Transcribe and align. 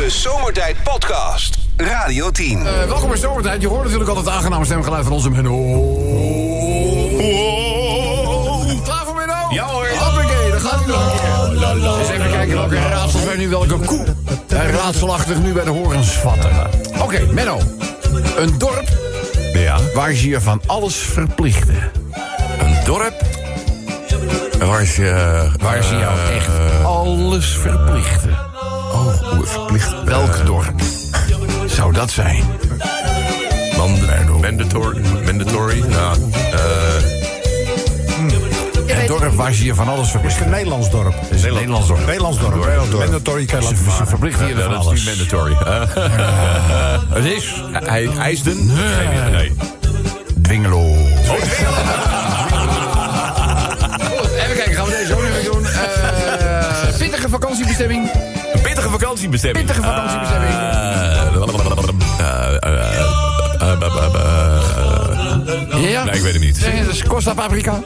De 0.00 0.10
Zomertijd 0.10 0.76
Podcast. 0.82 1.58
Radio 1.76 2.30
10. 2.30 2.66
Eh, 2.66 2.84
welkom 2.84 3.08
bij 3.08 3.18
Zomertijd. 3.18 3.60
Je 3.60 3.68
hoort 3.68 3.82
natuurlijk 3.82 4.08
altijd 4.08 4.26
het 4.26 4.34
aangename 4.36 4.64
stemgeluid 4.64 5.04
van 5.04 5.12
onze 5.12 5.30
Menno. 5.30 5.50
Klaar 8.84 9.04
voor 9.04 9.14
Menno? 9.14 9.34
Ja, 9.50 9.64
hoor. 9.64 9.88
Hoppakee, 9.88 10.50
dan 10.50 10.60
gaat 10.60 10.84
hij 10.84 10.86
nog 10.86 11.12
een 11.12 11.80
keer. 11.80 11.98
Eens 11.98 12.08
even 12.08 12.30
kijken 12.30 12.56
welke 12.56 12.74
raadsels 12.76 13.24
wij 13.24 13.36
nu 13.36 13.48
welke 13.48 13.78
koe 13.78 14.04
raadselachtig 14.48 15.38
nu 15.38 15.52
bij 15.52 15.64
de 15.64 15.70
horens 15.70 16.12
vatten. 16.12 16.50
Oké, 17.00 17.26
Menno. 17.32 17.58
Een 18.36 18.58
dorp 18.58 18.88
Ja. 19.52 19.78
waar 19.94 20.12
ze 20.12 20.28
je 20.28 20.40
van 20.40 20.62
alles 20.66 20.94
verplichten. 20.96 21.90
Een 22.60 22.84
dorp 22.84 23.22
waar 24.58 24.84
ze... 24.84 25.48
Waar 25.58 25.82
ze 25.82 25.96
jou 25.96 26.18
eh, 26.18 26.36
echt 26.36 26.48
alles 26.84 27.56
verplichten. 27.56 28.49
Oh, 29.40 29.46
verplicht. 29.46 29.94
Welk 30.04 30.46
dorp 30.46 30.80
zou 31.66 31.92
dat 31.92 32.10
zijn? 32.10 32.44
Mand- 33.76 34.40
mandatory. 34.40 35.00
Mandatory. 35.24 35.84
Nou, 35.88 36.16
eh, 36.52 36.58
Een 39.00 39.06
dorp 39.06 39.34
waar 39.34 39.52
ze 39.52 39.64
je 39.64 39.74
van 39.74 39.88
alles 39.88 40.12
Het 40.12 40.24
is 40.24 40.40
een 40.40 40.50
Nederlands 40.50 40.90
dorp. 40.90 41.14
Het 41.20 41.30
is 41.30 41.42
een 41.42 41.52
Nederlands 41.54 41.86
dorp. 41.88 42.06
Nederlands 42.06 42.38
dorp. 42.38 42.54
Nederlands 42.54 42.90
dorp. 42.90 43.04
Mandatory 43.04 43.44
kan 43.44 43.58
je 43.60 43.64
laten 43.64 43.78
Ze 43.96 44.06
verplichten 44.06 44.46
je 44.46 44.54
van 44.54 44.70
dat 44.70 44.80
is 44.80 44.86
alles. 44.86 45.04
niet 45.04 45.16
mandatory. 45.16 45.54
Het 47.16 47.24
is 47.24 47.62
hij 47.72 48.08
IJsden? 48.18 48.66
Nee. 48.66 49.30
nee. 49.30 49.52
Dwingelo. 50.42 50.94
Goed, 51.28 51.42
even 54.30 54.56
kijken, 54.56 54.74
gaan 54.74 54.84
we 54.86 54.90
deze 55.00 55.14
ook 55.14 55.22
even 55.22 55.44
doen. 55.52 55.64
Eh, 55.66 56.98
pittige 56.98 57.28
vakantiebestemming. 57.28 58.10
Pittige 58.90 58.98
vakantiebestemming. 59.06 59.66
Pittige 59.66 59.82
vakantiebestemming. 59.88 60.52
Eh, 60.52 62.26
eh, 62.26 62.56
eh, 62.60 62.98
eh, 63.60 63.72
eh, 63.72 63.82
eh, 63.82 64.14
eh, 65.74 65.90
Ja? 65.90 66.04
Nee, 66.04 66.14
ik 66.14 66.20
weet 66.22 66.32
het 66.32 66.42
niet. 66.42 66.60
Nee, 66.72 66.84
dat 66.84 66.92
is 66.94 67.02
Costa 67.02 67.34
Paprika. 67.34 67.82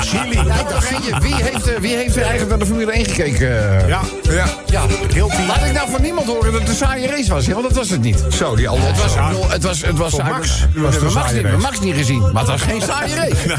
Chili. 0.00 0.34
Kijk, 0.34 0.70
nog 0.74 0.84
eentje. 0.84 1.20
Wie 1.20 1.34
heeft, 1.34 1.66
eh, 1.72 1.78
wie 1.80 1.96
heeft 1.96 2.14
er 2.16 2.20
eigenlijk 2.22 2.48
naar 2.50 2.58
de 2.58 2.66
Formule 2.66 2.92
1 2.92 3.04
gekeken? 3.04 3.48
Ja, 3.88 4.00
ja. 4.30 4.44
Ja. 4.66 4.82
Heel. 5.12 5.30
Laat 5.48 5.64
ik 5.64 5.72
nou 5.72 5.90
van 5.90 6.02
niemand 6.02 6.26
horen 6.26 6.52
dat 6.52 6.60
het 6.60 6.68
een 6.70 6.74
saaie 6.76 7.06
race 7.06 7.30
was. 7.32 7.44
Ja, 7.46 7.52
want 7.52 7.64
dat 7.68 7.76
was 7.76 7.90
het 7.90 8.00
niet. 8.00 8.24
Zo, 8.32 8.56
die 8.56 8.68
al. 8.68 8.78
Het 8.80 8.96
was, 9.02 9.14
het 9.48 9.62
was, 9.62 9.80
het 9.82 9.96
was. 9.98 10.12
Max 10.16 10.66
We 10.74 10.80
hebben 10.90 11.12
Max, 11.12 11.32
niet- 11.32 11.42
race. 11.44 11.56
Max 11.56 11.80
niet 11.80 11.94
gezien, 11.94 12.20
maar 12.32 12.42
het 12.42 12.50
was 12.50 12.62
geen 12.62 12.82
saaie 12.82 13.14
race. 13.14 13.56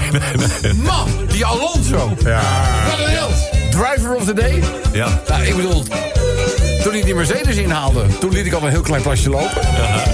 Man, 0.76 1.08
die 1.28 1.46
Alonso. 1.46 2.18
Ja. 2.26 2.42
Wat 2.90 3.00
een 3.08 3.12
held. 3.14 3.59
Driver 3.80 4.16
of 4.16 4.26
the 4.26 4.34
day. 4.34 4.64
Ja. 4.94 5.22
Nou, 5.28 5.44
ik 5.44 5.56
bedoel, 5.56 5.84
toen 6.84 6.92
hij 6.92 7.02
die 7.02 7.16
Mercedes 7.16 7.56
inhaalde, 7.56 8.06
toen 8.20 8.32
liet 8.32 8.46
ik 8.46 8.54
al 8.54 8.62
een 8.64 8.70
heel 8.70 8.82
klein 8.82 9.02
plasje 9.02 9.30
lopen. 9.30 9.62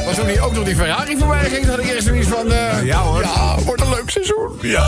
Maar 0.06 0.14
toen 0.16 0.26
hij 0.26 0.42
ook 0.42 0.54
nog 0.54 0.64
die 0.64 0.76
Ferrari 0.76 1.18
voorbij 1.18 1.50
ging, 1.50 1.66
had 1.66 1.80
ik 1.80 1.86
eerst 1.90 2.06
zoiets 2.08 2.28
van... 2.28 2.52
eh, 2.52 2.84
Ja, 2.86 2.98
hoor. 3.02 3.22
Ja, 3.22 3.56
wordt 3.66 3.82
een 3.82 3.90
leuk 3.90 4.10
seizoen. 4.10 4.50
Ja. 4.62 4.84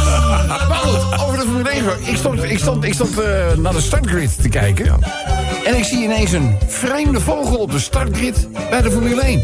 Maar 0.48 0.78
goed, 0.78 1.22
over 1.26 1.38
de 1.38 1.44
Formule 1.44 1.70
1. 1.70 1.84
gesproken. 1.84 2.10
Ik 2.10 2.18
stond, 2.18 2.44
ik 2.44 2.60
stond, 2.60 2.84
ik 2.84 2.94
stond 2.94 3.20
eh, 3.20 3.28
naar 3.58 3.74
de 3.74 3.82
startgrid 3.82 4.42
te 4.42 4.50
kijken. 4.50 5.00
En 5.66 5.78
ik 5.78 5.84
zie 5.84 6.04
ineens 6.04 6.32
een 6.32 6.58
vreemde 6.68 7.20
vogel 7.20 7.58
op 7.58 7.72
de 7.72 7.80
startgrid 7.80 8.48
bij 8.70 8.82
de 8.82 8.92
Formule 8.92 9.22
1. 9.22 9.42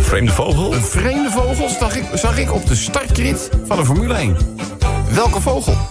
Vreemde 0.00 0.32
vogel? 0.32 0.74
Een 0.74 0.82
vreemde 0.82 1.30
vogel 1.30 1.68
zag 1.68 1.96
ik, 1.96 2.04
zag 2.14 2.38
ik 2.38 2.52
op 2.52 2.66
de 2.66 2.74
startgrid 2.74 3.48
van 3.66 3.76
de 3.76 3.84
Formule 3.84 4.14
1. 4.14 4.36
Welke 5.10 5.40
vogel? 5.40 5.87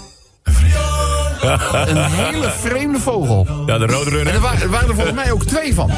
Een 1.87 2.05
hele 2.11 2.51
vreemde 2.51 2.99
vogel. 2.99 3.47
Ja, 3.65 3.77
de 3.77 3.85
rode 3.85 4.09
En 4.09 4.15
runner. 4.15 4.33
er 4.33 4.39
waren, 4.39 4.61
er 4.61 4.69
waren 4.69 4.87
er 4.89 4.95
volgens 4.95 5.15
mij 5.15 5.31
ook 5.31 5.43
twee 5.43 5.73
van. 5.73 5.91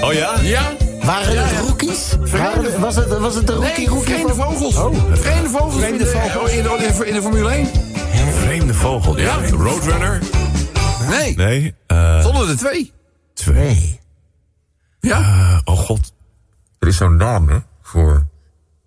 Oh 0.00 0.12
ja? 0.12 0.30
Ja? 0.42 0.62
Waren 1.02 1.44
het 1.48 1.66
rookies? 1.66 2.16
Waren- 2.32 2.80
was, 2.80 2.96
het, 2.96 3.18
was 3.18 3.34
het 3.34 3.46
de 3.46 3.52
rookie? 3.52 3.76
Nee, 3.76 3.88
rookie 3.88 4.14
vreemde 4.14 4.34
vogels. 4.34 4.74
Vreemde 5.20 5.48
vogels, 5.48 5.74
in, 5.74 5.80
Vreemde 5.80 6.04
de, 6.04 6.10
vogels. 6.32 6.50
in, 6.52 6.62
de, 6.62 7.06
in 7.06 7.14
de 7.14 7.22
Formule 7.22 7.50
1. 7.50 7.66
Vreemde 8.44 8.74
vogel. 8.74 9.18
Ja. 9.18 9.36
Ja. 9.42 9.50
Roadrunner? 9.50 10.18
Nee, 11.08 11.36
Nee. 11.36 11.74
eh 11.86 12.22
zonder 12.22 12.46
de 12.46 12.54
twee. 12.54 12.92
Nee. 13.52 14.00
Ja? 15.00 15.18
eh, 15.20 15.58
oh 15.64 15.78
god. 15.78 16.12
Er 16.78 16.88
is 16.88 16.96
zo'n 16.96 17.16
naam, 17.16 17.48
hè? 17.48 17.56
Voor... 17.82 18.26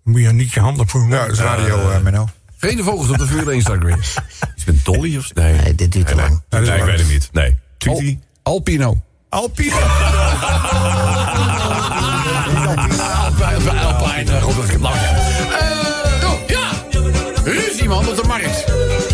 Moet 0.04 0.20
je 0.20 0.32
niet 0.32 0.52
je 0.52 0.60
handen 0.60 0.88
voor 0.88 1.06
Ja, 1.08 1.20
dat 1.20 1.30
is 1.32 1.38
radio, 1.38 1.90
eh, 1.90 2.00
Menno. 2.00 2.28
Vreemde 2.56 2.82
vogels 2.82 3.08
op 3.10 3.18
de 3.18 3.26
Formule 3.26 3.50
1 3.52 3.60
startgrid. 3.60 3.98
Is 4.53 4.53
het 4.66 4.84
Dolly 4.84 5.16
of... 5.16 5.34
Nee. 5.34 5.52
Nee, 5.54 5.74
dit 5.74 5.92
duurt 5.92 6.06
te 6.06 6.14
lang. 6.14 6.42
Nee, 6.48 6.60
is 6.62 6.68
ik 6.68 6.74
lang. 6.76 6.84
weet 6.90 6.98
het 6.98 7.08
niet. 7.08 7.28
Nee. 7.32 7.56
Tweety? 7.78 8.18
Al- 8.42 8.52
Alpino. 8.52 9.00
Alpine. 9.28 9.72
Alpine. 13.82 14.40
God, 14.40 14.56
dat 14.56 14.68
is 14.68 14.76
lang. 14.80 14.94
Eh, 14.94 16.30
oh, 16.30 16.38
ja. 16.46 16.68
Ruzie, 17.44 17.88
man, 17.88 18.08
op 18.08 18.16
de 18.16 18.22
markt. 18.26 18.64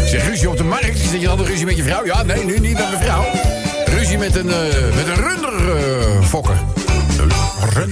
Ik 0.01 0.09
zeg, 0.09 0.27
ruzie 0.29 0.49
op 0.51 0.57
de 0.57 0.65
markt? 0.65 0.99
Zit 0.99 1.21
je 1.21 1.27
dan 1.27 1.45
ruzie 1.45 1.67
met 1.67 1.77
je 1.77 1.83
vrouw? 1.83 2.05
Ja, 2.05 2.23
nee, 2.23 2.45
nu 2.45 2.59
niet 2.59 2.79
met 2.79 2.91
mijn 2.91 3.03
vrouw. 3.03 3.25
Ruzie 3.85 4.19
met 4.19 4.37
een, 4.37 4.51
eh 4.51 4.95
met 4.95 5.07
een 5.07 5.15
runderfokker. 5.29 6.57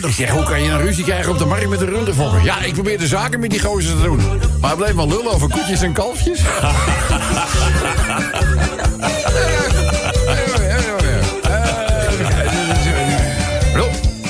Ik 0.03 0.15
zeg, 0.15 0.31
hoe 0.31 0.43
kan 0.43 0.63
je 0.63 0.71
een 0.71 0.81
ruzie 0.81 1.05
krijgen 1.05 1.33
op 1.33 1.39
de 1.39 1.45
markt 1.45 1.69
met 1.69 1.81
een 1.81 1.89
runderfokker? 1.89 2.45
Ja, 2.45 2.63
ik 2.63 2.73
probeer 2.73 2.99
de 2.99 3.07
zaken 3.07 3.41
met 3.41 3.51
die 3.51 3.61
gozer 3.61 3.97
te 3.97 4.03
doen. 4.03 4.21
Maar 4.61 4.71
hij 4.71 4.77
bleef 4.77 4.95
maar 4.95 5.07
lullen 5.07 5.33
over 5.33 5.49
koetjes 5.49 5.83
en 5.83 5.93
kalfjes. 5.93 6.41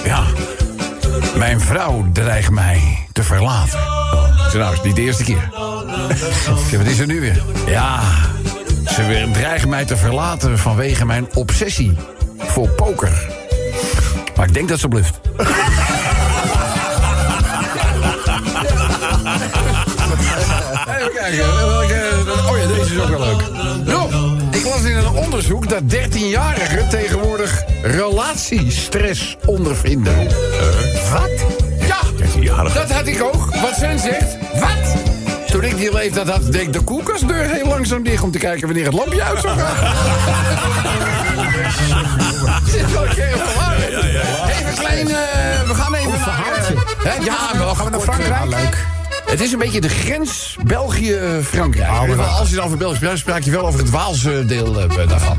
Ja, 0.04 0.25
mijn 1.37 1.60
vrouw 1.60 2.09
dreigt 2.12 2.50
mij 2.50 3.06
te 3.12 3.22
verlaten. 3.22 3.78
Zei, 4.50 4.62
nou, 4.62 4.75
is 4.75 4.82
niet 4.82 4.97
de 4.97 5.03
eerste 5.03 5.25
keer. 5.25 5.50
Wat 6.76 6.87
is 6.87 6.99
er 6.99 7.06
nu 7.06 7.20
weer? 7.20 7.43
Ja, 7.66 8.00
ze 8.87 9.06
weer 9.06 9.28
dreigt 9.32 9.66
mij 9.66 9.84
te 9.84 9.97
verlaten 9.97 10.59
vanwege 10.59 11.06
mijn 11.06 11.26
obsessie 11.34 11.97
voor 12.38 12.69
poker. 12.69 13.38
Maar 14.38 14.47
ik 14.47 14.54
denk 14.54 14.69
dat 14.69 14.78
ze 14.78 14.88
bluft. 14.88 15.21
Even 20.99 21.12
kijken. 21.15 21.66
welke- 21.66 21.97
Oh 22.50 22.59
ja, 22.59 22.66
deze 22.66 22.94
is 22.94 23.00
ook 23.00 23.09
wel 23.09 23.21
leuk. 23.21 23.41
Jo, 23.87 24.09
ik 24.50 24.65
las 24.65 24.82
in 24.82 24.97
een 24.97 25.09
onderzoek 25.09 25.69
dat 25.69 25.82
13-jarigen 25.82 26.88
tegenwoordig 26.88 27.62
relatiestress 27.82 29.37
ondervinden. 29.47 30.16
Wat? 31.12 31.31
Ja, 31.81 31.99
13-jarige. 32.16 32.78
dat 32.78 32.91
had 32.93 33.06
ik 33.06 33.22
ook. 33.22 33.44
Wat 33.60 33.75
Sven 33.76 33.99
zegt. 33.99 34.37
Wat? 34.60 34.94
Toen 35.50 35.62
ik 35.65 35.76
die 35.76 35.93
leeftijd 35.93 36.28
had, 36.28 36.53
deed 36.53 36.62
ik 36.62 36.72
de 36.72 36.81
koelkastdeur 36.81 37.44
heel 37.50 37.66
langzaam 37.66 38.03
dicht... 38.03 38.22
om 38.22 38.31
te 38.31 38.38
kijken 38.38 38.66
wanneer 38.66 38.84
het 38.84 38.94
lampje 38.94 39.22
uit 39.22 39.41
zou 39.41 39.59
gaan. 39.59 39.76
Zit 42.72 42.93
wel 42.93 43.06
een 43.86 43.92
van 43.92 44.38
waar. 44.40 44.50
Even 44.50 44.68
een 44.68 44.74
klein... 44.74 45.08
eh, 45.08 45.66
we 45.66 45.74
gaan 45.74 45.94
even 45.94 46.10
naar... 46.10 46.56
eh, 46.56 46.76
hè, 47.02 47.24
ja, 47.24 47.58
wel 47.58 47.74
gaan 47.74 47.84
we 47.84 47.90
naar 47.90 48.00
Frankrijk. 48.00 48.44
leuk. 48.48 48.86
Het 49.26 49.40
is 49.40 49.52
een 49.52 49.58
beetje 49.58 49.80
de 49.80 49.88
grens 49.88 50.56
België-Frankrijk. 50.64 52.16
Maar- 52.16 52.26
Als 52.26 52.48
je 52.50 52.54
dan 52.56 52.64
over 52.64 52.76
België 52.78 52.96
spreekt, 52.96 53.18
spraak 53.18 53.42
je 53.42 53.50
wel 53.50 53.66
over 53.66 53.80
het 53.80 53.90
Waalse 53.90 54.44
deel 54.46 54.80
eh, 54.80 55.08
daarvan. 55.08 55.38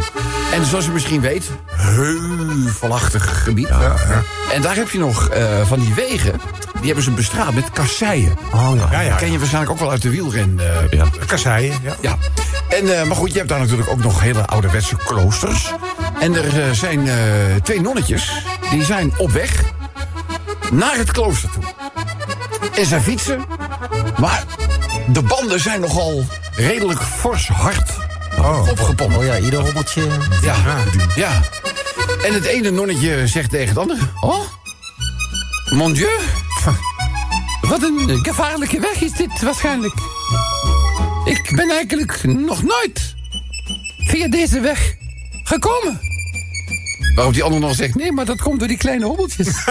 En 0.54 0.66
zoals 0.66 0.86
je 0.86 0.92
misschien 0.92 1.22
weet, 1.22 1.44
heuvelachtig 1.72 3.44
gebied. 3.44 3.70
En 4.54 4.62
daar 4.62 4.76
heb 4.76 4.90
je 4.90 5.00
nog 5.00 5.28
eh, 5.30 5.44
van 5.68 5.80
die 5.80 5.94
wegen, 5.94 6.42
die 6.78 6.86
hebben 6.86 7.04
ze 7.04 7.12
bestraat 7.12 7.54
met 7.54 7.72
kasseien. 7.74 8.38
Oh 8.54 8.72
ja. 8.76 8.88
Ja, 8.92 9.00
ja. 9.00 9.16
Ken 9.16 9.32
je 9.32 9.38
waarschijnlijk 9.38 9.72
ook 9.74 9.80
wel 9.80 9.92
uit 9.92 10.02
de 10.02 10.10
wielren. 10.10 10.60
eh, 10.60 10.90
Ja. 11.00 11.06
Kasseien, 11.26 11.76
ja. 11.84 11.96
ja. 12.02 12.18
En, 12.70 13.00
eh, 13.00 13.04
maar 13.08 13.16
goed, 13.16 13.32
je 13.32 13.38
hebt 13.38 13.50
daar 13.50 13.60
natuurlijk 13.60 13.90
ook 13.90 14.04
nog 14.04 14.20
hele 14.22 14.46
ouderwetse 14.46 14.96
kloosters. 15.06 15.74
En 16.20 16.36
er 16.36 16.62
eh, 16.62 16.72
zijn 16.72 17.08
eh, 17.08 17.16
twee 17.64 17.82
nonnetjes, 17.82 18.32
die 18.70 18.84
zijn 18.84 19.14
op 19.18 19.32
weg 19.32 19.64
naar 20.72 20.98
het 20.98 21.12
klooster 21.12 21.50
toe. 21.50 21.64
En 22.76 22.86
zij 22.86 23.02
fietsen, 23.02 23.46
maar 24.20 24.44
de 25.08 25.22
banden 25.22 25.60
zijn 25.60 25.80
nogal 25.82 26.26
redelijk 26.56 27.02
fors 27.02 27.48
hard 27.48 27.92
opgepompt. 28.70 29.18
Oh 29.18 29.24
ja, 29.24 29.38
ieder 29.38 29.60
hobbeltje. 29.60 30.08
Ja, 30.42 30.56
ja. 31.16 31.42
En 32.24 32.34
het 32.34 32.46
ene 32.46 32.70
nonnetje 32.72 33.28
zegt 33.28 33.50
tegen 33.50 33.68
het 33.68 33.78
andere... 33.78 34.00
Oh, 34.22 34.42
mon 35.70 35.94
dieu. 35.94 36.20
Wat 37.62 37.84
een 37.84 38.20
gevaarlijke 38.24 38.80
weg 38.80 39.02
is 39.02 39.12
dit 39.12 39.42
waarschijnlijk. 39.42 39.94
Ik 41.26 41.52
ben 41.56 41.70
eigenlijk 41.70 42.24
nog 42.24 42.64
nooit 42.64 43.16
via 43.98 44.28
deze 44.28 44.60
weg 44.60 44.96
gekomen. 45.44 46.09
Waarop 47.20 47.38
die 47.38 47.48
ander 47.48 47.60
nog 47.60 47.76
zegt... 47.76 47.96
nee, 47.96 48.12
maar 48.12 48.26
dat 48.26 48.42
komt 48.42 48.60
door 48.60 48.68
die 48.68 48.78
kleine 48.78 49.06
hobbeltjes. 49.06 49.48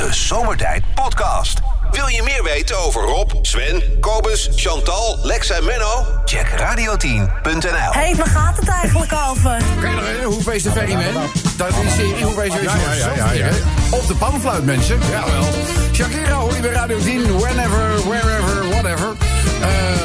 De 0.00 0.08
Zomertijd 0.10 0.82
Podcast. 0.94 1.58
Wil 1.90 2.08
je 2.08 2.22
meer 2.22 2.42
weten 2.42 2.78
over 2.78 3.02
Rob, 3.02 3.30
Sven, 3.42 3.82
Kobus, 4.00 4.50
Chantal, 4.54 5.18
Lex 5.22 5.50
en 5.50 5.64
Menno? 5.64 6.04
Check 6.24 6.46
radio10.nl. 6.48 7.70
Hé, 7.70 8.00
hey, 8.00 8.14
waar 8.16 8.26
gaat 8.26 8.56
het 8.56 8.68
eigenlijk 8.68 9.12
over? 9.28 9.62
Nog 9.80 10.34
Hoe 10.34 10.44
wees 10.44 10.62
de 10.62 10.70
Ferryman? 10.70 11.30
Dat 11.56 11.68
is 11.68 11.76
een 11.76 11.90
serie, 11.90 12.24
hoe 12.24 12.44
ja, 12.62 12.76
ja, 13.14 13.32
ja. 13.32 13.48
Op 13.90 14.06
de 14.06 14.14
panfluit, 14.14 14.64
mensen. 14.64 14.98
Jawel. 15.10 15.44
Shakira 15.92 16.34
hoor 16.34 16.54
je 16.54 16.60
bij 16.60 16.70
Radio 16.70 16.98
10. 16.98 17.38
Whenever, 17.38 18.08
wherever, 18.08 18.68
whatever. 18.68 19.08
Eh, 19.60 20.03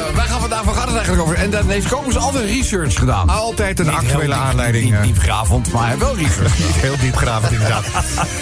daarvan 0.50 0.74
gaat 0.74 0.86
het 0.86 0.94
eigenlijk 0.96 1.22
over? 1.28 1.36
En 1.36 1.50
dan 1.50 1.68
heeft 1.68 1.88
Kobus 1.88 2.16
altijd 2.16 2.44
research 2.44 2.94
gedaan. 2.98 3.28
Altijd 3.28 3.78
een 3.78 3.86
Niet 3.86 3.94
actuele 3.94 4.24
diep- 4.24 4.32
aanleiding. 4.34 4.84
Niet 4.84 4.94
eh, 4.94 5.02
diepgravend, 5.02 5.72
maar 5.72 5.98
wel 5.98 6.16
research. 6.16 6.58
Niet 6.66 6.74
heel 6.76 6.96
diepgravend 7.00 7.52
inderdaad. 7.52 7.84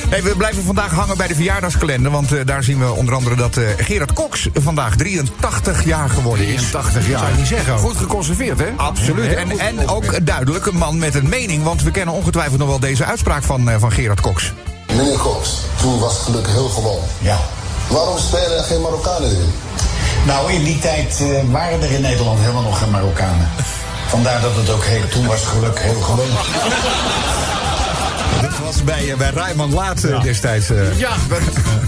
Hey, 0.08 0.22
we 0.22 0.34
blijven 0.36 0.64
vandaag 0.64 0.90
hangen 0.92 1.16
bij 1.16 1.26
de 1.26 1.34
verjaardagskalender. 1.34 2.10
Want 2.10 2.32
eh, 2.32 2.40
daar 2.44 2.62
zien 2.62 2.78
we 2.78 2.92
onder 2.92 3.14
andere 3.14 3.34
dat 3.36 3.56
eh, 3.56 3.64
Gerard 3.76 4.12
Cox 4.12 4.48
vandaag 4.54 4.96
83 4.96 5.84
jaar 5.84 6.08
geworden 6.10 6.46
is. 6.46 6.54
83 6.70 7.08
jaar. 7.08 7.18
Zou 7.18 7.30
je 7.32 7.36
niet 7.38 7.46
zeggen. 7.46 7.78
Goed 7.78 7.96
geconserveerd, 7.96 8.58
hè? 8.58 8.66
Absoluut. 8.76 9.34
En, 9.34 9.58
en 9.58 9.88
ook 9.88 10.26
duidelijk 10.26 10.66
een 10.66 10.76
man 10.76 10.98
met 10.98 11.14
een 11.14 11.28
mening. 11.28 11.62
Want 11.64 11.82
we 11.82 11.90
kennen 11.90 12.14
ongetwijfeld 12.14 12.58
nog 12.58 12.68
wel 12.68 12.80
deze 12.80 13.04
uitspraak 13.04 13.42
van, 13.42 13.70
eh, 13.70 13.76
van 13.78 13.92
Gerard 13.92 14.20
Cox. 14.20 14.52
Meneer 14.96 15.18
Cox, 15.18 15.50
toen 15.80 15.98
was 15.98 16.12
het 16.12 16.22
geluk 16.22 16.46
heel 16.46 16.68
gewoon. 16.68 17.00
Ja. 17.18 17.38
Waarom 17.88 18.18
spelen 18.18 18.56
er 18.58 18.64
geen 18.64 18.80
Marokkanen 18.80 19.30
erin? 19.30 19.52
Nou, 20.26 20.52
in 20.52 20.64
die 20.64 20.78
tijd 20.78 21.20
eh, 21.20 21.50
waren 21.50 21.82
er 21.82 21.90
in 21.90 22.00
Nederland 22.00 22.40
helemaal 22.40 22.62
nog 22.62 22.78
geen 22.78 22.90
Marokkanen. 22.90 23.48
Vandaar 24.08 24.40
dat 24.40 24.56
het 24.56 24.70
ook 24.70 24.84
heet, 24.84 25.10
toen 25.10 25.26
was 25.26 25.40
het 25.40 25.48
geluk 25.48 25.78
heel 25.80 26.00
gewoon. 26.00 26.26
Dat 28.42 28.58
was 28.64 28.84
bij, 28.84 29.10
eh, 29.10 29.16
bij 29.16 29.30
Rijman 29.30 29.74
Laat 29.74 30.04
eh, 30.04 30.22
destijds. 30.22 30.70
eh. 30.70 30.98
Ja, 30.98 31.10
dat, 31.28 31.38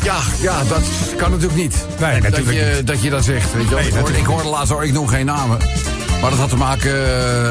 ja, 0.03 0.17
ja, 0.41 0.63
dat 0.69 0.83
kan 1.17 1.31
natuurlijk 1.31 1.61
niet. 1.61 1.75
Nee, 2.01 2.21
dat 2.21 2.31
natuurlijk 2.31 2.57
je, 2.59 2.73
niet. 2.77 2.87
Dat 2.87 3.03
je 3.03 3.11
dat 3.11 3.25
zegt. 3.25 3.53
Weet 3.53 3.69
je 3.69 3.75
wel. 3.75 3.79
Nee, 3.79 3.89
ik, 3.89 3.95
hoorde, 3.95 4.19
ik 4.19 4.25
hoorde 4.27 4.49
laatst, 4.49 4.73
hoor, 4.73 4.85
ik 4.85 4.93
noem 4.93 5.09
geen 5.09 5.27
namen. 5.27 5.59
Maar 6.21 6.31
dat 6.31 6.39
had 6.39 6.49
te 6.49 6.57
maken 6.57 6.93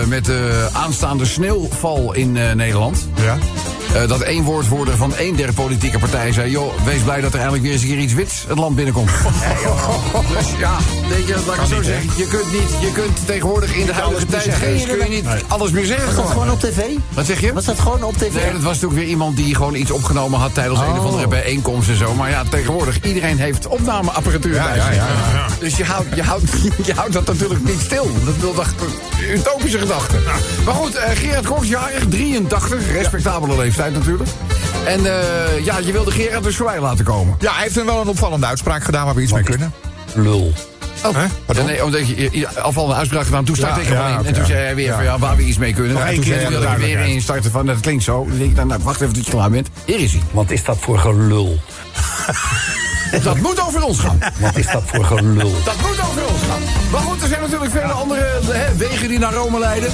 met 0.10 0.26
de 0.26 0.68
aanstaande 0.74 1.26
sneeuwval 1.26 2.14
in 2.14 2.38
eh, 2.38 2.52
Nederland. 2.52 3.08
Ja. 3.22 3.38
Eh, 3.94 4.08
dat 4.08 4.22
één 4.22 4.44
woordvoerder 4.44 4.98
van 4.98 5.16
één 5.16 5.36
der 5.36 5.54
politieke 5.54 6.00
partijen 6.00 6.34
zei... 6.34 6.50
joh, 6.52 6.74
wees 6.86 7.02
blij 7.02 7.22
dat 7.22 7.32
er 7.34 7.36
eindelijk 7.40 7.64
weer 7.64 7.72
eens 7.74 7.82
een 7.82 7.88
keer 7.88 7.98
iets 7.98 8.14
wits 8.14 8.46
het 8.48 8.58
land 8.58 8.76
binnenkomt. 8.76 9.10
dus 10.38 10.48
ja, 10.58 10.78
weet 11.10 11.28
je, 11.28 11.36
laat 11.46 11.56
ik 11.56 11.62
het 11.62 11.70
zo 11.70 11.82
zeggen. 11.82 12.10
Je 12.18 12.28
kunt, 12.28 12.52
niet, 12.52 12.70
je 12.82 12.92
kunt 12.92 13.26
tegenwoordig 13.26 13.76
in 13.76 13.86
de 13.86 13.94
huidige 13.94 14.26
tijd 14.26 14.44
geen, 14.54 14.88
kun 14.88 14.98
je 14.98 15.10
niet 15.10 15.26
alles 15.48 15.72
meer 15.72 15.86
zeggen. 15.86 16.06
Was 16.06 16.16
dat 16.16 16.26
gewoon. 16.32 16.52
op 16.52 16.60
tv? 16.60 16.82
Wat 17.14 17.26
zeg 17.26 17.40
je? 17.42 17.54
Was 17.54 17.66
dat 17.66 17.80
gewoon 17.80 18.04
op 18.04 18.14
tv? 18.18 18.34
Nee, 18.34 18.52
dat 18.52 18.62
was 18.62 18.74
natuurlijk 18.74 18.94
weer 19.00 19.10
iemand 19.10 19.36
die 19.36 19.56
gewoon 19.56 19.76
iets 19.76 19.92
opgenomen 19.92 20.40
had 20.40 20.54
tijdens 20.54 20.80
een 20.80 20.86
of 21.00 21.06
andere 21.06 21.24
Oh. 21.24 21.30
bijeenkomst 21.30 21.90
en 21.90 21.96
zo. 21.98 22.14
Maar 22.14 22.30
ja, 22.30 22.44
tegenwoordig, 22.50 23.02
iedereen 23.04 23.38
heeft 23.38 23.68
opnameapparatuur 23.68 24.54
Ja, 24.54 24.64
bij 24.68 24.76
ja, 24.76 24.86
zich. 24.86 24.96
ja, 24.96 25.06
ja. 25.34 25.46
Dus 25.60 25.78
je 25.78 25.84
houdt, 25.86 26.16
je, 26.16 26.24
houdt, 26.24 26.44
je 26.88 26.94
houdt 26.94 27.14
dat 27.14 27.26
natuurlijk 27.26 27.64
niet 27.66 27.82
stil. 27.82 28.12
Dat 28.26 28.36
wil 28.40 28.54
toch 28.54 28.68
een 28.68 29.34
utopische 29.34 29.78
gedachte. 29.80 30.16
Maar 30.66 30.74
goed, 30.74 30.96
eh, 30.96 31.16
Gerard 31.18 31.46
Cox, 31.46 31.68
jarig, 31.68 32.04
83, 32.10 32.92
respectabele 32.92 33.58
leeftijd 33.58 33.78
natuurlijk. 33.88 34.30
En 34.86 35.06
eh, 35.06 35.66
ja, 35.66 35.78
je 35.78 35.92
wilde 35.92 36.12
Gerard 36.12 36.44
dus 36.44 36.56
voorbij 36.56 36.80
laten 36.80 37.06
komen. 37.06 37.36
ja, 37.40 37.54
hij 37.54 37.64
heeft 37.64 37.78
een 37.78 37.86
wel 37.86 38.02
een 38.02 38.08
opvallende 38.08 38.46
uitspraak 38.46 38.84
gedaan 38.84 39.06
waar 39.06 39.16
we 39.16 39.22
iets 39.22 39.32
mee 39.32 39.44
kunnen. 39.44 39.74
Lul. 40.14 40.54
Oh, 41.06 41.16
Hè? 41.16 41.26
Pardon? 41.46 41.66
nee, 41.66 41.84
omdat 41.84 42.08
je, 42.08 42.22
je, 42.22 42.30
je 42.32 42.60
afvallende 42.60 42.96
uitspraak 42.96 43.26
gedaan. 43.26 43.46
Toen 43.46 43.56
startte 43.56 43.80
Ja, 43.80 43.86
ik 43.86 43.92
er 43.92 43.98
ja, 43.98 44.20
in. 44.20 44.26
En 44.26 44.34
toen 44.34 44.46
zei 44.46 44.60
hij 44.60 44.76
weer 44.76 44.86
Ja. 44.86 44.96
van 44.96 45.04
ja, 45.04 45.20
waar 45.20 45.36
we 45.36 45.44
iets 45.44 45.58
mee 45.58 45.74
kunnen. 45.74 45.94
Nog 45.94 46.02
en 46.04 46.14
toen 46.16 46.24
keer 46.24 46.50
wilde 46.50 46.66
ik 46.66 46.72
er 46.74 46.80
weer 46.80 47.00
in 47.00 47.22
starten 47.22 47.52
van, 47.52 47.66
dat 47.66 47.80
klinkt 47.80 48.04
zo. 48.04 48.26
Dan 48.28 48.38
denk 48.38 48.50
ik, 48.50 48.56
nou, 48.56 48.68
nou, 48.68 48.82
wacht 48.84 49.02
even 49.02 49.14
tot 49.14 49.26
je 49.26 49.32
klaar 49.32 49.50
bent. 49.50 49.70
Hier 49.86 50.00
is 50.00 50.12
hij. 50.12 50.22
Wat 50.32 50.50
is 50.52 50.64
dat 50.64 50.78
voor 50.80 51.00
gelul? 51.00 51.60
Dat 53.24 53.38
moet 53.38 53.68
over 53.68 53.84
ons 53.84 54.00
gaan. 54.00 54.20
Wat 54.40 54.58
is 54.58 54.66
dat 54.72 54.84
voor 54.86 55.06
gelul? 55.06 55.52
Dat 55.64 55.76
moet 55.82 56.00
over 56.10 56.26
ons 56.28 56.42
gaan. 56.50 56.62
Maar 56.92 57.02
goed, 57.02 57.22
er 57.22 57.28
zijn 57.28 57.42
natuurlijk 57.42 57.72
vele 57.72 57.92
andere 57.92 58.40
hè, 58.52 58.76
wegen 58.76 59.08
die 59.08 59.20
naar 59.20 59.34
Rome 59.34 59.60
leiden. 59.60 59.90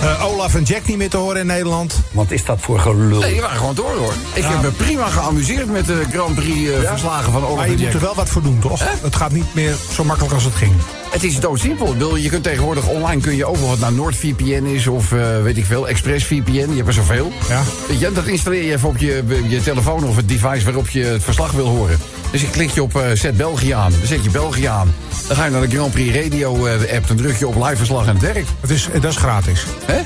Eh, 0.00 0.24
Olaf 0.24 0.54
en 0.54 0.62
Jack 0.62 0.86
niet 0.86 0.96
meer 0.96 1.10
te 1.10 1.16
horen 1.16 1.40
in 1.40 1.46
Nederland. 1.46 2.00
Wat 2.12 2.30
is 2.30 2.44
dat 2.44 2.58
voor 2.60 2.78
gelul? 2.78 3.20
Nee, 3.20 3.32
die 3.32 3.40
waren 3.40 3.56
gewoon 3.58 3.74
door 3.74 3.96
hoor. 3.96 4.12
Ik 4.34 4.44
heb 4.44 4.62
me 4.62 4.70
prima 4.70 5.06
geamuseerd 5.06 5.70
met 5.70 5.86
de 5.86 6.04
Grand 6.12 6.34
Prix 6.34 6.70
eh, 6.70 6.88
verslagen 6.88 7.32
van 7.32 7.44
Olaf 7.44 7.56
Maar 7.56 7.64
en 7.64 7.70
je 7.70 7.76
moet 7.76 7.84
Jack. 7.86 7.94
er 7.94 8.00
wel 8.00 8.14
wat 8.14 8.28
voor 8.28 8.42
doen, 8.42 8.58
toch? 8.58 8.80
Het 9.02 9.16
gaat 9.16 9.32
niet 9.32 9.54
meer 9.54 9.74
zo 9.92 10.04
makkelijk 10.04 10.34
als 10.34 10.44
het 10.44 10.54
ging. 10.54 10.72
Het 11.14 11.24
is 11.24 11.40
doodsimpel. 11.40 12.16
Je 12.16 12.28
kunt 12.28 12.42
tegenwoordig 12.42 12.88
online 12.88 13.20
kun 13.20 13.36
je 13.36 13.44
overal 13.44 13.68
wat 13.68 13.78
naar 13.78 13.92
NordVPN 13.92 14.64
is 14.64 14.86
of 14.86 15.12
eh, 15.12 15.42
weet 15.42 15.56
ik 15.56 15.64
veel, 15.64 15.88
ExpressVPN. 15.88 16.52
Je 16.70 16.76
hebt 16.76 16.86
er 16.86 16.92
zoveel. 16.92 17.32
Ja. 17.48 17.62
Weet 17.88 18.00
je, 18.00 18.12
dat 18.12 18.26
installeer 18.26 18.62
je 18.62 18.72
even 18.72 18.88
op 18.88 18.98
je, 18.98 19.22
je 19.48 19.62
telefoon 19.62 20.04
of 20.04 20.16
het 20.16 20.28
device 20.28 20.64
waarop 20.64 20.88
je 20.88 21.04
het 21.04 21.22
verslag 21.22 21.52
wil 21.52 21.66
horen. 21.66 21.98
Dus 22.30 22.40
je 22.40 22.50
klik 22.50 22.70
je 22.70 22.82
op 22.82 22.96
eh, 22.96 23.10
Zet 23.12 23.36
België 23.36 23.70
aan. 23.70 23.90
Dan 23.90 24.06
zet 24.06 24.24
je 24.24 24.30
België 24.30 24.64
aan. 24.64 24.94
Dan 25.26 25.36
ga 25.36 25.44
je 25.44 25.50
naar 25.50 25.68
de 25.68 25.76
Grand 25.76 25.92
Prix 25.92 26.14
Radio 26.14 26.66
eh, 26.66 26.96
app. 26.96 27.06
Dan 27.06 27.16
druk 27.16 27.36
je 27.36 27.48
op 27.48 27.54
live 27.54 27.76
verslag 27.76 28.06
en 28.06 28.12
het 28.12 28.22
werkt. 28.22 28.48
Het 28.60 28.70
is, 28.70 28.88
dat 28.92 29.10
is 29.10 29.16
gratis. 29.16 29.66
Hè? 29.84 30.00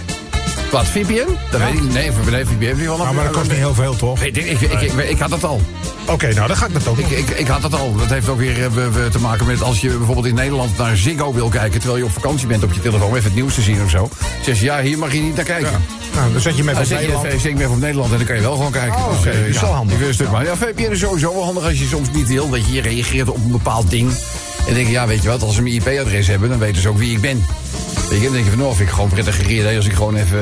Wat, 0.71 0.87
VPN? 0.87 1.37
Dat 1.51 1.61
weet 1.61 1.75
ik 1.75 1.83
niet. 1.83 1.93
Nee, 1.93 2.11
VPN 2.13 2.33
heb 2.65 2.79
je 2.79 2.85
wel 2.85 2.97
Nou, 2.97 3.15
maar 3.15 3.25
dat 3.25 3.33
kost 3.33 3.49
niet 3.49 3.59
heel 3.59 3.75
veel, 3.75 3.97
toch? 3.97 4.21
Weet 4.21 4.37
ik, 4.37 4.45
ik, 4.45 4.61
ik, 4.61 4.81
ik, 4.81 4.93
ik 5.09 5.19
had 5.19 5.31
dat 5.31 5.45
al. 5.45 5.61
Oké, 6.07 6.35
nou 6.35 6.49
dan 6.49 6.57
ga 6.57 6.67
ik 6.67 6.73
dat 6.73 6.89
ook 6.89 6.99
Ik, 6.99 7.11
ik, 7.11 7.29
ik 7.31 7.47
had 7.47 7.63
dat 7.63 7.75
al. 7.75 7.95
Dat 7.97 8.09
heeft 8.09 8.29
ook 8.29 8.39
weer 8.39 8.63
eh, 8.65 8.71
te 9.11 9.19
maken 9.19 9.47
met 9.47 9.63
als 9.63 9.81
je 9.81 9.89
bijvoorbeeld 9.89 10.27
in 10.27 10.35
Nederland 10.35 10.79
naar 10.79 10.97
Ziggo 10.97 11.33
wil 11.33 11.49
kijken... 11.49 11.79
terwijl 11.81 11.99
je 11.99 12.05
op 12.05 12.13
vakantie 12.13 12.47
bent 12.47 12.63
op 12.63 12.73
je 12.73 12.81
telefoon, 12.81 13.11
even 13.11 13.23
het 13.25 13.35
nieuws 13.35 13.55
te 13.55 13.61
zien 13.63 13.83
of 13.83 13.91
zo. 13.91 14.09
Zeg 14.43 14.59
je, 14.59 14.65
ja, 14.65 14.81
hier 14.81 14.99
mag 14.99 15.13
je 15.13 15.21
niet 15.21 15.37
naar 15.37 15.45
kijken. 15.45 15.83
Nou, 16.15 16.33
dan 16.33 16.41
zet 16.41 16.57
je 16.57 16.63
Dan 16.63 16.73
op 16.73 16.79
zet 16.79 16.89
je 16.89 16.95
Nederland. 16.95 17.41
zet 17.41 17.59
je 17.59 17.69
op 17.69 17.79
Nederland 17.79 18.11
en 18.11 18.17
dan 18.17 18.27
kan 18.27 18.37
je 18.37 18.43
wel 18.43 18.57
gewoon 18.57 18.73
kijken. 18.73 18.97
Oh, 18.97 19.19
oké, 19.19 19.31
eh, 19.31 19.39
dat 19.39 19.47
is 19.47 19.55
ja, 19.55 19.61
wel 19.61 19.73
handig. 19.73 20.01
een 20.01 20.15
stuk 20.15 20.31
maar. 20.31 20.45
Ja, 20.45 20.57
VPN 20.57 20.91
is 20.91 20.99
sowieso 20.99 21.33
wel 21.35 21.45
handig 21.45 21.65
als 21.65 21.79
je 21.79 21.87
soms 21.87 22.09
niet 22.13 22.29
wil. 22.29 22.49
Dat 22.51 22.61
je 22.67 22.73
hier 22.73 22.83
reageert 22.83 23.29
op 23.29 23.37
een 23.37 23.51
bepaald 23.51 23.91
ding. 23.91 24.11
En 24.69 24.75
denk 24.75 24.87
je, 24.87 24.93
ja, 24.93 25.07
weet 25.07 25.23
je 25.23 25.29
wat, 25.29 25.43
als 25.43 25.55
ze 25.55 25.63
mijn 25.63 25.75
IP-adres 25.75 26.27
hebben... 26.27 26.49
dan 26.49 26.59
weten 26.59 26.83
ze 26.83 26.89
ook 26.89 26.99
wie 26.99 27.13
ik 27.13 27.21
ben. 27.21 27.45
Weet 28.09 28.19
je, 28.19 28.25
dan 28.25 28.33
denk 28.33 28.45
je 28.45 28.51
van, 28.51 28.61
nou, 28.61 28.75
vind 28.75 28.89
ik 28.89 28.95
gewoon 28.95 29.11
prettig 29.11 29.37
gereerd... 29.37 29.77
als 29.77 29.87
ik 29.87 29.93
gewoon 29.93 30.17
even, 30.17 30.39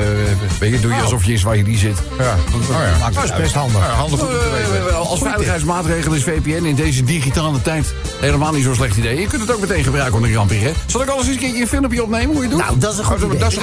weet 0.59 0.71
je, 0.71 0.79
doe 0.79 0.93
je 0.93 1.01
alsof 1.01 1.23
je 1.23 1.31
in 1.31 1.37
Zwahili 1.37 1.77
zit. 1.77 1.97
Ja. 2.19 2.35
Oh, 2.53 2.61
ja. 2.69 2.97
Maakt 2.99 3.15
Dat 3.15 3.23
is 3.23 3.33
best 3.35 3.53
handig. 3.53 3.81
Ja, 3.81 3.89
handig 3.93 4.19
goed 4.19 4.29
om 4.29 4.35
te 4.35 4.49
weten. 4.71 4.89
Eh, 4.89 4.95
Als 5.09 5.19
veiligheidsmaatregel 5.19 6.13
is 6.13 6.23
VPN 6.23 6.65
in 6.65 6.75
deze 6.75 7.03
digitale 7.03 7.61
tijd 7.61 7.93
helemaal 8.19 8.51
niet 8.51 8.63
zo'n 8.63 8.75
slecht 8.75 8.97
idee. 8.97 9.19
Je 9.19 9.27
kunt 9.27 9.41
het 9.41 9.51
ook 9.51 9.59
meteen 9.59 9.83
gebruiken 9.83 10.15
onder 10.15 10.45
Prix, 10.45 10.63
hè? 10.63 10.71
Zal 10.85 11.01
ik 11.01 11.07
alles 11.09 11.25
eens 11.25 11.33
een 11.35 11.41
keertje 11.41 11.61
een 11.61 11.67
filmpje 11.67 12.03
opnemen 12.03 12.27
hoe 12.27 12.35
je 12.35 12.41
het 12.41 12.51
doet? 12.51 12.59
Nou, 12.59 12.77
dat 12.77 12.91
is 12.91 12.97
een 12.97 13.05
goed 13.05 13.23
Oh, 13.23 13.27
idee. 13.29 13.39
Dat 13.39 13.51
is 13.51 13.59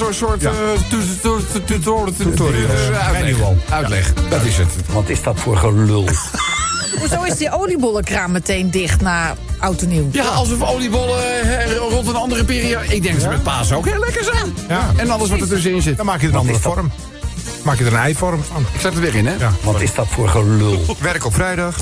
een 0.00 0.08
is 0.10 0.16
soort 0.16 0.44
eh, 0.44 0.50
tu- 0.88 1.62
tutorial. 1.64 2.12
Tutorial. 2.16 2.68
Uitleg. 2.70 3.20
Manual. 3.32 3.56
Uitleg. 3.68 4.12
Dat 4.28 4.44
is 4.44 4.56
het. 4.56 4.68
Wat 4.92 5.08
is 5.08 5.22
dat 5.22 5.40
voor 5.40 5.56
gelul? 5.56 6.04
Hoezo 6.98 7.22
is 7.22 7.36
die 7.36 7.52
oliebollenkraam 7.52 8.32
meteen 8.32 8.70
dicht 8.70 9.00
na 9.00 9.34
oud 9.58 9.82
en 9.82 9.88
nieuw? 9.88 10.08
Ja, 10.12 10.24
alsof 10.24 10.62
oliebollen 10.62 11.40
eh, 11.42 11.76
rond 11.76 12.06
een 12.08 12.16
andere 12.16 12.44
periode... 12.44 12.84
Ik 12.94 13.02
denk 13.02 13.14
dat 13.14 13.22
ze 13.22 13.28
met 13.28 13.42
paas 13.42 13.72
ook 13.72 13.84
heel 13.86 14.00
lekker 14.00 14.24
zijn. 14.24 14.54
Ja. 14.68 14.90
En 14.96 15.10
alles 15.10 15.28
wat 15.30 15.40
er 15.40 15.48
tussenin 15.48 15.82
zit. 15.82 15.96
Dan 15.96 16.06
maak 16.06 16.20
je 16.20 16.26
er 16.26 16.32
een 16.32 16.38
andere 16.38 16.58
vorm. 16.58 16.90
Maak 17.62 17.78
je 17.78 17.84
er 17.84 17.92
een 17.92 17.98
eivorm 17.98 18.42
van. 18.52 18.66
Ik 18.72 18.80
zet 18.80 18.94
er 18.94 19.00
weer 19.00 19.14
in, 19.14 19.26
hè? 19.26 19.34
Ja. 19.38 19.52
Wat 19.62 19.80
is 19.80 19.94
dat 19.94 20.06
voor 20.08 20.28
gelul? 20.28 20.96
Werk 21.00 21.24
op 21.24 21.34
vrijdag. 21.34 21.76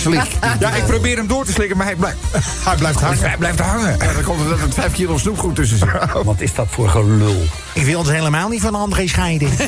Slik. 0.00 0.22
Ja, 0.60 0.70
ik 0.74 0.84
probeer 0.84 1.16
hem 1.16 1.26
door 1.26 1.44
te 1.44 1.52
slikken, 1.52 1.76
maar 1.76 1.86
hij 1.86 1.94
blijft, 1.96 2.16
Hij 2.64 2.76
blijft 2.76 3.00
hangen. 3.00 3.18
hij 3.18 3.36
blijft 3.36 3.58
hangen. 3.60 3.96
Ja, 3.98 4.12
dan 4.12 4.22
komt 4.22 4.40
er 4.40 4.48
dat 4.48 4.58
er 4.60 4.72
5 4.72 4.92
kilo 4.92 5.18
snoepgoed 5.18 5.54
tussen 5.54 5.78
zit. 5.78 5.88
Wat 6.24 6.40
is 6.40 6.54
dat 6.54 6.66
voor 6.70 6.88
gelul? 6.88 7.42
Ik 7.72 7.84
wil 7.84 7.98
ons 7.98 8.08
helemaal 8.10 8.48
niet 8.48 8.60
van 8.60 8.74
André 8.74 9.06
scheiden. 9.08 9.50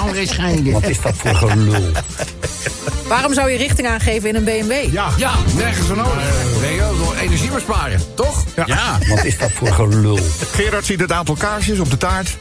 André. 0.00 0.72
Wat 0.72 0.88
is 0.88 1.00
dat 1.00 1.14
voor 1.16 1.34
gelul? 1.34 1.92
Waarom 3.08 3.34
zou 3.34 3.50
je 3.50 3.56
richting 3.56 3.88
aangeven 3.88 4.28
in 4.28 4.34
een 4.34 4.44
BMW? 4.44 4.92
Ja. 4.92 5.08
Ja, 5.16 5.32
nergens 5.56 5.86
voor 5.86 5.96
nodig. 5.96 6.22
Nee, 6.60 6.76
joh, 6.76 6.98
door 6.98 7.14
energie 7.16 7.50
besparen, 7.50 8.00
toch? 8.14 8.44
Ja. 8.66 8.98
Wat 9.08 9.24
is 9.24 9.38
dat 9.38 9.50
voor 9.52 9.72
gelul? 9.72 10.18
Gerard 10.52 10.86
ziet 10.86 11.00
het 11.00 11.12
aantal 11.12 11.34
kaarsjes 11.34 11.78
op 11.78 11.90
de 11.90 11.96
taart. 11.96 12.36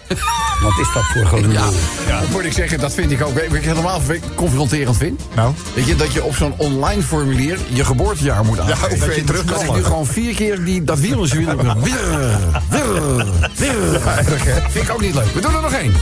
Wat 0.61 0.79
is 0.79 0.93
dat 0.93 1.03
voor 1.03 1.25
gelul? 1.25 1.51
Ja, 2.07 2.19
dat 2.19 2.29
moet 2.29 2.45
ik 2.45 2.53
zeggen, 2.53 2.79
dat 2.79 2.93
vind 2.93 3.11
ik 3.11 3.21
ook. 3.21 3.33
Wat 3.33 3.53
ik 3.53 3.63
helemaal 3.63 4.01
confronterend 4.35 4.97
vind? 4.97 5.21
Nou? 5.35 5.53
Weet 5.73 5.85
je, 5.85 5.95
dat 5.95 6.13
je 6.13 6.23
op 6.23 6.35
zo'n 6.35 6.53
online 6.57 7.01
formulier 7.01 7.57
je 7.67 7.85
geboortejaar 7.85 8.45
moet 8.45 8.59
aangeven. 8.59 8.89
hoe 8.89 8.97
ver 8.97 9.15
je 9.15 9.23
terug 9.23 9.45
kan 9.45 9.53
Dat 9.53 9.63
ik 9.63 9.75
nu 9.75 9.83
gewoon 9.83 10.05
vier 10.05 10.35
keer 10.35 10.63
die, 10.63 10.83
dat 10.83 10.99
wiel 10.99 11.21
in 11.21 11.27
zijn 11.27 11.45
wiel 11.45 11.57
heb. 11.57 11.77
Wirr, 11.83 12.37
wirr, 12.69 13.25
wirr. 13.55 14.01
Vind 14.69 14.85
ik 14.85 14.93
ook 14.93 15.01
niet 15.01 15.13
leuk. 15.13 15.33
We 15.33 15.41
doen 15.41 15.55
er 15.55 15.61
nog 15.61 15.73
één. 15.73 15.93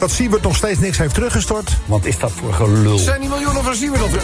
Dat 0.00 0.10
Siebert 0.10 0.42
nog 0.42 0.56
steeds 0.56 0.78
niks 0.78 0.98
heeft 0.98 1.14
teruggestort. 1.14 1.76
Wat 1.86 2.04
is 2.04 2.18
dat 2.18 2.32
voor 2.32 2.52
gelul? 2.52 2.98
Zijn 2.98 3.20
die 3.20 3.28
miljoenen 3.28 3.64
van 3.64 3.74
zien 3.74 3.92
we 3.92 3.98
dat 3.98 4.10
weer? 4.10 4.22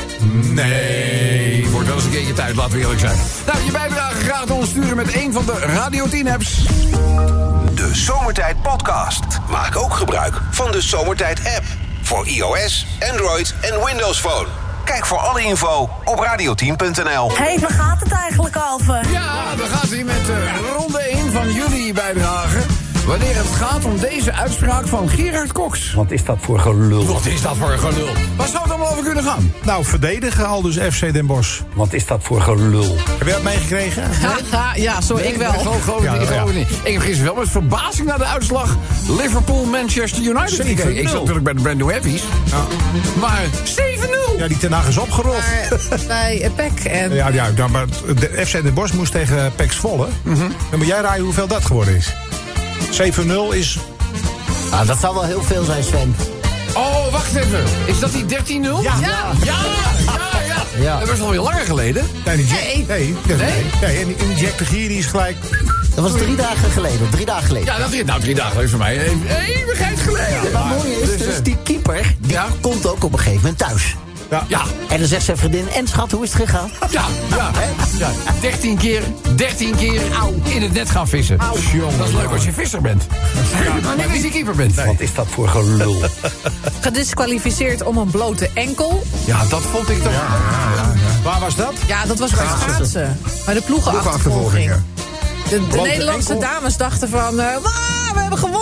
Nee, 0.53 1.69
wordt 1.71 1.87
wel 1.87 1.97
eens 1.97 2.05
een 2.05 2.11
keertje 2.11 2.33
tijd, 2.33 2.57
laten 2.57 2.73
we 2.73 2.79
eerlijk 2.79 3.01
zijn. 3.01 3.17
Nou, 3.47 3.65
je 3.65 3.71
bijdrage 3.71 4.17
graag 4.17 4.51
ons 4.51 4.69
sturen 4.69 4.97
met 4.97 5.13
één 5.13 5.33
van 5.33 5.47
de 5.47 5.53
Radio 5.53 6.09
10 6.09 6.29
apps. 6.29 6.65
De 7.75 7.91
Zomertijd 7.93 8.63
Podcast. 8.63 9.25
Maak 9.51 9.77
ook 9.77 9.95
gebruik 9.95 10.35
van 10.51 10.71
de 10.73 10.81
Zomertijd 10.81 11.39
app. 11.39 11.65
Voor 12.03 12.27
iOS, 12.27 12.87
Android 13.11 13.55
en 13.61 13.85
Windows 13.85 14.21
Phone. 14.21 14.47
Kijk 14.85 15.07
voor 15.07 15.19
alle 15.19 15.43
info 15.43 15.91
op 16.05 16.27
radio10.nl. 16.27 17.29
Hé, 17.29 17.45
hey, 17.45 17.59
waar 17.59 17.71
gaat 17.71 18.01
het 18.01 18.13
eigenlijk 18.13 18.57
over? 18.73 19.11
Ja, 19.11 19.57
we 19.57 19.65
gaan 19.65 19.89
hier 19.89 20.05
met 20.05 20.29
eh, 20.29 20.37
ronde 20.77 20.99
1 20.99 21.33
van 21.33 21.53
jullie 21.53 21.93
bijdrage. 21.93 22.59
Wanneer 23.07 23.37
het 23.37 23.47
gaat 23.47 23.85
om 23.85 23.99
deze 23.99 24.33
uitspraak 24.33 24.87
van 24.87 25.09
Gerard 25.09 25.53
Cox. 25.53 25.95
Wat 25.95 26.11
is 26.11 26.25
dat 26.25 26.39
voor 26.41 26.59
gelul? 26.59 27.07
Wat 27.07 27.27
is 27.27 27.43
dat 27.43 27.57
voor 27.57 27.69
gelul? 27.69 28.09
Waar 28.37 28.49
zou 28.49 28.63
het 28.63 28.73
allemaal 28.73 28.91
over 28.91 29.05
kunnen 29.05 29.25
gaan? 29.25 29.53
Nou, 29.63 29.85
verdedigen 29.85 30.47
al 30.47 30.63
dus 30.63 30.77
FC 30.77 31.13
Den 31.13 31.27
Bosch. 31.27 31.61
Wat 31.75 31.93
is 31.93 32.07
dat 32.07 32.23
voor 32.23 32.41
gelul? 32.41 32.97
Heb 33.19 33.27
je 33.27 33.33
dat 33.33 33.43
meegekregen? 33.43 34.03
Haha, 34.51 34.75
ja, 34.75 35.01
sorry, 35.01 35.25
ik 35.25 35.37
wel. 35.37 35.53
Ik 35.53 35.59
geloof, 35.59 35.83
geloof 35.83 36.01
het 36.01 36.05
Ja, 36.05 36.13
niet, 36.13 36.23
ik 36.23 36.29
geloof 36.29 36.53
ja. 36.53 36.59
niet. 36.59 36.69
Ik 36.85 36.93
heb 36.93 37.03
gisteren 37.03 37.25
wel 37.25 37.43
met 37.43 37.51
verbazing 37.51 38.09
naar 38.09 38.19
de 38.19 38.25
uitslag 38.25 38.77
Liverpool-Manchester 39.09 40.23
United 40.23 40.55
gekeken. 40.55 40.97
Ik 40.97 41.09
zat 41.09 41.17
7-0. 41.17 41.19
natuurlijk 41.19 41.45
bij 41.45 41.55
de 41.55 41.61
Brand 41.61 41.79
New 41.79 41.91
Heavies. 41.91 42.23
Maar 43.21 43.45
7-0! 43.65 44.39
Ja, 44.39 44.49
die 44.49 44.59
ten 44.59 44.73
Hag 44.73 44.89
is 44.89 44.99
opgerold. 44.99 45.43
Maar 45.91 46.01
bij 46.07 46.43
eh, 46.43 46.51
PEC 46.55 46.85
en... 46.85 47.15
Ja, 47.15 47.29
ja 47.29 47.51
nou, 47.57 47.71
maar 47.71 47.87
de 48.21 48.47
FC 48.47 48.53
Den 48.53 48.75
Bosch 48.75 48.93
moest 48.93 49.13
tegen 49.13 49.53
Pek 49.55 49.73
Zwolle. 49.73 50.07
Dan 50.71 50.79
moet 50.79 50.87
jij 50.87 51.01
rijden 51.01 51.25
hoeveel 51.25 51.47
dat 51.47 51.65
geworden 51.65 51.97
is. 51.97 52.15
7-0 52.91 53.55
is... 53.57 53.79
Ah, 54.71 54.87
dat 54.87 54.99
zou 55.01 55.15
wel 55.15 55.25
heel 55.25 55.43
veel 55.43 55.65
zijn, 55.65 55.85
Sven. 55.85 56.17
Oh, 56.75 57.13
wacht 57.13 57.35
even. 57.35 57.65
Is 57.85 57.99
dat 57.99 58.13
die 58.13 58.25
13-0? 58.25 58.29
Ja. 58.83 58.83
Ja, 58.83 59.33
ja, 59.45 59.55
ja. 60.47 60.65
Ja. 60.81 60.99
Dat 60.99 61.09
was 61.09 61.21
alweer 61.21 61.41
langer 61.41 61.65
geleden. 61.65 62.07
Nee, 62.25 62.37
die 62.37 62.47
Jack, 62.47 62.59
Nee. 62.61 62.85
nee, 62.89 63.15
Nee? 63.27 63.37
nee. 63.81 64.05
nee, 64.05 64.17
en 64.19 64.37
Jack 64.37 64.59
de 64.59 64.65
Gier 64.65 64.89
die 64.89 64.99
is 64.99 65.07
gelijk... 65.07 65.37
Dat 65.95 66.11
was 66.11 66.21
drie 66.21 66.37
dagen 66.37 66.71
geleden. 66.71 67.11
Drie 67.11 67.27
dagen 67.27 67.47
geleden. 67.47 67.73
Ja, 67.73 67.79
dat 67.79 67.93
is 67.93 68.05
nou 68.05 68.21
drie 68.21 68.35
dagen 68.35 68.51
geleden 68.51 68.71
voor 68.71 68.79
mij. 68.79 68.99
Eeuwigheid 68.99 70.01
geleden. 70.01 70.53
Maar 70.53 70.69
het 70.69 70.77
mooie 70.77 71.01
is 71.01 71.09
Dus, 71.09 71.19
dus, 71.19 71.37
eh, 71.37 71.43
die 71.45 71.57
keeper, 71.63 72.15
die 72.19 72.33
ja. 72.33 72.47
komt 72.61 72.87
ook 72.87 73.05
op 73.05 73.13
een 73.13 73.19
gegeven 73.19 73.41
moment 73.41 73.59
thuis. 73.59 73.97
Ja, 74.49 74.63
En 74.89 74.99
dan 74.99 75.09
zegt 75.09 75.25
zijn 75.25 75.37
vriendin, 75.37 75.69
en 75.69 75.87
schat, 75.89 76.11
hoe 76.11 76.25
is 76.25 76.33
het 76.33 76.43
gegaan? 76.43 76.71
ja, 76.91 77.05
ja, 77.31 77.51
hè? 77.55 77.99
ja. 77.99 78.11
13 78.41 78.77
keer, 78.77 79.03
13 79.35 79.77
keer 79.77 80.01
in 80.45 80.63
het 80.63 80.73
net 80.73 80.91
gaan 80.91 81.09
vissen. 81.09 81.39
Jongen, 81.73 81.99
Dat 81.99 82.09
is 82.09 82.15
leuk 82.15 82.31
als 82.31 82.45
je 82.45 82.53
visser 82.53 82.81
bent. 82.81 83.07
Maar 83.83 83.97
niet 83.97 84.07
als 84.13 84.21
je 84.23 84.29
keeper 84.31 84.55
bent. 84.55 84.75
Wat 84.75 85.01
is 85.01 85.15
dat 85.15 85.27
voor 85.29 85.49
gelul? 85.49 86.03
Gedisqualificeerd 86.81 87.83
om 87.83 87.97
een 87.97 88.11
blote 88.11 88.51
enkel. 88.55 89.03
Ja, 89.25 89.45
dat 89.45 89.63
vond 89.63 89.89
ik 89.91 90.03
toch... 90.03 90.13
Waar 91.23 91.41
was 91.41 91.57
dat? 91.57 91.73
Ja, 91.87 92.07
dat 92.07 92.19
was 92.19 92.31
bij 92.31 92.47
schaatsen. 92.61 93.19
Bij 93.45 93.55
de 93.55 93.61
ploegenachtervolging. 93.61 94.73
De, 95.49 95.67
de 95.71 95.77
Nederlandse 95.81 96.33
enkel? 96.33 96.49
dames 96.49 96.77
dachten 96.77 97.09
van... 97.09 97.37
"Wauw, 97.37 97.61
we 98.15 98.21
hebben 98.21 98.39
gewonnen 98.39 98.56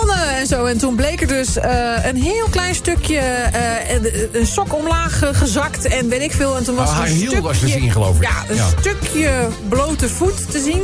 en 0.51 0.57
zo. 0.57 0.65
En 0.65 0.77
toen 0.77 0.95
bleek 0.95 1.21
er 1.21 1.27
dus 1.27 1.57
eh, 1.57 2.05
een 2.05 2.15
heel 2.15 2.47
klein 2.49 2.75
stukje... 2.75 3.17
eh, 3.17 3.93
een, 3.93 4.11
een 4.31 4.47
sok 4.47 4.73
omlaag 4.75 5.21
eh, 5.23 5.29
gezakt 5.33 5.85
en 5.85 6.09
weet 6.09 6.21
ik 6.21 6.31
veel. 6.31 6.57
En 6.57 6.63
toen 6.63 6.75
was 6.75 6.87
Oh, 6.89 6.93
er 6.93 6.97
haar 6.99 7.07
een 7.07 7.13
hiel 7.13 7.25
stukje, 7.29 7.41
was 7.47 7.59
te 7.59 7.67
zien, 7.67 7.91
geloof 7.91 8.15
ik. 8.15 8.21
Ja, 8.23 8.43
een 8.49 8.55
Ja. 8.55 8.67
stukje 8.79 9.47
blote 9.69 10.09
voet 10.09 10.51
te 10.51 10.59
zien. 10.59 10.81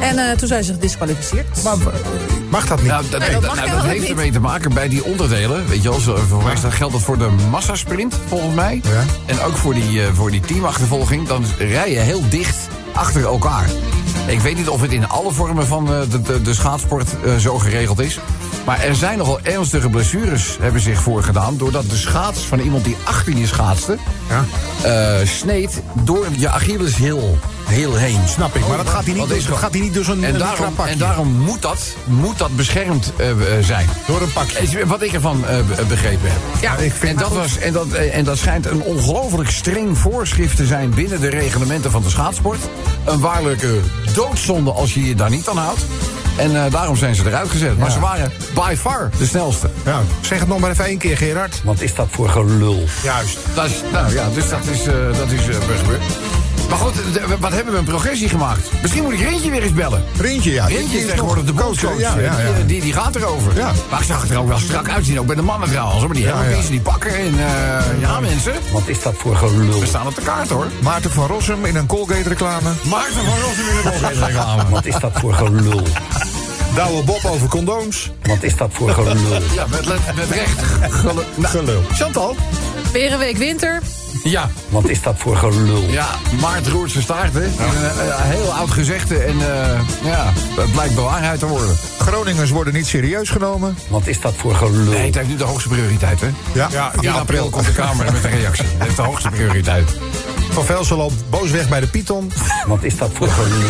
En 0.00 0.18
eh, 0.30 0.36
toen 0.36 0.48
zijn 0.48 0.64
ze 0.64 0.72
gedisqualificeerd. 0.72 1.62
Maar, 1.64 1.72
eh, 1.72 1.78
mag 2.50 2.66
dat 2.66 2.78
niet? 2.80 2.90
Nou, 2.90 3.04
dat, 3.10 3.20
Nee, 3.20 3.30
dat, 3.30 3.54
nou, 3.54 3.70
dat 3.70 3.82
heeft 3.84 4.00
niet. 4.00 4.10
ermee 4.10 4.32
te 4.32 4.40
maken 4.40 4.74
bij 4.74 4.88
die 4.88 5.04
onderdelen. 5.04 5.68
Weet 5.68 5.82
je 5.82 5.88
wel, 5.88 6.00
voor 6.28 6.42
mij 6.42 6.56
geldt 6.70 6.92
dat 6.92 7.02
voor 7.02 7.18
de 7.18 7.28
massasprint, 7.50 8.14
volgens 8.28 8.54
mij. 8.54 8.80
Ja. 8.84 9.04
En 9.26 9.40
ook 9.40 9.56
voor 9.56 9.74
die, 9.74 10.02
eh, 10.02 10.08
voor 10.14 10.30
die 10.30 10.40
teamachtervolging. 10.40 11.26
Dan 11.28 11.44
rij 11.58 11.90
je 11.92 11.98
heel 11.98 12.22
dicht 12.28 12.56
achter 12.92 13.24
elkaar. 13.24 13.66
Ik 14.26 14.40
weet 14.40 14.56
niet 14.56 14.68
of 14.68 14.80
het 14.80 14.92
in 14.92 15.08
alle 15.08 15.32
vormen 15.32 15.66
van 15.66 15.86
eh, 15.94 16.00
de, 16.10 16.22
de, 16.22 16.42
de 16.42 16.54
schaatsport 16.54 17.08
eh, 17.24 17.36
zo 17.36 17.58
geregeld 17.58 17.98
is. 18.00 18.18
Maar 18.68 18.80
er 18.80 18.94
zijn 18.94 19.18
nogal 19.18 19.40
ernstige 19.42 19.88
blessures 19.88 20.56
hebben 20.60 20.80
zich 20.80 21.00
voorgedaan... 21.00 21.56
doordat 21.56 21.90
de 21.90 21.96
schaats 21.96 22.40
van 22.40 22.58
iemand 22.58 22.84
die 22.84 22.96
achter 23.04 23.36
je 23.36 23.46
schaatste... 23.46 23.98
Ja. 24.28 24.44
eh, 25.20 25.26
sneed 25.26 25.82
door 26.02 26.26
je 26.36 26.48
Achilleshiel 26.48 27.38
heel 27.64 27.94
heen. 27.94 28.20
Snap 28.28 28.54
ik, 28.54 28.68
maar 28.68 28.76
dat 28.76 28.88
gaat 28.88 29.04
hij 29.04 29.14
niet, 29.14 29.28
dus, 29.28 29.38
is 29.38 29.44
gaat 29.44 29.72
hij 29.72 29.80
niet 29.80 29.94
door 29.94 30.04
zo'n 30.04 30.24
en 30.24 30.32
een 30.32 30.38
daarom, 30.38 30.74
pakje. 30.74 30.92
en 30.92 30.98
daarom 30.98 31.28
moet 31.28 31.62
dat, 31.62 31.96
moet 32.04 32.38
dat 32.38 32.56
beschermd 32.56 33.12
eh, 33.16 33.30
eh, 33.30 33.64
zijn. 33.64 33.88
Door 34.06 34.20
een 34.22 34.32
pakje. 34.32 34.58
Is 34.58 34.84
wat 34.84 35.02
ik 35.02 35.12
ervan 35.12 35.40
be- 35.40 35.84
begrepen 35.88 36.30
heb. 36.30 36.38
Ja, 36.60 36.76
ik 36.76 36.92
vind 36.92 37.12
En 37.12 37.16
dat, 37.16 37.32
was, 37.32 37.58
en, 37.58 37.72
dat, 37.72 37.92
en 37.92 38.24
dat 38.24 38.38
schijnt 38.38 38.66
een 38.66 38.82
ongelooflijk 38.82 39.50
streng 39.50 39.98
voorschrift 39.98 40.56
te 40.56 40.66
zijn 40.66 40.90
binnen 40.90 41.20
de 41.20 41.28
reglementen 41.28 41.90
van 41.90 42.02
de 42.02 42.10
schaatsport. 42.10 42.58
Een 43.04 43.20
waarlijke 43.20 43.80
doodzonde 44.14 44.72
als 44.72 44.94
je 44.94 45.04
je 45.04 45.14
daar 45.14 45.30
niet 45.30 45.48
aan 45.48 45.58
houdt. 45.58 45.84
En 46.38 46.64
eh, 46.64 46.72
daarom 46.72 46.96
zijn 46.96 47.14
ze 47.14 47.22
eruit 47.26 47.50
gezet. 47.50 47.78
Maar 47.78 47.86
Ja. 47.88 47.92
ze 47.94 48.00
waren 48.00 48.32
by 48.54 48.74
far 48.78 49.10
de 49.18 49.26
snelste. 49.26 49.70
Ja, 49.84 50.00
zeg 50.20 50.38
het 50.38 50.48
nog 50.48 50.58
maar 50.58 50.70
even 50.70 50.84
één 50.84 50.98
keer, 50.98 51.16
Gerard. 51.16 51.60
Wat 51.64 51.80
is 51.80 51.94
dat 51.94 52.06
voor 52.10 52.28
gelul? 52.28 52.84
Juist. 53.02 53.38
Dat 53.54 53.64
is, 53.66 53.72
nou 53.92 54.12
ja, 54.12 54.24
dus 54.34 54.48
dat 54.48 54.64
is, 54.72 54.86
eh, 54.86 54.94
dat 55.18 55.30
is 55.30 55.48
eh, 55.48 55.54
gebeurd. 55.78 56.02
Maar 56.68 56.78
goed, 56.78 56.94
de- 57.12 57.36
wat 57.40 57.52
hebben 57.52 57.72
we 57.72 57.78
een 57.78 57.84
progressie 57.84 58.28
gemaakt? 58.28 58.68
Misschien 58.82 59.02
moet 59.02 59.12
ik 59.12 59.20
Rintje 59.20 59.50
weer 59.50 59.62
eens 59.62 59.72
bellen. 59.72 60.04
Rintje, 60.18 60.52
ja. 60.52 60.66
Rintje 60.66 60.98
is 60.98 61.06
tegenwoordig 61.06 61.44
de 61.44 61.52
coach. 61.54 61.80
Ja, 61.80 61.90
ja, 61.98 62.18
ja. 62.20 62.52
Die, 62.56 62.64
die, 62.66 62.80
die 62.80 62.92
gaat 62.92 63.16
erover. 63.16 63.56
Ja. 63.56 63.72
Maar 63.90 64.00
ik 64.00 64.06
zag 64.06 64.22
het 64.22 64.30
er 64.30 64.38
ook 64.38 64.48
wel 64.48 64.58
strak 64.58 64.88
uitzien. 64.88 65.18
Ook 65.20 65.26
bij 65.26 65.34
de 65.36 65.42
mannen 65.42 65.68
trouwens. 65.68 65.98
hoor. 65.98 66.06
Maar 66.06 66.16
die 66.16 66.26
Ja, 66.26 66.32
helmpjes 66.34 66.58
ja. 66.58 66.64
en 66.64 66.70
die 66.70 66.80
pakken. 66.80 67.16
En 67.16 67.34
eh, 67.38 68.00
ja, 68.00 68.20
mensen. 68.20 68.52
Wat 68.72 68.82
is 68.86 69.02
dat 69.02 69.14
voor 69.16 69.36
gelul? 69.36 69.80
We 69.80 69.86
staan 69.86 70.06
op 70.06 70.14
de 70.14 70.22
kaart 70.22 70.48
hoor. 70.48 70.66
Maarten 70.82 71.10
van 71.10 71.26
Rossum 71.26 71.64
in 71.64 71.76
een 71.76 71.86
Colgate-reclame. 71.86 72.68
Maarten 72.84 73.14
van 73.24 73.38
Rossum 73.42 73.68
in 73.68 73.74
de 73.82 73.88
Colgate 73.90 74.24
reclame. 74.26 74.62
Wat 74.70 74.84
is 74.86 74.94
dat 75.00 75.12
voor 75.14 75.34
gelul? 75.34 75.82
Douwe 76.74 77.02
Bob 77.02 77.24
over 77.24 77.48
condooms. 77.48 78.10
Wat 78.22 78.42
is 78.42 78.56
dat 78.56 78.70
voor 78.72 78.90
gelul? 78.90 79.14
Ja, 79.54 79.66
met, 79.70 79.86
recht. 80.30 80.62
Gelu- 80.92 81.22
nou, 81.34 81.46
Gelul. 81.52 81.82
Chantal? 81.92 82.36
Weer 82.92 83.12
een 83.12 83.18
week 83.18 83.36
winter. 83.36 83.82
Ja. 84.22 84.50
Wat 84.68 84.88
is 84.88 85.02
dat 85.02 85.14
voor 85.18 85.36
gelul? 85.36 85.82
Ja, 85.88 86.06
Maart 86.40 86.66
roert 86.66 86.90
zijn 86.90 87.02
staart, 87.02 87.34
hè. 87.34 87.44
Een, 87.44 87.50
eh, 87.50 88.20
heel 88.20 88.52
oud 88.52 88.70
gezegde 88.70 89.18
en 89.18 89.40
eh, 89.40 89.80
ja, 90.04 90.32
het 90.56 90.72
blijkt 90.72 90.94
bewaarheid 90.94 91.38
te 91.38 91.46
worden. 91.46 91.76
Groningers 91.98 92.50
worden 92.50 92.74
niet 92.74 92.86
serieus 92.86 93.28
genomen. 93.30 93.78
Wat 93.88 94.06
is 94.06 94.20
dat 94.20 94.34
voor 94.36 94.54
gelul? 94.54 94.92
Nee, 94.92 95.06
het 95.06 95.14
heeft 95.14 95.28
nu 95.28 95.36
de 95.36 95.44
hoogste 95.44 95.68
prioriteit, 95.68 96.20
hè. 96.20 96.28
Ja, 96.52 96.68
Ja, 96.70 96.92
1 97.00 97.12
april 97.12 97.50
komt 97.50 97.64
de 97.66 97.72
Kamer 97.72 98.12
met 98.12 98.24
een 98.24 98.30
reactie. 98.30 98.64
Dat 98.64 98.82
heeft 98.86 98.96
de 98.96 99.02
hoogste 99.02 99.28
prioriteit. 99.28 99.90
Van 100.50 100.64
Velsen 100.64 100.96
loopt 100.96 101.30
boos 101.30 101.50
weg 101.50 101.68
bij 101.68 101.80
de 101.80 101.86
Python. 101.86 102.32
Wat 102.66 102.82
is 102.82 102.96
dat 102.96 103.10
voor 103.14 103.28
gelul? 103.28 103.68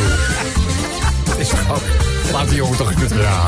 Is 1.38 1.50
ook... 1.52 1.97
Laat 2.32 2.48
die 2.48 2.56
jongen 2.56 2.76
toch 2.76 2.90
eens 2.90 3.00
met 3.00 3.10
ja. 3.20 3.42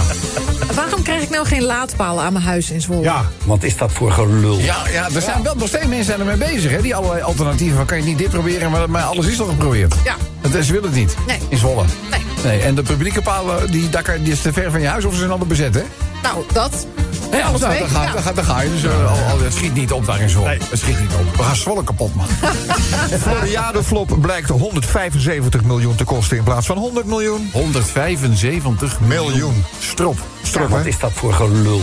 Waarom 0.75 1.03
krijg 1.03 1.23
ik 1.23 1.31
nou 1.31 1.47
geen 1.47 1.63
laadpalen 1.63 2.25
aan 2.25 2.33
mijn 2.33 2.45
huis 2.45 2.71
in 2.71 2.81
Zwolle? 2.81 3.03
Ja, 3.03 3.25
Wat 3.45 3.63
is 3.63 3.77
dat 3.77 3.93
voor 3.93 4.13
gelul? 4.13 4.59
Ja, 4.59 4.77
ja, 4.93 5.09
er 5.15 5.23
zijn 5.23 5.43
wel 5.43 5.55
nog 5.55 5.69
steeds 5.69 5.87
mensen 5.87 6.19
ermee 6.19 6.37
bezig, 6.37 6.71
hè. 6.71 6.83
Die 6.83 6.95
allerlei 6.95 7.23
alternatieven. 7.23 7.77
van, 7.77 7.87
Kan 7.87 7.97
je 7.99 8.05
niet 8.05 8.19
dit 8.19 8.31
proberen, 8.31 8.71
maar, 8.71 8.91
maar 8.91 9.03
alles 9.03 9.27
is 9.27 9.41
al 9.41 9.47
geprobeerd. 9.47 9.95
Ja. 10.05 10.17
Het, 10.41 10.65
ze 10.65 10.73
willen 10.73 10.89
het 10.89 10.99
niet. 10.99 11.15
Nee. 11.27 11.39
In 11.49 11.59
Zwolle. 11.59 11.85
Nee. 12.11 12.21
Nee, 12.45 12.61
en 12.61 12.75
de 12.75 12.83
publieke 12.83 13.23
palen, 13.23 13.71
die, 13.71 13.89
daar 13.89 14.03
kan- 14.03 14.23
die 14.23 14.33
is 14.33 14.41
te 14.41 14.53
ver 14.53 14.71
van 14.71 14.81
je 14.81 14.87
huis 14.87 15.05
of 15.05 15.11
ze 15.13 15.19
zijn 15.19 15.31
allemaal 15.31 15.49
bezet, 15.49 15.75
hè? 15.75 15.83
Nou, 16.23 16.45
dat. 16.53 16.87
Ja, 17.33 17.47
Alle 17.47 17.59
nou, 17.59 17.79
dan, 17.79 17.89
ga, 17.89 18.13
dan, 18.13 18.23
ga, 18.23 18.33
dan 18.33 18.45
ga 18.45 18.61
je. 18.61 18.71
Dus 18.71 18.83
eh, 18.85 19.11
al, 19.11 19.17
al- 19.31 19.41
het 19.41 19.55
schiet 19.55 19.75
niet 19.75 19.93
op 19.93 20.07
daar 20.07 20.21
in 20.21 20.29
Zwolle. 20.29 20.49
Nee. 20.49 20.59
Het 20.71 20.79
schiet 20.79 21.01
niet 21.01 21.11
op. 21.15 21.37
We 21.37 21.43
gaan 21.43 21.57
Zwolle 21.57 21.85
kapot 21.85 22.15
maken. 22.15 22.35
Floriade-flop 23.23 24.17
blijkt 24.21 24.49
175 24.49 25.65
miljoen 25.65 25.95
te 25.95 26.05
kosten 26.05 26.37
in 26.37 26.43
plaats 26.43 26.67
van 26.67 26.77
100 26.77 27.07
miljoen. 27.07 27.51
175 27.53 29.01
Miljoen. 29.01 29.65
Strop. 29.79 30.19
Strop, 30.43 30.69
Wat 30.69 30.87
is 30.87 30.99
dat 30.99 31.13
voor 31.15 31.33
gelul? 31.33 31.81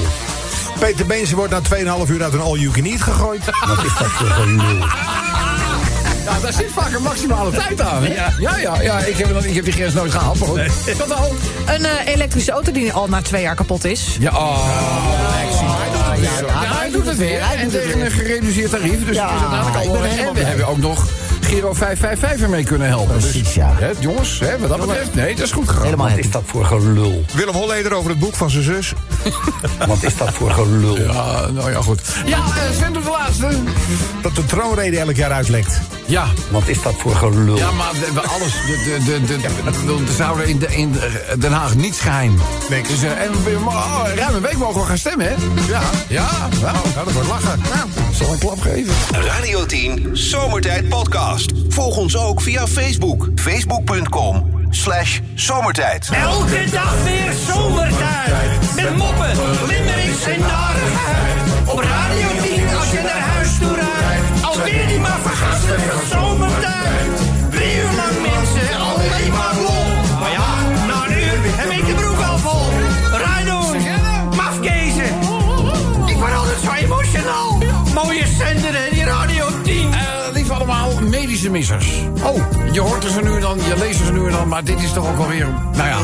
Peter 0.79 1.05
Beense 1.05 1.35
wordt 1.35 1.51
na 1.51 1.61
2,5 2.05 2.09
uur 2.09 2.23
uit 2.23 2.33
een 2.33 2.41
all-you-can-eat 2.41 3.01
gegooid. 3.01 3.45
Wat 3.45 3.83
is 3.83 3.91
dat 3.99 4.07
voor 4.07 4.27
gelul? 4.29 4.85
Ja, 6.27 6.39
daar 6.39 6.53
zit 6.53 6.71
vaak 6.71 6.93
een 6.93 7.01
maximale 7.01 7.51
tijd 7.51 7.81
aan. 7.81 8.03
Hè? 8.03 8.13
Ja. 8.13 8.33
Ja, 8.39 8.57
ja, 8.57 8.81
ja, 8.81 8.99
ik 8.99 9.17
heb, 9.17 9.33
nog- 9.33 9.43
ik 9.43 9.55
heb 9.55 9.63
die 9.63 9.73
grens 9.73 9.93
nooit 9.93 10.11
gehaald. 10.11 10.39
Maar 10.39 10.47
goed. 10.47 11.11
Al. 11.15 11.33
Een 11.75 11.85
eh, 11.85 12.13
elektrische 12.13 12.51
auto 12.51 12.71
die 12.71 12.93
al 12.93 13.07
na 13.07 13.21
twee 13.21 13.41
jaar 13.41 13.55
kapot 13.55 13.85
is. 13.85 14.17
Ja, 14.19 14.29
oh. 14.29 14.65
Hij 16.77 16.91
doet 16.91 17.05
het 17.05 17.17
weer. 17.17 17.45
Hij 17.47 17.55
En 17.55 17.63
doet 17.63 17.73
het 17.73 17.81
tegen 17.83 18.01
een 18.05 18.11
gereduceerd 18.11 18.69
tarief. 18.71 19.05
Dus 19.05 19.15
Ja, 19.15 19.25
het 19.29 19.35
is 19.35 19.41
uiteindelijk 19.41 19.87
al 19.87 20.27
En 20.27 20.33
we 20.33 20.43
hebben 20.43 20.67
ook 20.67 20.77
nog 20.77 21.05
Giro 21.47 21.73
555 21.73 22.41
ermee 22.41 22.63
kunnen 22.63 22.87
helpen. 22.87 23.17
Precies, 23.17 23.43
dus, 23.43 23.53
ja. 23.53 23.73
Hè, 23.75 23.91
jongens, 23.99 24.39
hè, 24.39 24.59
wat 24.59 24.69
dat 24.69 24.79
betreft, 24.79 25.15
nee, 25.15 25.35
dat 25.35 25.45
is 25.45 25.51
goed 25.51 25.67
gegaan. 25.67 25.83
Helemaal 25.83 26.09
Wat 26.09 26.17
is 26.17 26.31
dat 26.31 26.43
voor 26.45 26.65
gelul? 26.65 27.25
Willem 27.33 27.55
Holleder 27.55 27.93
over 27.93 28.09
het 28.09 28.19
boek 28.19 28.35
van 28.35 28.49
zijn 28.49 28.63
zus. 28.63 28.93
Wat 29.87 30.03
is 30.03 30.17
dat 30.17 30.33
voor 30.33 30.51
gelul? 30.51 30.97
Ja, 30.97 31.47
nou 31.51 31.71
ja, 31.71 31.81
goed. 31.81 32.01
Ja, 32.25 32.37
eh, 32.37 32.75
Sven 32.75 32.93
doet 32.93 33.03
de 33.03 33.09
laatste. 33.09 33.47
Dat 34.21 34.35
de 34.35 34.45
troonrede 34.45 34.99
elk 34.99 35.15
jaar 35.15 35.31
uitlekt. 35.31 35.81
Ja, 36.05 36.25
Wat 36.49 36.67
is 36.67 36.81
dat 36.81 36.93
voor 36.97 37.15
gelul? 37.15 37.57
Ja, 37.57 37.71
maar 37.71 37.91
we, 37.93 38.11
we 38.13 38.21
alles. 38.21 38.51
De, 38.51 38.97
de, 39.05 39.25
de, 39.25 39.25
de, 39.25 39.37
de, 39.37 40.05
de 40.05 40.13
zouden 40.13 40.47
in, 40.47 40.59
de, 40.59 40.67
in 40.75 40.95
Den 41.39 41.51
Haag 41.51 41.75
niets 41.75 41.99
geheim. 41.99 42.37
Niks. 42.69 42.89
Dus, 42.89 43.03
eh, 43.03 43.09
en 43.21 43.31
we, 43.43 43.57
maar, 43.65 43.73
oh, 43.73 44.03
ruim 44.15 44.35
een 44.35 44.41
week 44.41 44.57
mogen 44.57 44.81
we 44.81 44.87
gaan 44.87 44.97
stemmen, 44.97 45.27
hè? 45.27 45.33
Ja. 45.67 45.81
Ja, 46.07 46.27
nou, 46.61 46.75
Nou, 46.93 47.05
dat 47.05 47.13
wordt 47.13 47.27
lachen. 47.27 47.59
Zal 48.17 48.33
een 48.33 48.39
klap 48.39 48.61
geven. 48.61 48.93
Radio 49.11 49.65
10 49.65 50.09
Zomertijd 50.13 50.89
Podcast. 50.89 51.51
Volg 51.69 51.97
ons 51.97 52.17
ook 52.17 52.41
via 52.41 52.67
Facebook. 52.67 53.29
Facebook.com 53.35 54.65
slash 54.69 55.19
zomertijd. 55.33 56.09
Elke 56.13 56.63
dag 56.71 57.03
weer 57.03 57.33
zomertijd. 57.47 58.75
Met 58.75 58.97
moppen, 58.97 59.31
limmerings 59.67 60.25
en 60.25 60.39
narigheid. 60.39 61.39
Op 61.65 61.79
Radio 61.79 62.27
10 62.41 62.75
als 62.75 62.91
je 62.91 63.01
naar 63.03 63.21
huis 63.21 63.49
toe 63.59 63.75
rijdt. 63.75 64.45
Alweer 64.45 64.87
die 64.87 64.99
maar 64.99 65.19
vergasten 65.21 65.79
van 65.79 66.19
zomertijd. 66.19 67.21
Drie 67.49 67.75
uur 67.75 67.95
lang 67.95 68.21
mensen, 68.21 68.77
alleen 68.79 69.31
maar 69.31 69.55
lol. 69.55 69.76
mooie 78.03 78.27
zender, 78.27 78.75
en 78.75 78.91
die 78.91 79.03
Radio 79.03 79.45
10. 79.63 79.93
Eh, 79.93 79.99
Lief 80.33 80.49
allemaal, 80.49 80.91
medische 81.01 81.49
missers. 81.49 81.87
Oh, 82.23 82.37
je 82.71 82.79
hoort 82.79 83.03
ze 83.03 83.21
nu 83.21 83.35
en 83.35 83.41
dan, 83.41 83.57
je 83.57 83.75
leest 83.77 84.05
ze 84.05 84.11
nu 84.11 84.25
en 84.25 84.31
dan... 84.31 84.47
maar 84.47 84.63
dit 84.63 84.81
is 84.81 84.93
toch 84.93 85.07
ook 85.07 85.17
alweer, 85.17 85.47
nou 85.73 85.87
ja... 85.87 85.97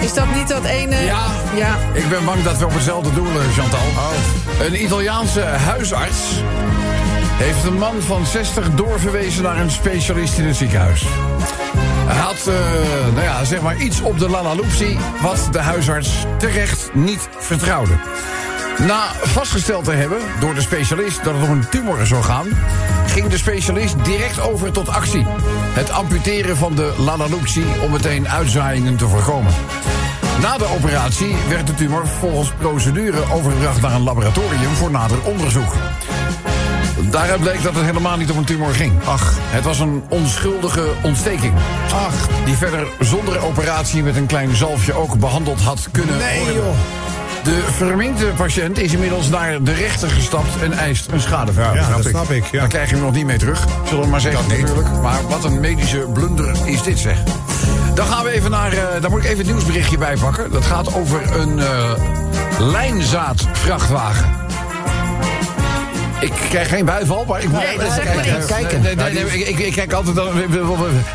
Is 0.00 0.14
dat 0.14 0.34
niet 0.34 0.48
dat 0.48 0.64
ene... 0.64 0.96
Ja, 0.96 1.26
ja. 1.54 1.76
ik 1.92 2.08
ben 2.08 2.24
bang 2.24 2.42
dat 2.42 2.58
we 2.58 2.64
op 2.64 2.74
hetzelfde 2.74 3.12
doel, 3.12 3.26
eh, 3.26 3.48
Chantal. 3.56 3.80
Oh. 3.80 4.66
Een 4.66 4.82
Italiaanse 4.82 5.40
huisarts 5.40 6.18
heeft 7.32 7.64
een 7.64 7.78
man 7.78 8.02
van 8.02 8.26
60 8.26 8.74
doorverwezen... 8.74 9.42
naar 9.42 9.60
een 9.60 9.70
specialist 9.70 10.38
in 10.38 10.44
het 10.44 10.56
ziekenhuis. 10.56 11.04
Hij 12.06 12.16
had, 12.16 12.46
eh, 12.46 12.54
nou 13.14 13.22
ja, 13.22 13.44
zeg 13.44 13.60
maar 13.60 13.76
iets 13.76 14.00
op 14.00 14.18
de 14.18 14.28
lalaloopsie. 14.28 14.98
wat 15.20 15.48
de 15.52 15.58
huisarts 15.58 16.10
terecht 16.38 16.90
niet 16.92 17.28
vertrouwde. 17.38 17.92
Na 18.78 19.12
vastgesteld 19.22 19.84
te 19.84 19.92
hebben 19.92 20.18
door 20.40 20.54
de 20.54 20.60
specialist 20.60 21.24
dat 21.24 21.34
het 21.34 21.42
om 21.42 21.50
een 21.50 21.68
tumor 21.68 22.06
zou 22.06 22.22
gaan... 22.22 22.46
ging 23.06 23.26
de 23.28 23.38
specialist 23.38 24.04
direct 24.04 24.40
over 24.40 24.72
tot 24.72 24.88
actie. 24.88 25.26
Het 25.72 25.90
amputeren 25.90 26.56
van 26.56 26.74
de 26.74 26.94
lalaloopsie 26.98 27.64
om 27.82 27.90
meteen 27.90 28.28
uitzaaiingen 28.28 28.96
te 28.96 29.08
voorkomen. 29.08 29.52
Na 30.40 30.58
de 30.58 30.66
operatie 30.66 31.36
werd 31.48 31.66
de 31.66 31.74
tumor 31.74 32.06
volgens 32.06 32.52
procedure 32.58 33.32
overgebracht 33.32 33.80
naar 33.80 33.92
een 33.92 34.02
laboratorium 34.02 34.74
voor 34.74 34.90
nader 34.90 35.18
onderzoek. 35.22 35.74
Daaruit 37.10 37.40
bleek 37.40 37.62
dat 37.62 37.74
het 37.74 37.84
helemaal 37.84 38.16
niet 38.16 38.30
om 38.30 38.38
een 38.38 38.44
tumor 38.44 38.74
ging. 38.74 38.92
Ach. 39.04 39.32
Het 39.38 39.64
was 39.64 39.78
een 39.78 40.04
onschuldige 40.08 40.92
ontsteking. 41.02 41.54
Ach. 41.92 42.28
Die 42.44 42.56
verder 42.56 42.86
zonder 43.00 43.44
operatie 43.44 44.02
met 44.02 44.16
een 44.16 44.26
klein 44.26 44.56
zalfje 44.56 44.92
ook 44.92 45.18
behandeld 45.18 45.60
had 45.60 45.88
kunnen 45.92 46.14
worden. 46.14 46.74
De 47.44 47.62
verminkte 47.72 48.24
patiënt 48.36 48.78
is 48.78 48.92
inmiddels 48.92 49.28
naar 49.28 49.62
de 49.62 49.72
rechter 49.72 50.10
gestapt 50.10 50.62
en 50.62 50.72
eist 50.72 51.06
een 51.10 51.20
schadeverhaal. 51.20 51.74
Ja, 51.74 51.88
dat 51.96 52.04
snap 52.04 52.30
ik. 52.30 52.44
Ja. 52.44 52.58
Daar 52.58 52.68
krijg 52.68 52.88
je 52.88 52.94
hem 52.94 53.04
nog 53.04 53.14
niet 53.14 53.26
mee 53.26 53.38
terug, 53.38 53.64
zullen 53.88 54.04
we 54.04 54.10
maar 54.10 54.20
zeggen 54.20 54.48
Dat 54.48 54.56
niet. 54.56 54.66
natuurlijk. 54.66 55.02
Maar 55.02 55.26
wat 55.28 55.44
een 55.44 55.60
medische 55.60 55.98
blunder 55.98 56.54
is 56.64 56.82
dit 56.82 56.98
zeg. 56.98 57.18
Dan 57.94 58.06
gaan 58.06 58.24
we 58.24 58.30
even 58.30 58.50
naar, 58.50 58.72
eh, 58.72 59.00
daar 59.00 59.10
moet 59.10 59.18
ik 59.18 59.24
even 59.30 59.38
het 59.38 59.46
nieuwsberichtje 59.46 59.98
bij 59.98 60.16
pakken. 60.16 60.50
Dat 60.52 60.64
gaat 60.64 60.94
over 60.94 61.36
een 61.36 61.58
eh 61.58 61.92
lijnzaadvrachtwagen. 62.58 64.43
Ik 66.24 66.32
krijg 66.48 66.68
geen 66.68 66.84
bijval, 66.84 67.24
maar 67.28 67.42
ik 67.42 67.48
moet 67.48 67.58
Nee, 67.62 67.78
dat 67.78 67.98
even 67.98 68.20
even 68.20 68.46
kijken. 68.46 68.80
Nee, 68.82 68.94
nee, 68.94 69.12
nee, 69.12 69.24
ik, 69.24 69.48
ik, 69.48 69.58
ik 69.58 69.72
kijk 69.72 69.92
altijd 69.92 70.16
dan. 70.16 70.28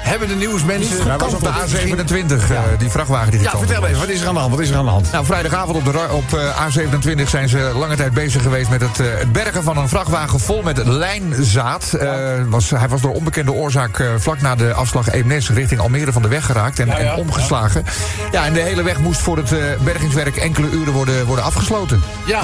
Hebben 0.01 0.27
de 0.27 0.35
nieuwsmensen. 0.35 1.07
hij 1.07 1.17
was 1.17 1.33
op 1.33 1.41
de 1.41 1.49
A27, 1.49 2.51
eh, 2.51 2.59
die 2.77 2.89
vrachtwagen 2.89 3.31
die 3.31 3.41
Ja, 3.41 3.57
vertel 3.57 3.85
even, 3.85 3.99
wat 3.99 4.07
is 4.09 4.21
er 4.21 4.27
aan 4.27 4.33
de 4.33 4.39
hand? 4.39 4.51
Wat 4.51 4.59
is 4.63 4.69
er 4.69 4.75
aan 4.77 4.85
de 4.85 4.91
hand? 4.91 5.11
Nou, 5.11 5.25
vrijdagavond 5.25 5.77
op, 5.77 5.85
de, 5.93 6.07
op 6.11 6.33
eh, 6.39 6.67
A27 6.67 7.29
zijn 7.29 7.49
ze 7.49 7.71
lange 7.75 7.95
tijd 7.95 8.13
bezig 8.13 8.41
geweest 8.41 8.69
met 8.69 8.81
het, 8.81 8.99
eh, 8.99 9.05
het 9.17 9.31
bergen 9.31 9.63
van 9.63 9.77
een 9.77 9.89
vrachtwagen 9.89 10.39
vol 10.39 10.61
met 10.61 10.85
lijnzaad. 10.85 11.93
Eh, 11.93 12.09
was, 12.49 12.69
hij 12.69 12.87
was 12.87 13.01
door 13.01 13.13
onbekende 13.13 13.51
oorzaak 13.51 13.99
eh, 13.99 14.07
vlak 14.17 14.41
na 14.41 14.55
de 14.55 14.73
afslag 14.73 15.09
Eemnes 15.11 15.49
richting 15.49 15.79
Almere 15.81 16.11
van 16.11 16.21
de 16.21 16.27
weg 16.27 16.45
geraakt 16.45 16.79
en, 16.79 16.87
Ja, 16.87 16.99
ja, 16.99 17.11
en 17.11 17.17
omgeslagen. 17.19 17.83
Ja. 18.31 18.45
en 18.45 18.53
de 18.53 18.59
hele 18.61 18.83
weg 18.83 18.99
moest 18.99 19.21
voor 19.21 19.37
het 19.37 19.51
eh, 19.51 19.59
bergingswerk 19.83 20.35
enkele 20.37 20.69
uren 20.69 20.93
worden, 20.93 21.25
worden 21.25 21.45
afgesloten. 21.45 22.01
Ja, 22.25 22.41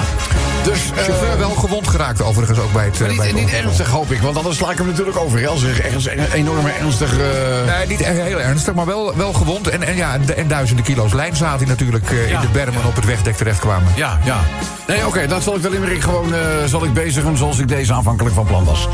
dus. 0.64 0.90
eh, 0.96 1.02
Chauffeur 1.02 1.38
wel 1.38 1.50
gewond 1.50 1.88
geraakt 1.88 2.22
overigens 2.22 2.55
ook 2.58 2.72
bij 2.72 2.84
het, 2.84 2.94
eh, 2.94 2.98
bij 3.00 3.08
niet, 3.10 3.20
het 3.22 3.32
niet 3.34 3.44
ongeluk. 3.44 3.62
ernstig, 3.64 3.88
hoop 3.88 4.10
ik, 4.10 4.20
want 4.20 4.36
anders 4.36 4.56
sla 4.56 4.70
ik 4.70 4.78
hem 4.78 4.86
natuurlijk 4.86 5.16
over. 5.18 5.48
Als 5.48 5.62
er 5.62 5.84
ergens 5.84 6.06
een 6.06 6.32
enorme 6.32 6.70
ernstig. 6.80 7.12
eh, 7.18 7.76
Nee, 7.76 7.86
niet 7.86 8.04
heel 8.04 8.40
ernstig, 8.40 8.74
maar 8.74 8.86
wel, 8.86 9.16
wel 9.16 9.32
gewond. 9.32 9.68
En, 9.68 9.82
en, 9.82 9.96
ja, 9.96 10.14
en, 10.14 10.36
en 10.36 10.48
duizenden 10.48 10.84
kilo's 10.84 11.12
lijnzaad 11.12 11.66
natuurlijk 11.66 12.10
Ja. 12.10 12.34
in 12.34 12.40
de 12.40 12.48
bermen 12.52 12.84
op 12.84 12.94
het 12.94 13.04
wegdek 13.04 13.36
terechtkwamen. 13.36 13.92
Ja, 13.96 14.18
ja. 14.24 14.40
Nee, 14.86 15.06
oké, 15.06 15.26
dan 15.26 15.42
zal 15.42 15.56
ik 15.56 15.62
de 15.62 15.70
limerick 15.70 16.02
gewoon 16.02 16.34
zal 16.66 16.84
ik 16.84 16.92
bezigen 16.92 17.36
zoals 17.36 17.58
ik 17.58 17.68
deze 17.68 17.92
aanvankelijk 17.92 18.34
van 18.34 18.44
plan 18.46 18.64
was. 18.64 18.88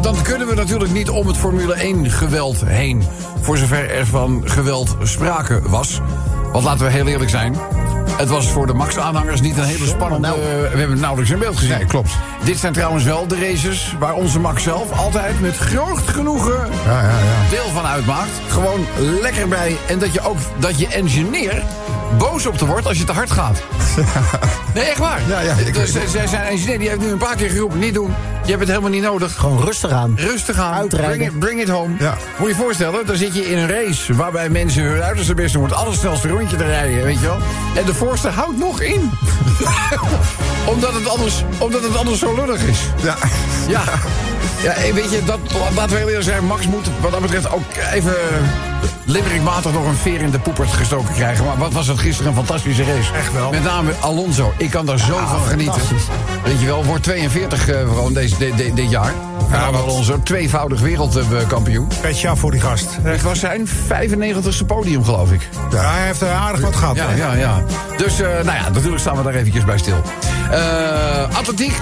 Dan 0.00 0.22
kunnen 0.22 0.46
we 0.48 0.54
natuurlijk 0.54 0.92
niet 0.92 1.10
om 1.10 1.26
het 1.26 1.36
Formule 1.36 1.74
1 1.74 2.10
geweld 2.10 2.62
heen. 2.66 3.02
Voor 3.40 3.56
zover 3.56 3.90
er 3.90 4.06
van 4.06 4.42
geweld 4.44 4.96
sprake 5.02 5.60
was. 5.64 6.00
Want 6.52 6.64
laten 6.64 6.84
we 6.86 6.92
heel 6.92 7.06
eerlijk 7.06 7.30
zijn. 7.30 7.56
Het 8.18 8.28
was 8.28 8.50
voor 8.50 8.66
de 8.66 8.72
Max-aanhangers 8.72 9.40
niet 9.40 9.56
een 9.56 9.64
hele 9.64 9.86
spannende... 9.86 10.28
we 10.28 10.68
hebben 10.68 10.90
het 10.90 11.00
nauwelijks 11.00 11.32
in 11.32 11.38
beeld 11.38 11.56
gezien. 11.56 11.76
Nee, 11.76 11.86
klopt. 11.86 12.10
Dit 12.44 12.58
zijn 12.58 12.72
trouwens 12.72 13.04
wel 13.04 13.26
de 13.26 13.38
races 13.40 13.94
waar 13.98 14.14
onze 14.14 14.40
Max 14.40 14.62
zelf 14.62 14.98
altijd 14.98 15.40
met 15.40 15.56
groot 15.56 16.08
genoegen 16.08 16.68
Ja, 16.84 17.02
ja, 17.02 17.08
ja. 17.08 17.50
deel 17.50 17.68
van 17.74 17.84
uitmaakt. 17.86 18.30
Gewoon 18.48 18.86
lekker 19.20 19.48
bij. 19.48 19.76
En 19.88 19.98
dat 19.98 20.12
je 20.12 20.20
ook 20.20 20.36
dat 20.58 20.78
je 20.78 20.86
engineer 20.86 21.62
boos 22.18 22.46
op 22.46 22.56
te 22.58 22.66
wordt 22.66 22.86
als 22.86 22.98
je 22.98 23.04
te 23.04 23.12
hard 23.12 23.30
gaat. 23.30 23.62
Nee, 24.74 24.84
echt 24.84 24.98
waar. 24.98 25.20
Ja, 25.28 25.40
ja, 25.40 25.54
ik 25.54 25.74
dus 25.74 25.92
zij 25.92 26.26
zijn 26.26 26.44
engineer 26.44 26.78
die 26.78 26.88
heeft 26.88 27.00
nu 27.00 27.10
een 27.10 27.18
paar 27.18 27.36
keer 27.36 27.50
geroepen: 27.50 27.78
niet 27.78 27.94
doen. 27.94 28.14
Je 28.44 28.54
hebt 28.54 28.60
het 28.60 28.68
helemaal 28.68 28.90
niet 28.90 29.02
nodig. 29.02 29.34
Gewoon 29.34 29.64
rustig 29.64 29.90
aan. 29.90 30.14
Rustig 30.16 30.58
aan. 30.58 30.74
Uitrijden. 30.74 31.16
Bring 31.16 31.32
it, 31.32 31.38
bring 31.38 31.60
it 31.60 31.68
home. 31.68 31.94
Ja. 31.98 32.16
Moet 32.38 32.48
je 32.48 32.54
je 32.54 32.60
voorstellen, 32.60 33.06
dan 33.06 33.16
zit 33.16 33.34
je 33.34 33.50
in 33.50 33.58
een 33.58 33.68
race 33.68 34.14
waarbij 34.14 34.48
mensen 34.48 34.82
hun 34.82 35.02
uiterste 35.02 35.34
best 35.34 35.52
doen 35.52 35.62
om 35.62 35.68
het 35.68 35.78
allersnelste 35.78 36.28
rondje 36.28 36.56
te 36.56 36.64
rijden, 36.64 37.04
weet 37.04 37.20
je 37.20 37.26
wel. 37.26 37.38
En 37.76 37.84
de 37.84 37.94
voorste 37.94 38.28
houdt 38.28 38.58
nog 38.58 38.80
in. 38.80 39.10
omdat, 40.74 40.94
het 40.94 41.08
anders, 41.08 41.44
omdat 41.58 41.82
het 41.82 41.96
anders 41.96 42.18
zo 42.18 42.34
lullig 42.34 42.62
is. 42.62 42.78
Ja. 43.02 43.16
Ja. 43.68 43.82
Ja, 44.62 44.74
weet 44.94 45.10
je, 45.10 45.24
dat, 45.24 45.38
laten 45.74 45.90
we 45.90 45.96
heel 45.96 46.08
eerlijk 46.08 46.24
zijn. 46.24 46.44
Max 46.44 46.66
moet 46.66 46.86
wat 47.00 47.10
dat 47.10 47.20
betreft 47.20 47.52
ook 47.52 47.62
even 47.92 48.14
limmerikmatig 49.04 49.72
nog 49.72 49.86
een 49.86 49.96
veer 49.96 50.20
in 50.20 50.30
de 50.30 50.38
poepert 50.38 50.70
gestoken 50.70 51.14
krijgen. 51.14 51.44
Maar 51.44 51.58
wat 51.58 51.72
was 51.72 51.86
het 51.86 51.98
gisteren 51.98 52.30
een 52.30 52.36
fantastische 52.36 52.84
race. 52.84 53.12
Echt 53.14 53.32
wel. 53.32 53.50
Met 53.50 53.62
name 53.62 53.92
Alonso. 54.00 54.52
Ik 54.58 54.70
kan 54.70 54.86
daar 54.86 54.98
zo 54.98 55.18
van 55.26 55.40
genieten. 55.40 55.82
Weet 56.44 56.60
je 56.60 56.66
wel, 56.66 56.84
wordt 56.84 57.02
42 57.02 57.68
eh, 57.68 57.78
gewoon 57.80 58.12
deze, 58.12 58.38
dit, 58.38 58.56
dit, 58.56 58.76
dit 58.76 58.90
jaar. 58.90 59.12
Ja, 59.50 59.70
wat- 59.72 59.82
Alonso, 59.82 60.22
tweevoudig 60.22 60.80
wereldkampioen. 60.80 61.88
Petje 62.00 62.28
af 62.28 62.38
voor 62.38 62.50
die 62.50 62.60
gast. 62.60 62.86
Het 63.02 63.22
was 63.22 63.38
zijn 63.38 63.68
95ste 63.68 64.64
podium, 64.66 65.04
geloof 65.04 65.32
ik. 65.32 65.48
Ja, 65.70 65.90
hij 65.92 66.06
heeft 66.06 66.20
er 66.20 66.30
aardig 66.32 66.60
wat 66.60 66.76
gehad. 66.76 66.96
Ja, 66.96 67.10
ja, 67.10 67.32
ja. 67.34 67.62
Dus, 67.96 68.20
eh, 68.20 68.28
nou 68.28 68.44
ja, 68.58 68.68
natuurlijk 68.72 69.00
staan 69.00 69.16
we 69.16 69.22
daar 69.22 69.34
eventjes 69.34 69.64
bij 69.64 69.78
stil. 69.78 70.02
Eh, 70.50 71.36
atletiek 71.36 71.72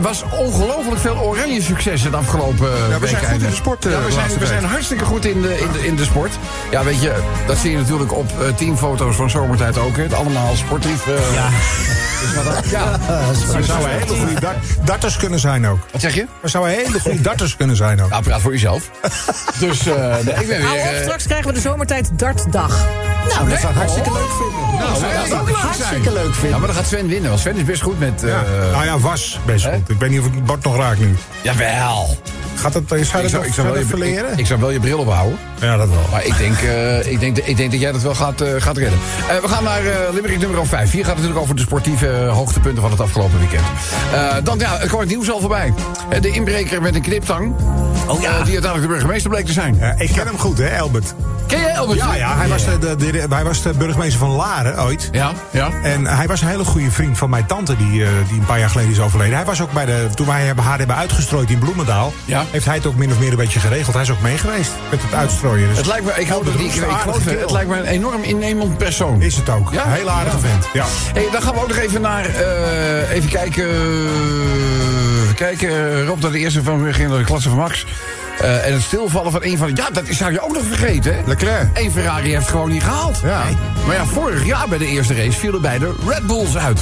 was 0.00 0.24
ongelooflijk 0.30 1.00
veel 1.00 1.16
oranje 1.16 1.62
succes 1.62 2.02
het 2.02 2.14
afgelopen 2.14 2.68
Ja, 2.90 2.98
we 2.98 3.06
zijn 3.06 3.24
goed 3.24 3.42
in 3.42 3.48
de 3.50 3.54
sport, 3.54 3.86
eh, 3.86 3.92
ja, 3.92 4.02
we 4.04 4.12
zijn, 4.12 4.38
we 4.38 4.46
zijn 4.46 4.64
hartstikke 4.64 5.04
goed 5.04 5.24
in 5.24 5.42
de, 5.42 5.58
in, 5.58 5.72
de, 5.72 5.86
in 5.86 5.96
de 5.96 6.04
sport. 6.04 6.30
Ja, 6.70 6.84
weet 6.84 7.00
je, 7.00 7.14
dat 7.46 7.56
zie 7.56 7.70
je 7.70 7.76
natuurlijk 7.76 8.12
op 8.16 8.30
eh, 8.40 8.54
teamfoto's 8.54 9.16
van 9.16 9.30
Zomertijd 9.30 9.78
ook. 9.78 9.96
Hè. 9.96 10.02
Het 10.02 10.14
allemaal 10.14 10.54
sportief. 10.56 11.06
eh, 11.06 11.34
ja. 11.34 11.48
Ja. 12.70 12.98
We 13.56 13.62
zouden 13.64 13.90
hele 13.90 14.06
goede 14.16 14.40
dart- 14.40 14.56
darters 14.84 15.16
kunnen 15.16 15.38
zijn 15.38 15.66
ook. 15.66 15.78
Wat 15.92 16.00
zeg 16.00 16.14
je? 16.14 16.26
We 16.40 16.48
zouden 16.48 16.74
hele 16.74 17.00
goede 17.00 17.20
darters 17.20 17.56
kunnen 17.56 17.76
zijn 17.76 18.02
ook. 18.02 18.10
Nou, 18.10 18.22
praat 18.22 18.40
voor 18.40 18.52
jezelf. 18.52 18.90
dus 19.58 19.86
eh, 19.86 19.94
nee, 20.24 20.34
ik 20.34 20.46
ben 20.48 20.62
Hou 20.62 20.76
weer... 20.76 20.86
op, 20.86 20.92
eh, 20.94 21.02
straks 21.02 21.24
krijgen 21.26 21.46
we 21.46 21.52
de 21.54 21.60
zomertijd 21.60 22.10
dartdag. 22.18 22.86
Nou, 23.28 23.48
dat 23.48 23.58
zou 23.60 23.72
ik 23.72 23.78
hartstikke 23.78 24.12
leuk 24.12 24.30
vinden. 24.38 24.78
nou, 24.78 25.00
dat 25.00 25.00
dat 25.00 25.28
zou 25.28 25.40
ik 25.40 25.46
leuk 25.46 25.56
hartstikke 25.56 26.12
leuk 26.12 26.26
ja, 26.26 26.32
vinden. 26.32 26.58
maar 26.58 26.68
dan 26.68 26.76
gaat 26.76 26.86
Sven 26.86 27.08
winnen. 27.08 27.28
Want 27.28 27.40
Sven 27.42 27.56
is 27.56 27.64
best 27.64 27.82
goed 27.82 27.98
met... 27.98 28.22
eh 28.22 28.30
Ja. 28.30 28.42
nou 28.72 28.84
ja, 28.84 28.98
was 28.98 29.38
best 29.46 29.64
hè? 29.64 29.72
goed. 29.74 29.88
Ik 29.88 29.98
weet 29.98 30.10
niet 30.10 30.20
of 30.20 30.26
ik 30.26 30.34
het 30.34 30.44
bord 30.44 30.64
nog 30.64 30.76
raak 30.76 30.98
nu. 30.98 31.16
Jawel. 31.42 32.18
Gaat 32.54 32.74
het, 32.74 32.84
zou 32.88 33.00
je 33.00 33.06
Ik 33.06 33.12
dat 33.12 33.30
zou, 33.30 33.32
nog 33.32 33.44
ik, 33.44 33.52
zou 33.54 33.66
wel 33.66 33.76
je, 33.76 33.82
ik, 33.82 33.88
verleren? 33.88 34.38
ik 34.38 34.46
zou 34.46 34.60
wel 34.60 34.70
je 34.70 34.80
bril 34.80 34.98
ophouden. 34.98 35.38
Ja, 35.60 35.76
dat 35.76 35.88
wel. 35.88 36.04
Maar 36.10 36.24
ik 36.24 36.36
denk, 36.38 36.58
eh, 36.58 37.12
ik 37.12 37.20
denk, 37.20 37.38
ik 37.38 37.56
denk 37.56 37.70
dat 37.70 37.80
jij 37.80 37.92
dat 37.92 38.02
wel 38.02 38.14
gaat, 38.14 38.40
eh, 38.40 38.48
gaat 38.58 38.76
redden. 38.76 38.98
Eh, 39.28 39.36
we 39.36 39.48
gaan 39.48 39.64
naar 39.64 39.86
eh 39.86 40.12
Limerick 40.12 40.38
nummer 40.38 40.66
5. 40.66 40.90
Hier 40.90 41.04
gaat 41.04 41.08
het 41.14 41.16
natuurlijk 41.16 41.40
over 41.42 41.54
de 41.56 41.62
sportieve 41.62 42.06
eh, 42.10 42.32
hoogtepunten 42.32 42.82
van 42.82 42.90
het 42.90 43.00
afgelopen 43.00 43.38
weekend. 43.38 43.62
Eh, 44.12 44.34
dan 44.44 44.58
ja, 44.58 44.78
er 44.80 44.86
kwam 44.88 45.00
het 45.00 45.08
nieuws 45.08 45.30
al 45.30 45.40
voorbij. 45.40 45.72
Eh, 46.08 46.20
de 46.20 46.30
inbreker 46.30 46.82
met 46.82 46.94
een 46.94 47.02
kniptang. 47.02 47.54
Oh 48.06 48.20
ja. 48.20 48.30
die 48.30 48.32
uiteindelijk 48.52 48.80
de 48.82 48.88
burgemeester 48.88 49.30
bleek 49.30 49.46
te 49.46 49.52
zijn. 49.52 49.76
Ja, 49.80 49.94
ik 49.98 50.10
ken 50.12 50.26
hem 50.26 50.38
goed, 50.38 50.58
hè, 50.58 50.80
Albert. 50.80 51.14
Ken 51.46 51.60
jij 51.60 51.70
Elbert? 51.74 51.98
Ja, 51.98 52.14
ja 52.14 52.36
hij, 52.36 52.48
was 52.48 52.64
de, 52.64 52.78
de, 52.78 52.96
de- 52.96 53.26
hij 53.30 53.44
was 53.44 53.62
de 53.62 53.70
burgemeester 53.78 54.18
van 54.18 54.30
Laren 54.30 54.82
ooit. 54.82 55.08
Ja, 55.12 55.32
ja. 55.50 55.68
En 55.82 56.06
hij 56.06 56.26
was 56.26 56.40
een 56.40 56.48
hele 56.48 56.64
goede 56.64 56.90
vriend 56.90 57.18
van 57.18 57.30
mijn 57.30 57.46
tante, 57.46 57.76
die, 57.76 58.04
eh, 58.04 58.08
die 58.28 58.38
een 58.38 58.44
paar 58.46 58.58
jaar 58.58 58.70
geleden 58.70 58.90
is 58.92 59.00
overleden. 59.00 59.34
Hij 59.36 59.44
was 59.44 59.60
ook 59.62 59.72
bij 59.72 59.84
de. 59.86 60.06
Toen 60.14 60.26
wij 60.26 60.42
hebben 60.42 60.64
haar 60.64 60.78
hebben 60.78 60.96
uitgestrooid 60.96 61.50
in 61.50 61.58
Bloemendaal. 61.58 62.12
Ja. 62.24 62.44
Heeft 62.50 62.64
hij 62.64 62.74
het 62.74 62.86
ook 62.86 62.94
min 62.96 63.10
of 63.10 63.18
meer 63.18 63.30
een 63.30 63.36
beetje 63.36 63.60
geregeld. 63.60 63.94
Hij 63.94 64.02
is 64.02 64.10
ook 64.10 64.20
mee 64.20 64.38
geweest 64.38 64.70
met 64.90 65.02
het 65.02 65.14
uitstrooien. 65.14 65.68
Dus 65.68 65.76
Het 65.76 65.86
lijkt 65.86 66.04
me, 66.04 66.10
ik 66.10 66.28
dat 66.28 66.36
geloof 66.44 66.90
aardige 66.90 67.12
het, 67.12 67.24
het 67.24 67.34
kerel. 67.34 67.52
lijkt 67.52 67.68
me 67.70 67.76
een 67.78 67.84
enorm 67.84 68.22
innemend 68.22 68.76
persoon. 68.78 69.22
Is 69.22 69.36
het 69.36 69.48
ook. 69.48 69.72
Ja? 69.72 69.84
Een 69.86 69.92
hele 69.92 70.10
aardige 70.10 70.38
vent. 70.38 70.66
Ja. 70.72 70.84
Hey, 71.12 71.28
dan 71.32 71.42
gaan 71.42 71.54
we 71.54 71.60
ook 71.60 71.68
nog 71.68 71.76
even 71.76 71.99
naar. 72.00 72.24
eh, 72.26 73.10
even 73.16 73.28
kijken. 73.30 73.68
Even 75.22 75.34
kijken. 75.34 76.04
Rob, 76.06 76.20
dat 76.20 76.32
de 76.32 76.38
eerste 76.38 76.62
van 76.62 76.94
ging 76.94 77.08
naar 77.08 77.18
de 77.18 77.24
klasse 77.24 77.48
van 77.48 77.58
Max. 77.58 77.86
Eh, 78.40 78.66
en 78.66 78.72
het 78.72 78.82
stilvallen 78.82 79.32
van 79.32 79.40
een 79.44 79.58
van. 79.58 79.70
Ja, 79.74 79.88
dat 79.92 80.04
zou 80.10 80.32
je 80.32 80.40
ook 80.40 80.52
nog 80.52 80.62
vergeten. 80.64 81.14
hè? 81.14 81.20
Leclerc. 81.26 81.68
Eén 81.74 81.90
Ferrari 81.92 82.32
heeft 82.32 82.48
gewoon 82.48 82.68
niet 82.70 82.82
gehaald. 82.82 83.20
Ja. 83.24 83.44
Nee. 83.44 83.56
Maar 83.86 83.94
ja, 83.96 84.04
vorig 84.06 84.44
jaar 84.46 84.68
bij 84.68 84.78
de 84.78 84.86
eerste 84.86 85.14
race 85.14 85.38
vielen 85.38 85.60
beide 85.60 85.94
Red 86.06 86.26
Bulls 86.26 86.56
uit. 86.56 86.80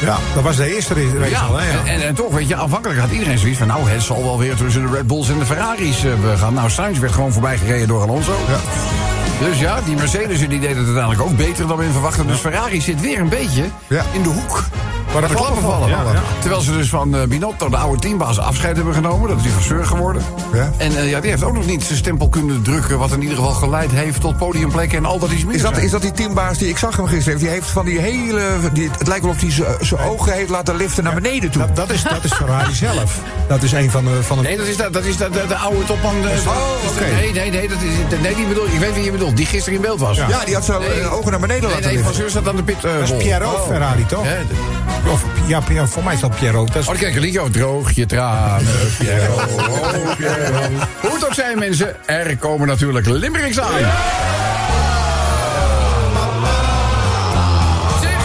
ja, 0.00 0.16
dat 0.34 0.42
was 0.42 0.56
de 0.56 0.74
eerste 0.74 0.94
race 0.94 1.30
Ja, 1.30 1.40
al. 1.40 1.56
Hè, 1.56 1.70
ja. 1.70 1.84
en, 1.84 2.02
en, 2.06 2.14
toch, 2.14 2.32
weet 2.32 2.48
je, 2.48 2.56
aanvankelijk 2.56 3.00
had 3.00 3.10
iedereen 3.10 3.38
zoiets 3.38 3.58
van... 3.58 3.66
nou, 3.66 3.88
het 3.88 4.02
zal 4.02 4.22
wel 4.22 4.38
weer 4.38 4.54
tussen 4.54 4.82
de 4.86 4.92
Red 4.96 5.06
Bulls 5.06 5.28
en 5.28 5.38
de 5.38 5.46
Ferraris 5.46 6.04
eh, 6.04 6.12
gaan. 6.38 6.54
Nou, 6.54 6.70
Sainz 6.70 6.98
werd 6.98 7.12
gewoon 7.12 7.32
voorbij 7.32 7.56
gereden 7.56 7.88
door 7.88 8.02
Alonso. 8.02 8.36
Ja. 8.48 9.11
Dus 9.42 9.58
ja, 9.58 9.80
die 9.80 9.96
Mercedes 9.96 10.38
die 10.38 10.48
deden 10.48 10.76
het 10.76 10.86
uiteindelijk 10.86 11.20
ook 11.20 11.36
beter 11.36 11.66
dan 11.66 11.78
men 11.78 11.92
verwachtte. 11.92 12.26
Dus 12.26 12.38
Ferrari 12.38 12.80
zit 12.80 13.00
weer 13.00 13.20
een 13.20 13.28
beetje 13.28 13.64
in 14.12 14.22
de 14.22 14.28
hoek. 14.28 14.64
Waar 15.12 15.28
de 15.28 15.34
klappen 15.34 15.62
vallen. 15.62 15.88
Ja, 15.88 16.02
ja. 16.12 16.22
Terwijl 16.40 16.60
ze 16.62 16.72
dus 16.72 16.88
van 16.88 17.16
eh, 17.16 17.22
Binotto, 17.22 17.68
de 17.68 17.76
oude 17.76 18.00
teambaas, 18.00 18.38
afscheid 18.38 18.76
hebben 18.76 18.94
genomen. 18.94 19.28
Dat 19.28 19.36
is 19.36 19.42
die 19.42 19.52
verzeur 19.52 19.84
geworden. 19.86 20.22
Ja. 20.52 20.70
En 20.76 20.96
eh, 20.96 21.10
ja, 21.10 21.20
die 21.20 21.30
heeft 21.30 21.42
ook 21.42 21.52
nog 21.54 21.66
niet 21.66 21.84
zijn 21.84 21.98
stempel 21.98 22.28
kunnen 22.28 22.62
drukken... 22.62 22.98
wat 22.98 23.10
in 23.12 23.20
ieder 23.22 23.36
geval 23.36 23.52
geleid 23.52 23.90
heeft 23.90 24.20
tot 24.20 24.36
podiumplekken 24.36 24.98
en 24.98 25.04
al 25.04 25.18
dat 25.18 25.30
iets 25.30 25.44
meer. 25.44 25.54
Is 25.54 25.62
dat, 25.62 25.72
zijn. 25.72 25.84
is 25.84 25.90
dat 25.90 26.02
die 26.02 26.12
teambaas 26.12 26.58
die 26.58 26.68
ik 26.68 26.78
zag 26.78 26.96
hem 26.96 27.06
gisteren? 27.06 27.38
Die 27.38 27.48
heeft 27.48 27.66
van 27.70 27.84
die 27.84 27.98
hele. 27.98 28.42
Die, 28.72 28.90
het 28.98 29.06
lijkt 29.06 29.22
wel 29.24 29.32
of 29.32 29.40
hij 29.40 29.50
zijn- 29.50 30.00
ogen 30.00 30.32
heeft 30.32 30.50
laten 30.50 30.76
liften 30.76 31.04
naar 31.04 31.14
beneden 31.14 31.50
toe. 31.50 31.62
Dat, 31.66 31.76
dat, 31.76 31.90
is, 31.90 32.02
dat 32.02 32.24
is 32.24 32.32
Ferrari 32.32 32.74
zelf. 32.86 33.18
Dat 33.48 33.62
is 33.62 33.72
een 33.72 33.90
van 33.90 34.04
de... 34.04 34.22
Van 34.22 34.36
de 34.36 34.42
Nee, 34.42 34.56
dat 34.56 34.66
is, 34.66 34.76
dat, 34.76 34.92
dat 34.92 35.04
is 35.04 35.16
de, 35.16 35.30
de, 35.30 35.44
de 35.48 35.56
oude 35.56 35.84
topman. 35.84 36.14
de- 36.22 36.42
Oh, 36.46 36.90
oké. 36.92 37.04
Nee, 37.14 37.32
nee, 37.32 37.50
nee, 37.50 37.68
dat 37.68 37.78
is, 37.82 38.18
nee 38.22 38.34
die 38.34 38.46
bedoel, 38.46 38.64
ik 38.66 38.78
weet 38.78 38.94
wie 38.94 39.04
je 39.04 39.10
bedoelt. 39.12 39.36
Die 39.36 39.46
gisteren 39.46 39.74
in 39.74 39.80
beeld 39.84 40.00
was. 40.00 40.16
ja, 40.16 40.44
die 40.44 40.54
had 40.54 40.64
zijn 40.64 40.80
Nee. 40.80 41.00
eh, 41.00 41.12
ogen 41.14 41.30
naar 41.30 41.40
beneden 41.40 41.62
Nee, 41.62 41.70
laten 41.72 41.84
nee, 41.86 41.94
van 41.98 42.02
liften. 42.06 42.14
zeur 42.20 42.30
staat 42.30 42.48
aan 42.48 42.56
de 42.56 42.62
pit. 42.62 42.84
eh, 42.84 42.92
dat 42.98 43.02
is. 43.10 43.16
Piero 43.16 43.46
Oh. 43.50 43.66
Ferrari, 43.66 44.06
toch? 44.06 44.24
Of, 45.10 45.24
ja, 45.46 45.86
voor 45.86 46.04
mij 46.04 46.14
is 46.14 46.20
dat 46.20 46.36
Piero. 46.36 46.64
Dat 46.66 46.76
is, 46.76 46.88
Oh, 46.88 46.94
kijk, 46.98 47.14
een 47.14 47.20
liedje. 47.20 47.42
Oh, 47.42 47.48
droog 47.50 47.92
je 47.92 48.06
tranen, 48.06 48.66
Piero. 48.98 49.32
Oh, 49.34 50.16
Piero. 50.16 50.58
Hoe 51.00 51.12
het 51.12 51.26
ook 51.26 51.34
zijn, 51.34 51.58
mensen, 51.58 51.96
er 52.08 52.36
komen 52.36 52.66
natuurlijk 52.68 53.06
limericks 53.06 53.60
aan. 53.60 53.70
Zeg, 58.00 58.22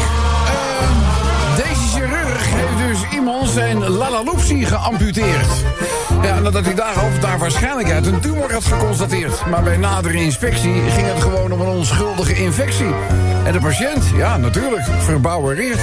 ehm, 0.48 1.56
deze 1.56 1.88
chirurg 1.94 2.46
heeft 2.54 2.78
dus 2.88 3.12
iemand 3.13 3.50
zijn 3.50 3.87
lalaloopsie 4.17 4.65
geamputeerd. 4.65 5.47
Ja, 6.21 6.39
nadat 6.39 6.65
hij 6.65 6.73
daarover 6.73 7.19
daar 7.19 7.38
waarschijnlijkheid 7.38 8.06
een 8.06 8.19
tumor 8.19 8.53
had 8.53 8.65
geconstateerd. 8.65 9.45
Maar 9.45 9.63
bij 9.63 9.77
nadere 9.77 10.17
inspectie 10.17 10.82
ging 10.89 11.08
het 11.08 11.21
gewoon 11.21 11.51
om 11.51 11.62
een 11.62 11.67
onschuldige 11.67 12.36
infectie. 12.36 12.93
En 13.43 13.53
de 13.53 13.60
patiënt, 13.60 14.03
ja, 14.15 14.38
natuurlijk, 14.38 14.86
verbouwereerd. 14.99 15.80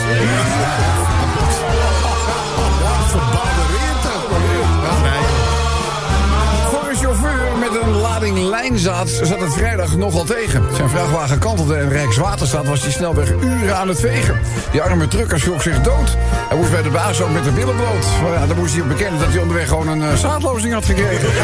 Lading 8.64 8.83
lijnzaad 8.83 9.27
zat 9.27 9.40
het 9.40 9.53
vrijdag 9.53 9.96
nogal 9.96 10.24
tegen. 10.24 10.74
Zijn 10.77 10.88
vrachtwagen 10.88 11.38
kantelde 11.38 11.77
en 11.77 11.88
Rijkswaterstaat 11.88 12.66
was 12.66 12.83
die 12.83 12.90
snelweg 12.90 13.31
uren 13.31 13.77
aan 13.77 13.88
het 13.88 14.00
vegen. 14.00 14.40
Die 14.70 14.83
arme 14.83 15.09
trucker 15.09 15.40
schrok 15.40 15.62
zich 15.62 15.81
dood. 15.81 16.16
Hij 16.48 16.57
moest 16.57 16.70
bij 16.70 16.83
de 16.83 16.90
baas 16.90 17.20
ook 17.20 17.31
met 17.31 17.44
de 17.44 17.50
billen 17.50 17.77
bloot. 17.77 18.07
Ja, 18.35 18.46
dan 18.46 18.57
moest 18.57 18.74
hij 18.74 18.85
bekennen 18.85 19.20
dat 19.20 19.29
hij 19.29 19.40
onderweg 19.40 19.68
gewoon 19.68 19.88
een 19.88 20.03
eh, 20.03 20.14
zaadlozing 20.14 20.74
had 20.74 20.85
gekregen. 20.85 21.29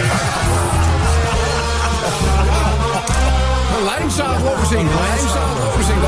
Een 3.77 3.85
lijnzaadlozing, 3.85 4.89
lijnzaadlozing. 5.09 5.99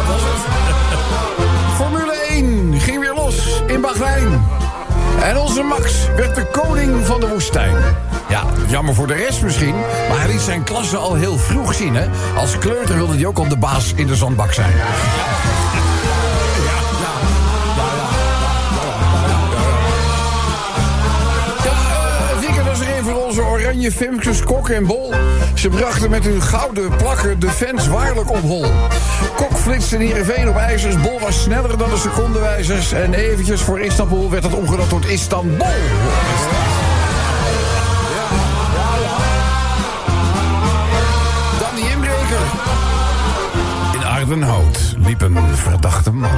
Formule 1.75 2.13
1 2.29 2.81
ging 2.81 3.01
weer 3.01 3.15
los 3.15 3.63
in 3.67 3.81
Bahrein. 3.81 4.45
En 5.23 5.39
onze 5.39 5.63
Max 5.63 6.09
werd 6.17 6.35
de 6.35 6.45
koning 6.45 7.07
van 7.07 7.21
de 7.21 7.29
woestijn. 7.29 7.77
Ja, 8.33 8.45
jammer 8.69 8.95
voor 8.95 9.07
de 9.07 9.15
rest 9.15 9.43
misschien, 9.43 9.75
maar 10.09 10.19
hij 10.19 10.29
liet 10.29 10.41
zijn 10.41 10.65
klasse 10.65 10.97
al 10.97 11.15
heel 11.15 11.39
vroeg 11.39 11.75
zien. 11.75 11.95
Hè? 11.95 12.07
Als 12.37 12.59
kleuter 12.59 12.97
wilde 12.97 13.15
hij 13.15 13.27
ook 13.27 13.39
al 13.39 13.49
de 13.49 13.57
baas 13.57 13.93
in 13.95 14.07
de 14.07 14.17
zandbak 14.17 14.53
zijn. 14.53 14.73
Eh, 22.73 23.09
er 23.09 23.17
onze 23.17 23.43
oranje 23.43 23.93
Femkes, 23.93 24.43
Kok 24.43 24.69
en 24.69 24.87
Bol. 24.87 25.15
Ze 25.55 25.69
brachten 25.69 26.11
met 26.11 26.25
hun 26.25 26.43
gouden 26.43 26.97
plakken 26.97 27.41
de 27.41 27.51
fans 27.51 27.89
waarlijk 27.89 28.31
op 28.31 28.41
hol. 28.41 28.65
Kok 29.37 29.57
flitste 29.57 29.95
in 29.95 30.01
Heerenveen 30.01 30.49
op 30.49 30.57
ijzers. 30.57 31.01
Bol 31.01 31.21
was 31.21 31.43
sneller 31.43 31.79
dan 31.79 31.91
de 31.91 31.99
secondenwijzers. 31.99 32.93
En 32.93 33.15
eventjes 33.15 33.61
voor 33.61 33.81
Istanbul 33.81 34.31
werd 34.31 34.43
het 34.43 34.55
omgedoopt 34.55 34.89
tot 34.89 35.07
Istanbul. 35.07 35.67
Aardenhout 44.23 44.95
liep 44.99 45.21
een 45.21 45.57
verdachte 45.57 46.13
man. 46.13 46.31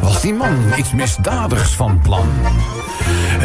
Was 0.00 0.20
die 0.20 0.34
man 0.34 0.72
iets 0.76 0.92
misdadigs 0.92 1.70
van 1.70 2.00
plan? 2.02 2.28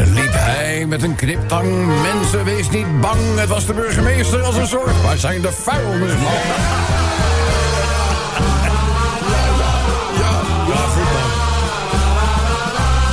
Liep 0.06 0.32
hij 0.34 0.86
met 0.86 1.04
een 1.04 1.16
kniptang, 1.16 1.68
mensen 2.02 2.44
wees 2.44 2.70
niet 2.70 3.02
bang. 3.02 3.20
Het 3.36 3.50
was 3.50 3.66
de 3.66 3.74
burgemeester 3.74 4.42
als 4.42 4.56
een 4.56 4.68
soort. 4.68 5.02
Waar 5.04 5.18
zijn 5.18 5.42
de 5.42 5.52
vuilnismannen? 5.52 6.42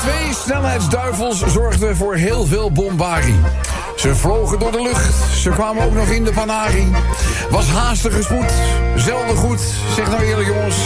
Twee 0.00 0.34
snelheidsduivels 0.34 1.46
zorgden 1.46 1.96
voor 1.96 2.14
heel 2.14 2.46
veel 2.46 2.70
bombarie. 2.70 3.40
Ze 3.98 4.14
vlogen 4.14 4.58
door 4.58 4.72
de 4.72 4.82
lucht, 4.82 5.38
ze 5.38 5.50
kwamen 5.50 5.84
ook 5.84 5.94
nog 5.94 6.08
in 6.08 6.24
de 6.24 6.32
Panari. 6.32 6.88
Was 7.50 7.66
haastige 7.66 8.22
spoed, 8.22 8.52
zelden 8.96 9.36
goed. 9.36 9.60
Zeg 9.94 10.10
nou 10.10 10.22
eerlijk 10.22 10.48
jongens, 10.48 10.76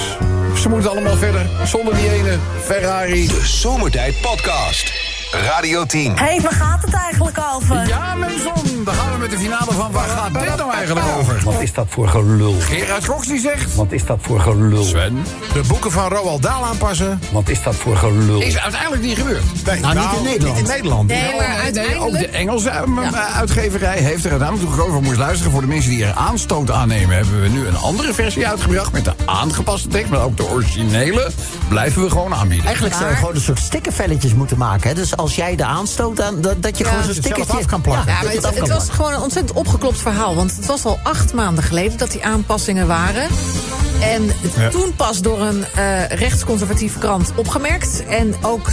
ze 0.61 0.69
moeten 0.69 0.91
allemaal 0.91 1.17
verder. 1.17 1.47
Zonder 1.65 1.95
die 1.95 2.11
ene 2.11 2.39
Ferrari. 2.63 3.27
De 3.27 3.41
Zomertijd 3.45 4.21
Podcast. 4.21 5.02
Radio 5.33 5.85
10. 5.85 6.19
Hé, 6.19 6.25
hey, 6.25 6.41
waar 6.41 6.53
gaat 6.53 6.83
het 6.83 6.95
eigenlijk 6.95 7.39
over? 7.55 7.87
Ja, 7.87 8.15
mensen, 8.15 8.85
dan 8.85 8.95
gaan 8.95 9.13
we 9.13 9.19
met 9.19 9.31
de 9.31 9.39
finale 9.39 9.73
van 9.73 9.93
waar 9.93 10.09
gaat 10.09 10.35
dit 10.35 10.57
nou 10.57 10.73
eigenlijk 10.73 11.07
over? 11.19 11.41
Wat 11.45 11.61
is 11.61 11.73
dat 11.73 11.87
voor 11.89 12.09
gelul? 12.09 12.55
Gerard 12.61 13.07
Cox 13.07 13.27
die 13.27 13.41
zegt... 13.41 13.75
Wat 13.75 13.93
is 13.93 14.05
dat 14.05 14.19
voor 14.21 14.41
gelul? 14.41 14.85
Sven. 14.85 15.25
de 15.53 15.63
boeken 15.69 15.91
van 15.91 16.09
Roald 16.09 16.43
Dahl 16.43 16.65
aanpassen. 16.65 17.21
Wat 17.33 17.49
is 17.49 17.63
dat 17.63 17.75
voor 17.75 17.97
gelul? 17.97 18.41
Is 18.41 18.59
uiteindelijk 18.59 19.03
niet 19.03 19.19
gebeurd. 19.19 19.43
Nee, 19.65 19.81
Nou, 19.81 19.95
niet 19.99 20.05
in 20.17 20.23
Nederland. 20.23 20.57
Niet 20.57 20.69
in 20.69 20.75
Nederland. 20.75 21.09
Nee, 21.09 21.37
maar 21.37 21.49
Nee, 21.49 21.59
uiteindelijk... 21.59 22.03
ook 22.03 22.19
de 22.19 22.29
Engelse 22.29 22.71
eh, 22.71 23.37
uitgeverij 23.37 23.99
heeft 23.99 24.25
er 24.25 24.31
uiteindelijk 24.31 24.71
toe 24.71 24.79
gekozen. 24.79 25.03
Moest 25.03 25.19
luisteren 25.19 25.53
voor 25.53 25.61
de 25.61 25.67
mensen 25.67 25.91
die 25.91 26.05
er 26.05 26.15
aanstoot 26.15 26.71
aannemen. 26.71 27.17
Hebben 27.17 27.43
we 27.43 27.49
nu 27.49 27.67
een 27.67 27.77
andere 27.77 28.15
versie 28.15 28.47
uitgebracht 28.49 28.93
met 28.93 29.05
de 29.05 29.13
aangepaste 29.25 29.89
tekst. 29.89 30.11
Maar 30.11 30.23
ook 30.23 30.37
de 30.37 30.49
originele 30.49 31.31
blijven 31.69 32.03
we 32.03 32.11
gewoon 32.11 32.35
aanbieden. 32.35 32.65
Eigenlijk 32.67 32.95
zou 32.95 33.11
je 33.11 33.17
gewoon 33.17 33.35
een 33.35 33.41
soort 33.41 33.59
stickervelletjes 33.59 34.35
moeten 34.35 34.59
maken. 34.59 34.89
Hè? 34.89 34.95
Dus 34.95 35.17
als 35.23 35.35
jij 35.35 35.57
de 35.57 35.65
aanstoot 35.65 36.21
aan, 36.21 36.41
dat, 36.41 36.63
dat 36.63 36.79
je 36.79 36.85
Ja, 36.85 36.91
gewoon 36.91 37.05
zo'n 37.05 37.15
stickertje 37.15 37.53
af 37.53 37.67
kan 37.67 37.81
plakken. 37.81 38.13
Ja, 38.13 38.23
maar 38.23 38.55
het, 38.55 38.69
was 38.69 38.89
gewoon 38.89 39.13
een 39.13 39.21
ontzettend 39.21 39.59
opgeklopt 39.59 39.99
verhaal. 39.99 40.35
Want 40.35 40.57
het 40.57 40.67
was 40.67 40.85
al 40.85 40.99
acht 41.03 41.33
maanden 41.33 41.65
geleden 41.65 41.99
dat 41.99 42.11
die 42.11 42.25
aanpassingen 42.25 42.87
waren. 42.87 43.29
En 44.01 44.31
toen 44.71 44.95
pas 44.97 45.21
door 45.21 45.41
een 45.41 45.65
eh, 45.75 46.09
rechtsconservatieve 46.09 46.99
krant 46.99 47.33
opgemerkt. 47.37 48.07
En 48.07 48.35
ook 48.43 48.69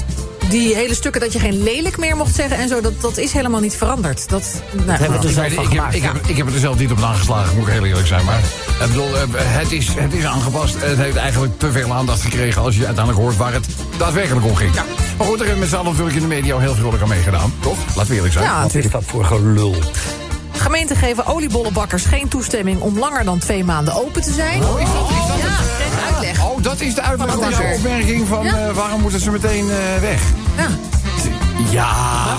die 0.49 0.75
hele 0.75 0.93
stukken 0.93 1.21
dat 1.21 1.33
je 1.33 1.39
geen 1.39 1.63
lelijk 1.63 1.97
meer 1.97 2.15
mocht 2.15 2.35
zeggen 2.35 2.57
en 2.57 2.67
zo, 2.67 2.81
dat, 2.81 3.01
dat 3.01 3.17
is 3.17 3.31
helemaal 3.31 3.59
niet 3.59 3.75
veranderd. 3.77 4.29
Dat, 4.29 4.62
nou, 4.71 4.89
hebben 4.99 5.19
we 5.19 5.23
er 5.27 5.29
Ik, 5.29 5.35
zelf 5.35 5.53
van 5.53 5.63
ik, 5.63 5.69
heb, 5.69 5.77
gemaakt. 5.77 5.95
ik, 5.95 6.01
heb, 6.03 6.15
ik 6.27 6.38
heb 6.38 6.45
het 6.45 6.55
er 6.55 6.62
zelf 6.62 6.77
niet 6.79 6.91
op 6.91 7.01
aangeslagen, 7.01 7.57
moet 7.57 7.67
ik 7.67 7.73
heel 7.73 7.85
eerlijk 7.85 8.07
zijn. 8.07 8.25
Maar 8.25 8.39
ik 8.81 8.88
bedoel, 8.88 9.15
eh, 9.15 9.21
het, 9.33 9.71
is, 9.71 9.88
het 9.93 10.13
is 10.13 10.23
aangepast. 10.25 10.75
Het 10.79 10.97
heeft 10.97 11.15
eigenlijk 11.15 11.59
te 11.59 11.71
veel 11.71 11.93
aandacht 11.93 12.21
gekregen 12.21 12.62
als 12.62 12.75
je 12.75 12.85
uiteindelijk 12.85 13.23
hoort 13.25 13.38
waar 13.38 13.53
het 13.53 13.65
daadwerkelijk 13.97 14.45
om 14.45 14.55
ging. 14.55 14.73
Maar 14.73 15.27
goed, 15.27 15.38
daar 15.38 15.47
hebben 15.47 15.53
we 15.53 15.59
met 15.59 15.69
z'n 15.69 15.75
allen 15.75 15.85
natuurlijk 15.91 16.15
in 16.15 16.21
de 16.21 16.27
media 16.35 16.53
al 16.53 16.59
heel 16.59 16.75
vrolijk 16.75 17.01
aan 17.03 17.09
meegedaan. 17.09 17.53
Toch? 17.59 17.77
Laten 17.95 18.09
we 18.09 18.15
eerlijk 18.15 18.33
zijn. 18.33 18.45
Ja, 18.45 18.62
Wat 18.62 18.75
is 18.75 18.91
dat 18.91 19.03
voor 19.05 19.25
gelul? 19.25 19.75
Gemeenten 20.51 20.95
geven 20.95 21.25
oliebollenbakkers 21.25 22.05
geen 22.05 22.27
toestemming 22.27 22.79
om 22.79 22.99
langer 22.99 23.23
dan 23.23 23.39
twee 23.39 23.63
maanden 23.63 23.93
open 23.93 24.21
te 24.21 24.33
zijn. 24.33 24.63
Oh, 24.63 24.79
is 24.81 24.88
dat, 24.88 25.09
is 25.09 25.27
dat 25.27 25.38
Ja, 25.38 25.57
dat 26.61 26.81
is 26.81 26.95
de 26.95 27.01
uitleg 27.01 27.31
Van 27.31 27.39
de 27.39 27.73
opmerking 27.75 28.27
van 28.27 28.45
eh, 28.45 28.71
waarom 28.75 29.01
moeten 29.01 29.19
ze 29.19 29.31
meteen 29.31 29.69
eh, 29.69 30.01
weg? 30.01 30.21
Ja. 30.57 30.88
Ja. 31.71 31.91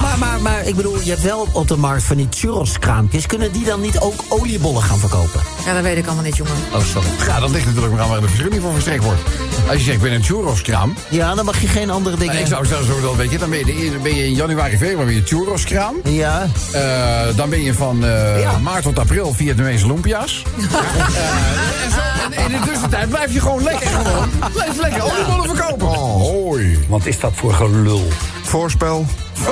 Maar, 0.02 0.18
maar, 0.18 0.40
maar 0.40 0.66
ik 0.66 0.76
bedoel, 0.76 1.00
je 1.02 1.10
hebt 1.10 1.22
wel 1.22 1.48
op 1.52 1.68
de 1.68 1.76
markt 1.76 2.02
van 2.02 2.16
die 2.16 2.26
churros-kraampjes. 2.30 3.26
Kunnen 3.26 3.52
die 3.52 3.64
dan 3.64 3.80
niet 3.80 3.98
ook 3.98 4.14
oliebollen 4.28 4.82
gaan 4.82 4.98
verkopen? 4.98 5.40
ja, 5.66 5.74
dat 5.74 5.82
weet 5.82 5.96
ik 5.96 6.06
allemaal 6.06 6.24
niet, 6.24 6.36
jongen. 6.36 6.52
Oh, 6.74 6.80
sorry. 6.84 7.08
Ja, 7.26 7.40
dat 7.40 7.50
ligt 7.50 7.66
natuurlijk 7.66 7.92
maar 7.92 8.02
aan 8.02 8.08
waar 8.08 8.20
de 8.20 8.28
vergunning 8.28 8.62
voor 8.62 8.72
verstrekt 8.72 9.04
wordt. 9.04 9.20
Als 9.68 9.76
je 9.78 9.84
zegt, 9.84 9.96
ik 9.96 10.02
ben 10.02 10.12
een 10.12 10.22
churros-kraam. 10.22 10.94
Ja, 11.08 11.34
dan 11.34 11.44
mag 11.44 11.60
je 11.60 11.66
geen 11.66 11.90
andere 11.90 12.16
dingen... 12.16 12.32
Nou, 12.34 12.44
ik 12.46 12.50
zou 12.50 12.66
zelfs 12.66 12.86
zo 12.86 13.00
wel, 13.00 13.16
weet 13.16 13.30
je, 13.30 13.38
dan 13.38 13.50
ben 13.50 13.58
je, 13.58 13.90
dan 13.92 14.02
ben 14.02 14.14
je 14.16 14.24
in 14.26 14.34
januari, 14.34 14.76
februari 14.76 15.16
een 15.16 15.26
churros-kraam. 15.26 15.94
Ja, 16.04 16.46
Eh, 16.72 17.36
dan 17.36 17.48
ben 17.50 17.62
je 17.62 17.74
van 17.74 18.04
eh, 18.04 18.40
Ja. 18.40 18.58
maart 18.58 18.82
tot 18.82 18.98
april 18.98 19.32
Vietnamese 19.34 19.86
lumpia's. 19.86 20.42
Eh, 20.70 21.84
en, 21.84 21.90
zo, 21.90 22.36
en 22.40 22.52
in 22.52 22.60
de 22.60 22.66
tussentijd 22.66 23.08
blijf 23.08 23.32
je 23.32 23.40
gewoon 23.40 23.62
lekker 23.62 23.86
gewoon. 23.86 24.28
Blijf 24.52 24.76
lekker 24.80 25.02
oliebollen 25.02 25.56
verkopen. 25.56 25.88
Oh, 25.88 26.20
hoi. 26.20 26.78
Wat 26.88 27.06
is 27.06 27.20
dat 27.20 27.32
voor 27.34 27.52
gelul? 27.54 28.08
Voorspel. 28.50 29.06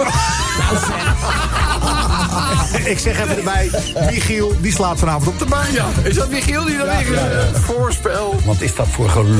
Ik 2.84 2.98
zeg 2.98 3.20
even 3.20 3.36
erbij, 3.36 3.70
Michiel, 4.10 4.56
die 4.60 4.72
slaapt 4.72 4.98
vanavond 4.98 5.26
op 5.26 5.38
de 5.38 5.44
bank. 5.44 5.66
Ja, 5.72 5.86
is 6.02 6.14
dat 6.14 6.30
Michiel 6.30 6.64
die 6.64 6.76
daar 6.78 6.96
liggen? 6.96 7.60
Voorspel. 7.62 8.34
Wat 8.44 8.60
is 8.60 8.74
dat 8.74 8.86
voor 8.90 9.08
gelul? 9.10 9.38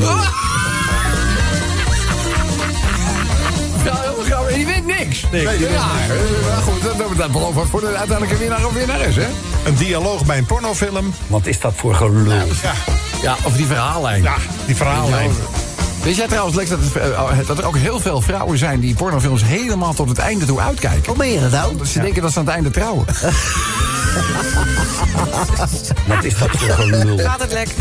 Ja, 3.83 3.95
heel 4.01 4.23
grappig. 4.25 4.49
En 4.51 4.55
die 4.57 4.65
wint 4.65 4.85
niks. 4.85 5.23
Nee, 5.31 5.47
die 5.47 5.57
wint 5.57 5.71
ja, 5.71 5.77
eh, 6.09 6.09
maar 6.53 6.61
goed, 6.63 6.83
dat, 6.97 7.17
dat 7.17 7.31
belooft 7.31 7.55
wat 7.55 7.67
voor 7.67 7.79
de 7.79 7.87
uiteindelijke 7.87 8.37
winnaar 8.37 8.65
of 8.65 8.73
winnares, 8.73 9.15
hè? 9.15 9.27
Een 9.65 9.75
dialoog 9.75 10.25
bij 10.25 10.37
een 10.37 10.45
pornofilm. 10.45 11.13
Wat 11.27 11.45
is 11.45 11.59
dat 11.59 11.73
voor 11.75 11.95
gelul? 11.95 12.31
Ja, 12.33 12.73
Ja, 13.21 13.35
of 13.43 13.53
die 13.55 13.65
verhaallijn. 13.65 14.23
ja 14.23 14.35
die 14.65 14.75
verhaallijn. 14.75 15.31
Weet 16.03 16.15
jij 16.15 16.27
trouwens, 16.27 16.55
Lex, 16.55 16.69
dat, 16.69 16.79
het, 16.81 16.95
eh, 16.95 17.37
dat 17.47 17.57
er 17.57 17.65
ook 17.65 17.77
heel 17.77 17.99
veel 17.99 18.21
vrouwen 18.21 18.57
zijn... 18.57 18.79
die 18.79 18.95
pornofilms 18.95 19.43
helemaal 19.43 19.93
tot 19.93 20.09
het 20.09 20.17
einde 20.17 20.45
toe 20.45 20.59
uitkijken? 20.59 21.05
Hoe 21.05 21.17
meen 21.17 21.31
je 21.31 21.39
dat 21.39 21.51
nou? 21.51 21.69
Omdat 21.71 21.87
ze 21.87 21.99
denken 21.99 22.21
dat 22.21 22.31
ze 22.31 22.39
aan 22.39 22.45
het 22.45 22.53
einde 22.53 22.69
trouwen. 22.69 23.05
Wat 26.07 26.23
is 26.23 26.37
dat 26.37 26.49
voor 26.49 26.69
gelul? 26.69 27.17
Gaat 27.17 27.41
het 27.41 27.51
lek? 27.51 27.67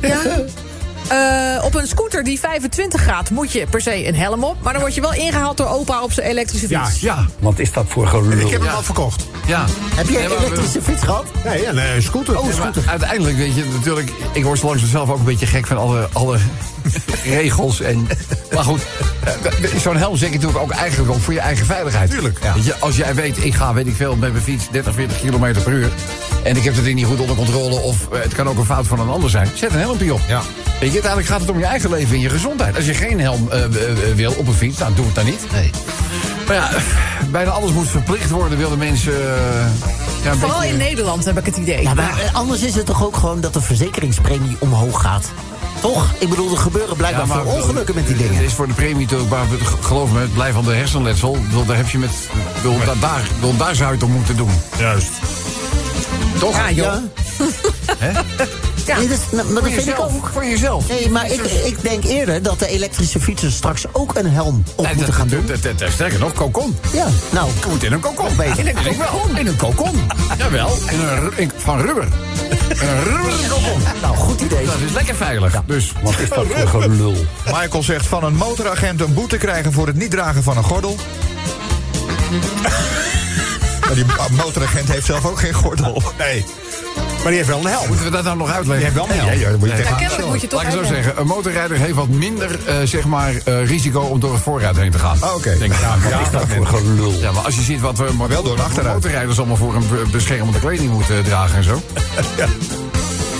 ja. 0.00 0.20
Eh, 1.08 1.64
op 1.64 1.74
een 1.74 1.86
scooter 1.86 2.24
die 2.24 2.38
25 2.38 3.04
gaat 3.04 3.30
moet 3.30 3.52
je 3.52 3.66
per 3.70 3.80
se 3.80 4.06
een 4.06 4.14
helm 4.14 4.44
op. 4.44 4.56
Maar 4.62 4.72
dan 4.72 4.82
word 4.82 4.94
je 4.94 5.00
wel 5.00 5.14
ingehaald 5.14 5.56
door 5.56 5.66
opa 5.66 6.02
op 6.02 6.12
zijn 6.12 6.26
elektrische 6.26 6.68
Ja, 6.68 6.86
fiets. 6.86 7.00
Ja, 7.00 7.26
Wat 7.38 7.58
is 7.58 7.72
dat 7.72 7.84
voor 7.88 8.06
gelul? 8.06 8.38
Ik 8.38 8.50
heb 8.50 8.60
hem 8.60 8.74
al 8.74 8.82
verkocht. 8.82 9.26
Ja. 9.48 9.64
Heb 9.94 10.08
jij 10.08 10.22
Nee, 10.26 10.36
een 10.36 10.42
elektrische 10.44 10.82
fiets 10.82 11.02
gehad? 11.02 11.26
Nee, 11.44 11.66
een 11.66 11.78
eh, 11.78 11.84
scooter. 11.98 12.38
Oh, 12.38 12.52
scooter. 12.52 12.82
uiteindelijk, 12.86 13.36
weet 13.36 13.54
je, 13.54 13.64
natuurlijk... 13.74 14.12
Ik 14.32 14.44
word 14.44 14.58
zo 14.58 14.66
langzaam 14.66 14.88
zelf 14.88 15.10
ook 15.10 15.18
een 15.18 15.24
beetje 15.24 15.46
gek 15.46 15.66
van 15.66 15.76
alle, 15.76 16.08
alle 16.12 16.38
regels. 17.24 17.80
En, 17.80 18.08
maar 18.52 18.64
goed, 18.64 18.80
eh, 19.24 19.80
zo'n 19.80 19.96
helm 19.96 20.16
zeg 20.16 20.28
je 20.28 20.34
natuurlijk 20.34 20.62
ook 20.62 20.70
eigenlijk 20.70 21.10
ook 21.10 21.20
voor 21.20 21.32
je 21.32 21.40
eigen 21.40 21.66
veiligheid. 21.66 22.10
Tuurlijk, 22.10 22.38
ja. 22.42 22.54
Weet 22.54 22.64
je, 22.64 22.74
als 22.78 22.96
jij 22.96 23.14
weet, 23.14 23.44
ik 23.44 23.54
ga, 23.54 23.74
weet 23.74 23.86
ik 23.86 23.94
veel, 23.94 24.16
met 24.16 24.32
mijn 24.32 24.44
fiets 24.44 24.70
30, 24.70 24.94
40 24.94 25.20
kilometer 25.20 25.62
per 25.62 25.72
uur... 25.72 25.90
en 26.42 26.56
ik 26.56 26.64
heb 26.64 26.74
het 26.74 26.84
ding 26.84 26.96
niet 26.96 27.06
goed 27.06 27.20
onder 27.20 27.36
controle... 27.36 27.74
of 27.74 28.08
eh, 28.12 28.20
het 28.22 28.34
kan 28.34 28.48
ook 28.48 28.58
een 28.58 28.64
fout 28.64 28.86
van 28.86 29.00
een 29.00 29.08
ander 29.08 29.30
zijn, 29.30 29.48
zet 29.54 29.72
een 29.72 29.78
helmpje 29.78 30.14
op. 30.14 30.20
Ja. 30.28 30.42
Weet 30.80 30.92
je, 30.92 31.02
uiteindelijk 31.02 31.26
gaat 31.26 31.40
het 31.40 31.50
om 31.50 31.58
je 31.58 31.64
eigen 31.64 31.90
leven 31.90 32.14
en 32.14 32.20
je 32.20 32.28
gezondheid. 32.28 32.76
Als 32.76 32.86
je 32.86 32.94
geen 32.94 33.20
helm 33.20 33.50
eh, 33.50 33.60
wil 34.14 34.32
op 34.32 34.46
een 34.46 34.54
fiets, 34.54 34.78
nou, 34.78 34.94
doe 34.94 35.06
het 35.06 35.14
dan 35.14 35.24
niet. 35.24 35.46
Nee. 35.52 35.70
Maar 36.48 36.56
ja, 36.56 36.70
bijna 37.30 37.50
alles 37.50 37.70
moet 37.72 37.88
verplicht 37.88 38.30
worden, 38.30 38.58
willen 38.58 38.78
mensen... 38.78 39.12
eh, 39.12 39.66
ja, 40.24 40.34
Vooral 40.34 40.58
beetje- 40.60 40.72
in 40.72 40.78
Nederland 40.78 41.24
heb 41.24 41.38
ik 41.38 41.46
het 41.46 41.56
idee. 41.56 41.82
Ja, 41.82 41.94
maar 41.94 42.18
eh, 42.18 42.34
anders 42.34 42.62
is 42.62 42.74
het 42.74 42.86
toch 42.86 43.04
ook 43.04 43.16
gewoon 43.16 43.40
dat 43.40 43.52
de 43.52 43.60
verzekeringspremie 43.60 44.56
omhoog 44.58 45.00
gaat? 45.00 45.24
Toch? 45.80 46.06
Ik 46.18 46.28
bedoel, 46.28 46.50
er 46.50 46.56
gebeuren 46.58 46.96
blijkbaar 46.96 47.26
Ja, 47.26 47.34
maar 47.34 47.42
veel 47.42 47.52
ongelukken 47.52 47.94
met 47.94 48.06
die 48.06 48.16
Het 48.16 48.28
dingen. 48.28 48.44
is 48.44 48.52
voor 48.52 48.66
de 48.66 48.72
premie 48.74 49.02
natuurlijk, 49.02 49.30
maar 49.30 49.44
geloof 49.80 50.10
me, 50.12 50.20
het 50.20 50.32
blijft 50.34 50.54
van 50.54 50.64
de 50.64 50.72
hersenletsel. 50.74 51.36
Bedoel, 51.42 51.64
Daar 51.66 51.76
heb 51.76 51.88
je 51.88 51.98
met. 51.98 52.10
bedoel, 52.54 52.78
daar, 53.00 53.22
bedoel, 53.34 53.56
daar 53.56 53.74
zou 53.74 53.88
je 53.88 53.94
het 53.94 54.02
om 54.04 54.10
moeten 54.10 54.36
doen. 54.36 54.50
Juist. 54.78 55.10
Toch? 56.38 56.56
Ja, 56.56 56.70
joh. 56.70 56.92
Ja. 57.38 57.44
Hè? 57.98 58.10
Ja. 58.86 58.96
Dat, 59.08 59.18
nou, 59.30 59.52
maar 59.52 59.62
dat 59.62 59.72
vind 59.72 59.88
ik 59.88 59.98
ook. 60.00 60.30
Voor 60.32 60.44
jezelf. 60.44 60.88
Nee, 60.88 61.10
maar 61.10 61.30
ik, 61.30 61.40
ik 61.42 61.82
denk 61.82 62.04
eerder 62.04 62.42
dat 62.42 62.58
de 62.58 62.66
elektrische 62.68 63.20
fietsers 63.20 63.54
straks 63.56 63.84
ook 63.92 64.16
een 64.16 64.30
helm 64.30 64.64
op 64.74 64.84
Nee, 64.84 64.94
moeten 64.94 65.14
gaan 65.14 65.28
doen. 65.28 65.46
dat- 65.76 65.90
Sterker 65.92 66.18
nog, 66.18 66.32
kokon. 66.32 66.76
Ja, 66.92 67.06
nou, 67.30 67.48
Je 67.60 67.66
moet 67.68 67.82
in 67.84 67.92
een 67.92 68.00
kokon. 68.00 68.42
In 68.56 68.66
een 68.66 68.74
kokon. 68.96 69.36
In 69.38 69.46
een 69.46 69.56
kokon. 69.56 70.06
Jawel, 70.38 70.76
in 70.90 71.00
een, 71.00 71.32
in- 71.36 71.50
van 71.56 71.80
rubber. 71.80 72.08
Een 72.68 73.04
rubberen 73.04 73.48
kokon. 73.48 73.82
nou, 74.02 74.16
goed 74.16 74.40
idee. 74.40 74.64
Dat 74.66 74.74
is 74.86 74.92
lekker 74.92 75.14
veilig. 75.14 75.62
Dus, 75.66 75.92
Wat 76.02 76.18
is 76.18 76.28
dat 76.28 76.46
voor 76.70 76.82
gelul? 76.82 77.14
Michael 77.46 77.82
zegt 77.82 78.06
van 78.06 78.24
een 78.24 78.34
motoragent 78.36 79.00
een 79.00 79.14
boete 79.14 79.36
krijgen 79.36 79.72
voor 79.72 79.86
het 79.86 79.96
niet 79.96 80.10
dragen 80.10 80.42
van 80.42 80.56
een 80.56 80.64
gordel. 80.64 80.96
Maar 83.86 83.94
die 83.96 84.04
motoragent 84.30 84.88
heeft 84.88 85.06
zelf 85.06 85.24
ook 85.26 85.40
geen 85.40 85.52
gordel. 85.54 86.02
Nee. 86.18 86.44
Maar 87.22 87.26
die 87.26 87.36
heeft 87.36 87.48
wel 87.48 87.58
een 87.58 87.66
helm. 87.66 87.86
moeten 87.88 88.04
we 88.04 88.10
dat 88.10 88.24
nou 88.24 88.36
nog 88.36 88.50
uitleggen? 88.50 88.74
Die 88.76 88.84
heeft 88.84 88.94
wel 88.94 89.04
een 89.16 89.24
helm. 89.26 89.40
Ja, 89.40 89.46
ja, 89.46 89.50
dat 89.50 89.58
moet 89.58 89.68
je 89.68 89.74
Nee. 89.74 89.82
tegen 89.82 89.96
Ja, 89.96 90.00
kennelijk 90.00 90.28
moet 90.28 90.40
je 90.40 90.46
toch 90.46 90.62
Laat 90.62 90.72
ik 90.74 90.78
zo 90.78 90.84
zeggen, 90.94 91.20
een 91.20 91.26
motorrijder 91.26 91.76
heeft 91.76 91.94
wat 91.94 92.08
minder 92.08 92.58
eh, 92.66 92.74
zeg 92.84 93.04
maar, 93.04 93.32
eh, 93.44 93.66
risico 93.66 94.00
om 94.00 94.20
door 94.20 94.32
het 94.32 94.42
vooruit 94.42 94.76
heen 94.76 94.90
te 94.90 94.98
gaan. 94.98 95.16
Oh, 95.22 95.34
oké. 95.34 95.58
Denk 95.58 95.72
is 95.72 95.78
dat 96.32 96.44
voor 96.56 96.66
gelul? 96.66 97.12
Ja, 97.20 97.32
maar 97.32 97.42
als 97.44 97.54
je 97.54 97.60
ziet 97.62 97.80
wat 97.80 97.98
we 97.98 98.10
maar 98.16 98.28
wel 98.28 98.42
door 98.42 98.56
de 98.56 98.62
achteruit. 98.62 98.94
motorrijders 98.94 99.38
allemaal 99.38 99.56
voor 99.56 99.74
een 99.74 99.88
be- 99.90 100.06
beschermende 100.10 100.58
kleding 100.58 100.90
moeten 100.90 101.22
dragen 101.24 101.56
en 101.56 101.64
zo. 101.64 101.82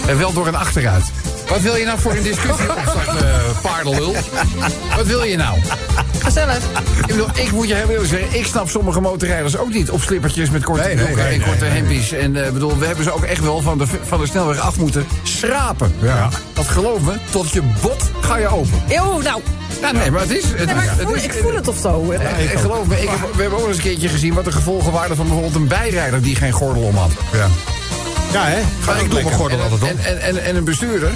En 0.06 0.18
wel 0.18 0.32
door 0.32 0.46
een 0.46 0.56
achteruit. 0.56 1.04
Wat 1.48 1.60
wil 1.60 1.76
je 1.76 1.84
nou 1.84 1.98
voor 2.00 2.12
een 2.12 2.22
discussie 2.22 2.68
opstarten, 2.76 3.34
eh, 3.34 3.40
paardenlul? 3.62 4.14
Wat 4.96 5.06
wil 5.06 5.22
je 5.22 5.36
nou? 5.36 5.58
Gezellig. 6.18 6.56
Ik, 7.00 7.06
bedoel, 7.06 7.28
ik 7.34 7.52
moet 7.52 7.68
je 7.68 7.74
heel 7.74 7.88
eerlijk 7.88 8.08
zeggen, 8.08 8.38
ik 8.38 8.46
snap 8.46 8.68
sommige 8.68 9.00
motorrijders 9.00 9.56
ook 9.56 9.72
niet. 9.72 9.90
Op 9.90 10.00
slippertjes 10.02 10.50
met 10.50 10.64
korte 10.64 10.82
Nee, 10.82 10.94
nee, 10.94 11.06
en 11.06 11.14
nee, 11.16 11.40
korte 11.40 11.64
nee. 11.64 11.70
hempies. 11.70 12.12
En 12.12 12.44
eh, 12.44 12.50
bedoel, 12.50 12.78
we 12.78 12.86
hebben 12.86 13.04
ze 13.04 13.12
ook 13.14 13.22
echt 13.24 13.40
wel 13.42 13.60
van 13.62 13.78
de, 13.78 13.84
van 14.02 14.20
de 14.20 14.26
snelweg 14.26 14.58
af 14.58 14.76
moeten 14.76 15.06
schrapen. 15.22 15.94
Ja. 16.02 16.28
Dat 16.52 16.66
geloof 16.68 17.00
me, 17.00 17.12
tot 17.30 17.50
je 17.50 17.62
bot 17.82 18.02
ga 18.20 18.36
je 18.36 18.48
open. 18.48 18.82
Eeuw, 18.88 19.20
nou. 19.20 19.40
Nee, 19.92 20.10
maar 20.10 20.20
het 20.20 20.30
is... 20.30 20.44
Het 20.44 20.66
Nee, 20.66 20.74
maar 20.74 20.84
is, 20.84 20.90
ik 20.90 20.96
het 20.98 21.06
voel, 21.06 21.14
is- 21.14 21.24
ik 21.24 21.32
voel 21.32 21.54
het 21.54 21.68
of 21.68 21.76
zo. 21.82 22.12
geloof 22.56 22.86
me, 22.86 23.00
ik 23.02 23.08
heb, 23.08 23.34
we 23.34 23.40
hebben 23.42 23.58
ook 23.60 23.66
eens 23.68 23.76
een 23.76 23.82
keertje 23.82 24.08
gezien... 24.08 24.34
wat 24.34 24.44
de 24.44 24.52
gevolgen 24.52 24.92
waren 24.92 25.16
van 25.16 25.24
bijvoorbeeld 25.24 25.54
een 25.54 25.68
bijrijder 25.68 26.22
die 26.22 26.36
geen 26.36 26.52
gordel 26.52 26.82
om 26.82 26.96
had. 26.96 27.10
Ja. 27.32 27.46
Ja, 28.32 28.44
hè? 28.44 28.60
Maar 28.86 29.00
ik 29.00 29.10
doe 29.10 29.22
mijn 29.22 29.34
gordel 29.36 29.60
altijd 29.60 29.82
om. 29.82 29.88
En, 29.88 29.98
en, 30.04 30.20
en, 30.20 30.44
en 30.44 30.56
een 30.56 30.64
bestuurder 30.64 31.12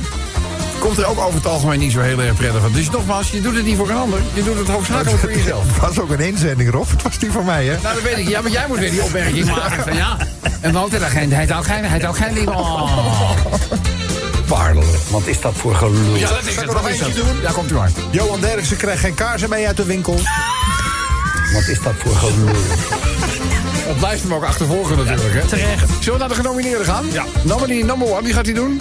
komt 0.79 0.98
er 0.98 1.07
ook 1.07 1.18
over 1.18 1.35
het 1.35 1.46
algemeen 1.46 1.79
niet 1.79 1.92
zo 1.92 2.01
heel 2.01 2.20
erg 2.20 2.35
prettig 2.37 2.61
van. 2.61 2.72
Dus 2.72 2.90
nogmaals, 2.90 3.31
je 3.31 3.40
doet 3.40 3.55
het 3.55 3.64
niet 3.64 3.77
voor 3.77 3.90
een 3.90 3.96
ander. 3.96 4.18
Je 4.35 4.42
doet 4.44 4.59
het 4.59 4.68
hoofdzakelijk 4.68 5.18
voor 5.20 5.33
jezelf. 5.38 5.64
Het 5.66 5.77
was 5.79 5.98
ook 6.01 6.11
een 6.11 6.20
inzending, 6.20 6.70
Rob. 6.70 6.90
Het 6.90 7.03
was 7.03 7.18
die 7.18 7.31
van 7.33 7.44
mij, 7.44 7.64
hè? 7.66 7.77
Nou, 7.83 7.94
dat 7.94 8.03
weet 8.03 8.18
ik. 8.18 8.29
Ja, 8.29 8.40
maar 8.40 8.51
jij 8.51 8.64
moet 8.68 8.79
weer 8.79 8.90
die 8.90 9.03
opmerking 9.03 9.46
maken 9.46 9.83
van 9.88 9.96
ja. 9.96 10.16
Een 10.61 10.72
motoragent, 10.72 11.31
hij 11.31 11.40
heeft 11.40 11.53
ook 11.53 11.64
geen, 11.64 11.81
hij 11.81 11.88
heeft 11.88 12.07
ook 12.07 12.16
geen 12.16 12.35
ding. 12.35 12.48
Oh. 12.48 13.31
Paardelen. 14.46 14.88
Wat 15.11 15.27
is 15.27 15.40
dat 15.40 15.53
voor 15.57 15.75
gelul? 15.75 16.14
Ja, 16.16 16.29
dat 16.29 16.38
is 16.46 16.55
Zal 16.55 16.62
ik 16.62 16.68
het. 16.68 16.68
er 16.68 16.75
nog 16.75 16.88
eentje 16.88 17.05
dat? 17.05 17.14
doen? 17.14 17.40
Ja, 17.42 17.51
komt 17.53 17.70
u 17.70 17.75
maar. 17.75 17.90
Johan 18.11 18.40
Derksen 18.40 18.77
krijgt 18.77 19.01
geen 19.01 19.14
kaarsen 19.14 19.48
mee 19.48 19.66
uit 19.66 19.77
de 19.77 19.85
winkel. 19.85 20.20
Wat 21.53 21.66
is 21.68 21.79
dat 21.83 21.92
voor 22.05 22.14
gelul? 22.16 22.48
Het 23.92 24.00
blijft 24.00 24.22
hem 24.22 24.35
ook 24.35 24.44
achtervolgen 24.44 24.96
natuurlijk, 24.96 25.35
hè? 25.35 25.48
Terecht. 25.48 25.88
Zullen 25.88 26.12
we 26.12 26.18
naar 26.18 26.28
de 26.28 26.35
genomineerden 26.35 26.87
gaan? 26.87 27.07
Ja. 27.11 27.24
Nominee 27.42 27.85
number 27.85 28.09
one, 28.11 28.22
wie 28.22 28.33
gaat 28.33 28.44
hij 28.44 28.55
doen? 28.55 28.81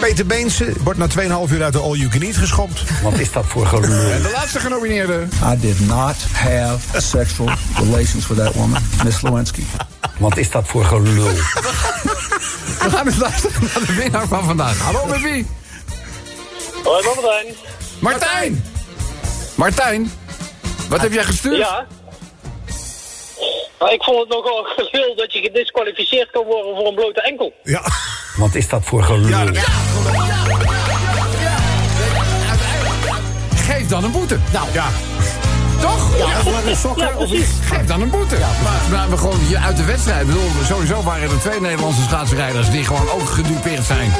Peter 0.00 0.26
Beense 0.26 0.72
wordt 0.82 0.98
na 0.98 1.06
2,5 1.46 1.52
uur 1.52 1.62
uit 1.62 1.72
de 1.72 1.78
All 1.78 1.96
You 1.96 2.08
Can 2.08 2.20
Eat 2.20 2.36
geschopt. 2.36 2.82
Wat 3.02 3.18
is 3.18 3.32
dat 3.32 3.44
voor 3.46 3.66
gelul? 3.66 4.10
En 4.10 4.22
de 4.22 4.30
laatste 4.34 4.60
genomineerde. 4.60 5.26
I 5.52 5.60
did 5.60 5.80
not 5.80 6.16
have 6.32 7.00
sexual 7.00 7.50
relations 7.74 8.26
with 8.26 8.38
that 8.38 8.54
woman, 8.54 8.82
Miss 9.04 9.22
Lewinsky. 9.22 9.62
Wat 10.18 10.36
is 10.36 10.50
dat 10.50 10.64
voor 10.66 10.84
gelul? 10.84 11.30
We 12.82 12.90
gaan 12.90 13.06
eens 13.06 13.16
luisteren 13.16 13.62
naar 13.62 13.86
de 13.86 13.94
winnaar 13.94 14.28
van 14.28 14.44
vandaag. 14.44 14.78
Hallo, 14.78 15.06
met 15.06 15.20
wie? 15.20 15.46
Hoi, 16.84 17.04
Martijn. 17.04 17.54
Martijn! 17.98 18.64
Martijn, 19.54 20.10
wat 20.88 21.00
heb 21.00 21.12
jij 21.12 21.24
gestuurd? 21.24 21.56
Ja. 21.56 21.86
Nou, 23.78 23.92
ik 23.92 24.02
vond 24.02 24.18
het 24.18 24.28
nogal 24.28 24.62
gelul 24.76 25.16
dat 25.16 25.32
je 25.32 25.40
gedisqualificeerd 25.40 26.30
kan 26.30 26.44
worden 26.44 26.76
voor 26.76 26.86
een 26.86 26.94
blote 26.94 27.20
enkel. 27.22 27.52
Ja. 27.62 27.82
Wat 28.36 28.54
is 28.54 28.68
dat 28.68 28.84
voor 28.84 29.02
gelul? 29.02 29.28
Ja, 29.28 29.44
dat- 29.44 29.64
Geef 33.54 33.86
dan 33.88 34.04
een 34.04 34.10
boete. 34.10 34.38
Nou, 34.52 34.66
ja. 34.72 34.86
Toch? 35.80 36.16
ja, 36.18 36.24
of 36.24 36.52
maar 36.52 36.66
een 36.66 36.76
sokker 36.76 37.16
of 37.16 37.30
iets. 37.30 37.48
Geef 37.62 37.84
dan 37.86 38.00
een 38.00 38.10
boete. 38.10 38.36
Maar, 38.38 38.80
maar 38.90 39.10
we 39.10 39.16
gewoon 39.16 39.40
je 39.48 39.58
uit 39.58 39.76
de 39.76 39.84
wedstrijd. 39.84 40.20
Ik 40.20 40.26
bedoel, 40.26 40.48
sowieso 40.64 41.02
waren 41.02 41.30
er 41.30 41.38
twee 41.40 41.60
Nederlandse 41.60 42.02
schaatsrijders 42.02 42.70
die 42.70 42.84
gewoon 42.84 43.08
ook 43.10 43.28
gedupeerd 43.28 43.84
zijn. 43.84 44.12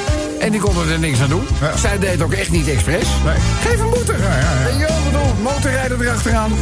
En 0.46 0.52
die 0.52 0.60
konden 0.60 0.88
er 0.88 0.98
niks 0.98 1.20
aan 1.20 1.28
doen. 1.28 1.46
Ja. 1.60 1.76
Zij 1.76 1.98
deed 1.98 2.22
ook 2.22 2.32
echt 2.32 2.50
niet 2.50 2.68
expres. 2.68 3.06
Nee. 3.24 3.34
Geef 3.60 3.80
een 3.80 3.90
boete. 3.90 4.12
Je 4.12 4.78
wel, 4.78 4.98
ik 4.98 5.04
bedoel, 5.04 5.34
motorrijder 5.42 6.00
erachteraan. 6.00 6.50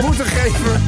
boete 0.00 0.24
geven. 0.24 0.82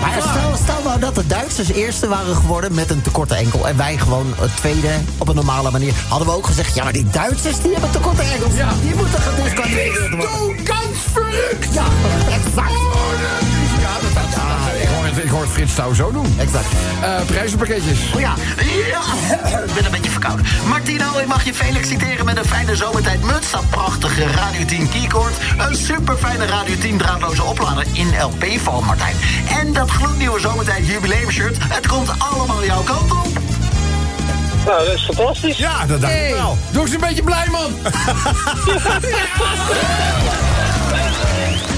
Maar 0.00 0.16
stel, 0.20 0.56
stel 0.62 0.82
nou 0.84 1.00
dat 1.00 1.14
de 1.14 1.26
Duitsers 1.26 1.72
eerste 1.72 2.08
waren 2.08 2.36
geworden 2.36 2.74
met 2.74 2.90
een 2.90 3.02
tekorte 3.02 3.34
enkel... 3.34 3.68
en 3.68 3.76
wij 3.76 3.98
gewoon 3.98 4.34
het 4.36 4.56
tweede 4.56 4.90
op 5.18 5.28
een 5.28 5.34
normale 5.34 5.70
manier. 5.70 5.92
Hadden 6.08 6.28
we 6.28 6.34
ook 6.34 6.46
gezegd, 6.46 6.74
ja, 6.74 6.84
maar 6.84 6.92
die 6.92 7.06
Duitsers 7.10 7.60
die 7.60 7.72
hebben 7.72 7.90
tekorte 7.90 8.22
enkels. 8.22 8.54
Ja. 8.54 8.72
Die 8.82 8.94
moeten 8.94 9.20
gedisqualificeerd 9.20 10.10
worden. 10.10 10.38
Doe 10.38 10.54
kans 10.62 10.98
verrukt. 11.12 11.74
Ja, 11.74 11.86
exact. 12.30 13.47
Ik, 15.28 15.34
hoor 15.34 15.46
Frits 15.46 15.74
Touw 15.74 15.94
zo 15.94 16.12
doen. 16.12 16.34
Exact. 16.38 16.66
Eh, 17.02 17.20
prijzenpakketjes. 17.26 17.98
Oh 18.14 18.20
ja, 18.20 18.34
ja, 18.88 19.00
ik 19.58 19.74
ben 19.74 19.84
een 19.84 19.90
beetje 19.90 20.10
verkouden. 20.10 20.46
Martino, 20.66 21.18
ik 21.18 21.26
mag 21.26 21.44
je 21.44 21.54
feliciteren 21.54 22.24
met 22.24 22.36
een 22.36 22.44
fijne 22.44 22.76
zomertijd 22.76 23.22
muts. 23.22 23.50
Dat 23.50 23.70
prachtige 23.70 24.24
Radio 24.26 24.64
10 24.64 24.88
keycord. 24.88 25.32
Een 25.58 25.76
super 25.76 26.16
fijne 26.16 26.46
Radio 26.46 26.74
10 26.78 26.96
draadloze 26.96 27.44
oplader 27.44 27.86
in 27.92 28.08
LP-vorm, 28.22 28.84
Martijn. 28.84 29.16
En 29.58 29.72
dat 29.72 29.90
gloednieuwe 29.90 30.40
zomertijd 30.40 30.86
jubileumshirt. 30.86 31.56
Het 31.62 31.86
komt 31.86 32.10
allemaal 32.18 32.64
jouw 32.64 32.82
kant 32.82 33.10
op. 33.12 33.38
Nou, 34.66 34.84
dat 34.84 34.94
is 34.94 35.10
fantastisch. 35.14 35.56
Ja, 35.56 35.86
dat 35.86 36.00
dacht 36.00 36.12
ik 36.12 36.34
wel. 36.34 36.58
Doe 36.70 36.82
eens 36.82 36.92
een 36.92 37.00
beetje 37.00 37.22
blij, 37.22 37.46
man. 37.50 37.72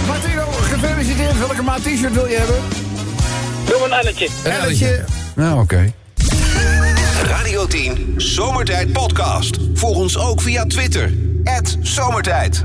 Martino, 0.06 0.44
gefeliciteerd. 0.62 1.38
Welke 1.38 1.62
maat 1.62 1.82
t-shirt 1.82 2.12
wil 2.14 2.26
je 2.26 2.36
hebben? 2.36 2.89
Doe 3.70 3.85
een 3.85 3.92
elletje. 3.92 4.28
Een 4.44 4.50
elletje. 4.50 5.04
Nou, 5.35 5.61
oké. 5.61 5.92
Radio 7.22 7.66
10 7.66 8.14
Zomertijd 8.16 8.92
Podcast. 8.92 9.56
Volg 9.74 9.96
ons 9.96 10.18
ook 10.18 10.40
via 10.40 10.64
Twitter. 10.64 11.12
Zomertijd. 11.83 12.64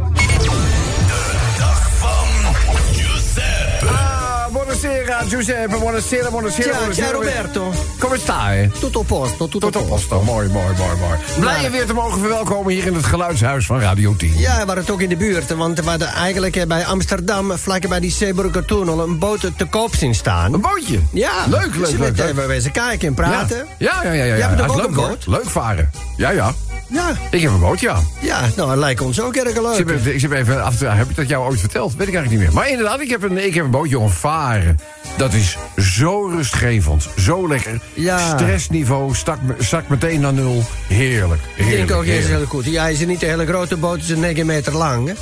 Buonasera 4.79 5.23
Giuseppe, 5.27 5.77
buonasera, 5.77 6.29
buonasera, 6.29 6.69
Ciao, 6.69 6.77
buonasera. 6.79 7.07
ciao, 7.07 7.19
Roberto. 7.21 7.73
Come 7.99 8.17
stai? 8.17 8.71
Tutto 8.79 8.99
a 8.99 9.03
posto, 9.03 9.47
tutto 9.47 9.67
a 9.67 9.71
Tot 9.71 9.81
op 9.81 9.87
posto. 9.87 10.21
mooi, 10.21 10.47
mooi, 10.49 10.73
mooi, 10.77 10.95
mooi. 10.99 11.17
Blij 11.39 11.61
je 11.61 11.69
weer 11.69 11.85
te 11.85 11.93
mogen 11.93 12.19
verwelkomen 12.19 12.73
hier 12.73 12.85
in 12.85 12.93
het 12.93 13.05
geluidshuis 13.05 13.65
van 13.65 13.79
Radio 13.79 14.15
10. 14.15 14.33
Ja, 14.37 14.59
we 14.59 14.65
waren 14.65 14.89
ook 14.91 15.01
in 15.01 15.09
de 15.09 15.15
buurt, 15.15 15.55
want 15.55 15.79
we 15.79 15.89
hadden 15.89 16.07
eigenlijk 16.07 16.55
eh, 16.55 16.65
bij 16.67 16.85
Amsterdam, 16.85 17.57
vlak 17.57 17.87
bij 17.87 17.99
die 17.99 18.11
Zeeburger 18.11 18.65
Tunnel, 18.65 18.99
een 18.99 19.19
boot 19.19 19.39
te 19.57 19.65
koop 19.65 19.95
zien 19.95 20.15
staan. 20.15 20.53
Een 20.53 20.61
bootje? 20.61 20.99
Ja. 21.11 21.31
Leuk, 21.49 21.61
leuk, 21.61 21.73
we 21.73 21.97
leuk, 21.97 22.17
leuk. 22.17 22.25
hebben 22.25 22.47
wezen 22.47 22.71
kijken 22.71 23.07
en 23.07 23.13
praten. 23.13 23.67
Ja, 23.77 23.99
ja, 24.03 24.11
ja. 24.11 24.23
ja, 24.23 24.23
ja. 24.23 24.35
Je 24.35 24.41
hebt 24.43 24.69
ook 24.69 24.75
leuk, 24.75 24.85
een 24.85 24.93
boot? 24.93 25.27
Leuk 25.27 25.49
varen. 25.49 25.89
Ja, 26.17 26.29
ja. 26.29 26.53
Ja. 26.87 27.11
Ik 27.31 27.41
heb 27.41 27.51
een 27.51 27.59
boot, 27.59 27.79
ja. 27.79 27.99
Ja, 28.21 28.39
nou, 28.55 28.69
dat 28.69 28.77
lijkt 28.77 29.01
ons 29.01 29.21
ook 29.21 29.35
erg 29.35 29.49
Ik 29.49 29.61
leuk. 29.61 29.75
zit, 29.75 30.05
ik 30.13 30.19
zit 30.19 30.31
even 30.31 30.63
af 30.63 30.75
te, 30.75 30.85
heb 30.85 31.09
ik 31.09 31.15
dat 31.15 31.27
jou 31.27 31.49
ooit 31.49 31.59
verteld? 31.59 31.95
Weet 31.95 32.07
ik 32.07 32.13
eigenlijk 32.13 32.29
niet 32.43 32.53
meer. 32.53 32.61
Maar 32.61 32.69
inderdaad, 32.71 32.99
ik 32.99 33.09
heb 33.09 33.23
een, 33.23 33.45
ik 33.45 33.53
heb 33.53 33.65
een 33.65 33.71
boot, 33.71 33.89
jongen, 33.89 34.11
varen. 34.11 34.79
Dat 35.17 35.33
is 35.33 35.57
zo 35.77 36.25
rustgevend, 36.27 37.07
zo 37.17 37.47
lekker. 37.47 37.79
Ja. 37.93 38.37
Stressniveau 38.37 39.15
stak, 39.15 39.37
zakt 39.59 39.89
meteen 39.89 40.19
naar 40.19 40.33
nul. 40.33 40.63
Heerlijk, 40.87 41.41
Ik 41.55 41.69
denk 41.69 41.91
ook 41.91 42.05
heerlijk. 42.05 42.27
heel 42.37 42.45
goed. 42.45 42.65
Ja, 42.65 42.87
is 42.87 43.05
niet 43.05 43.21
een 43.23 43.29
hele 43.29 43.45
grote 43.45 43.77
boot, 43.77 43.97
is 43.97 44.09
een 44.09 44.19
9 44.19 44.45
meter 44.45 44.73
lang. 44.75 45.07
Hè? 45.07 45.13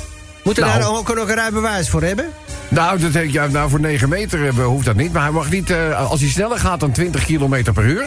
Moet 0.42 0.58
er 0.58 0.64
Nou. 0.64 0.78
daar 0.78 0.88
ook 0.96 1.14
nog 1.14 1.28
een 1.28 1.34
rijbewijs 1.34 1.88
voor 1.88 2.02
hebben? 2.02 2.30
Nou, 2.68 2.98
dat 3.10 3.32
ja, 3.32 3.46
nou, 3.46 3.70
voor 3.70 3.80
9 3.80 4.08
meter 4.08 4.54
hoeft 4.62 4.84
dat 4.84 4.96
niet. 4.96 5.12
Maar 5.12 5.22
hij 5.22 5.30
mag 5.30 5.50
niet, 5.50 5.70
eh, 5.70 6.10
als 6.10 6.20
hij 6.20 6.28
sneller 6.30 6.58
gaat 6.58 6.80
dan 6.80 6.90
20 6.92 7.24
km 7.24 7.72
per 7.72 7.84
uur... 7.84 8.04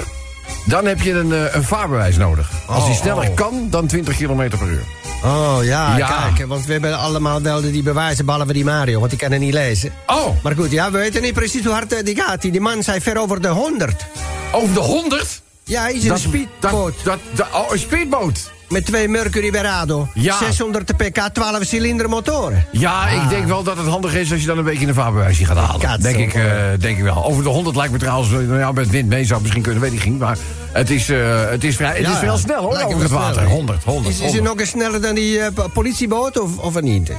dan 0.65 0.85
heb 0.85 1.01
je 1.01 1.11
een, 1.13 1.31
eh, 1.33 1.55
een 1.55 1.63
vaarbewijs 1.63 2.17
nodig. 2.17 2.51
Als 2.65 2.83
hij 2.83 2.91
Oh, 2.93 2.97
sneller 3.01 3.29
oh. 3.29 3.35
kan 3.35 3.67
dan 3.69 3.87
20 3.87 4.17
km 4.17 4.49
per 4.57 4.67
uur. 4.67 4.83
Oh 5.23 5.57
ja, 5.61 5.97
Ja. 5.97 6.31
kijk, 6.35 6.47
want 6.47 6.65
we 6.65 6.71
hebben 6.71 6.97
allemaal 6.97 7.41
wel 7.41 7.61
die 7.61 7.83
bewijzen, 7.83 8.25
behalve 8.25 8.53
die 8.53 8.65
Mario, 8.65 8.97
want 8.99 9.09
die 9.11 9.19
kan 9.19 9.31
er 9.31 9.39
niet 9.39 9.53
lezen. 9.53 9.93
Oh, 10.07 10.43
Maar 10.43 10.55
goed, 10.55 10.71
ja, 10.71 10.91
we 10.91 10.97
weten 10.97 11.21
niet 11.21 11.33
precies 11.33 11.63
hoe 11.63 11.73
hard 11.73 11.93
eh, 11.93 12.05
die 12.05 12.15
gaat. 12.21 12.41
Die 12.41 12.61
man 12.61 12.83
zei 12.83 13.01
ver 13.01 13.17
over 13.19 13.41
de 13.41 13.47
100. 13.47 14.05
over 14.51 14.73
de 14.73 14.79
100? 14.79 15.41
Ja, 15.63 15.81
hij 15.81 15.93
is 15.93 16.03
een 16.05 16.17
speedboot. 16.19 16.93
Dat, 17.03 17.19
dat, 17.33 17.47
oh, 17.53 17.71
een 17.71 17.79
speedboot. 17.79 18.51
Met 18.69 18.85
twee 18.85 19.07
Mercury 19.07 19.51
Verado. 19.51 20.07
Ja. 20.13 20.37
600 20.37 20.97
pk, 20.97 21.19
12 21.33 21.63
cilinder 21.63 22.09
motoren. 22.09 22.65
Ja, 22.71 23.07
ik 23.07 23.29
denk 23.29 23.45
wel 23.47 23.63
dat 23.63 23.77
het 23.77 23.87
handig 23.87 24.13
is 24.15 24.31
als 24.31 24.41
je 24.41 24.47
dan 24.47 24.57
een 24.57 24.63
beetje 24.63 24.87
een 24.87 24.93
vaarbewijsje 24.93 25.45
gaat 25.45 25.57
halen. 25.57 26.01
Denk 26.01 26.17
ik, 26.17 26.33
eh, 26.33 26.43
denk 26.79 26.97
ik 26.97 27.03
wel. 27.03 27.25
Over 27.25 27.43
de 27.43 27.49
100 27.49 27.75
lijkt 27.75 27.91
me 27.91 27.99
trouwens, 27.99 28.31
eh, 28.31 28.37
nou 28.37 28.59
ja, 28.59 28.71
met 28.71 28.89
wind 28.89 29.09
mee 29.09 29.25
zou 29.25 29.41
misschien 29.41 29.61
kunnen, 29.61 29.81
weet 29.81 29.93
ik 29.93 30.05
niet. 30.05 30.19
Maar 30.19 30.37
het 30.71 30.89
is, 30.89 31.09
eh, 31.09 31.49
het 31.49 31.63
is, 31.63 31.75
vrij, 31.75 31.89
het 31.97 32.07
Ja, 32.07 32.13
is 32.15 32.19
wel 32.21 32.37
snel 32.37 32.61
hoor, 32.61 32.81
over 32.83 33.01
het 33.01 33.11
water. 33.11 33.41
snel. 33.41 33.53
100, 33.55 33.83
100. 33.83 34.15
Is, 34.15 34.21
is 34.21 34.33
het 34.33 34.43
nog 34.43 34.59
eens 34.59 34.69
sneller 34.69 35.01
dan 35.01 35.15
die 35.15 35.51
po- 35.51 35.67
politieboot 35.67 36.39
of, 36.39 36.57
of 36.57 36.81
niet? 36.81 37.11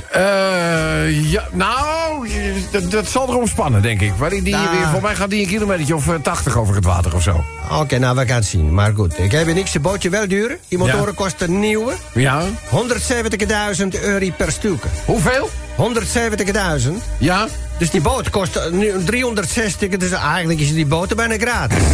Ja, 1.09 1.45
nou, 1.53 2.29
dat, 2.71 2.91
dat 2.91 3.07
zal 3.09 3.29
erom 3.29 3.47
spannen, 3.47 3.83
denk 3.83 4.01
ik. 4.01 4.13
Maar 4.19 4.31
die, 4.31 4.43
die, 4.43 4.55
weer, 4.55 4.89
voor 4.93 5.03
mij 5.03 5.15
gaat 5.15 5.31
die 5.31 5.41
een 5.43 5.49
kilometertje 5.49 5.95
of 5.95 6.09
eh, 6.09 6.15
80 6.23 6.57
over 6.57 6.75
het 6.75 6.85
water 6.85 7.15
of 7.15 7.23
zo. 7.23 7.45
Oké, 7.73 7.99
nou, 7.99 8.17
we 8.17 8.27
gaan 8.27 8.37
het 8.37 8.47
zien. 8.47 8.75
Maar 8.75 8.93
goed, 8.95 9.19
ik 9.19 9.31
heb 9.33 9.47
niks. 9.55 9.75
Een 9.75 9.83
bootje 9.83 10.09
wel 10.11 10.29
duur. 10.29 10.59
Die 10.69 10.79
motoren 10.79 11.15
Ja. 11.38 11.46
kosten 11.46 11.59
nieuwe. 11.61 11.94
Ja? 12.14 12.42
170.000 12.70 14.03
euro 14.03 14.31
per 14.37 14.53
stuk. 14.53 14.83
Hoeveel? 15.07 15.48
170.000. 15.77 16.92
Ja? 17.18 17.46
Dus 17.79 17.91
die 17.91 18.01
boot 18.01 18.31
kost 18.31 18.57
eh, 18.57 18.71
nu 18.71 19.05
360. 19.05 19.88
Dus 19.88 20.11
eigenlijk 20.11 20.61
is 20.61 20.73
die 20.75 20.87
boot 20.87 21.17
bijna 21.17 21.37
gratis. 21.38 21.79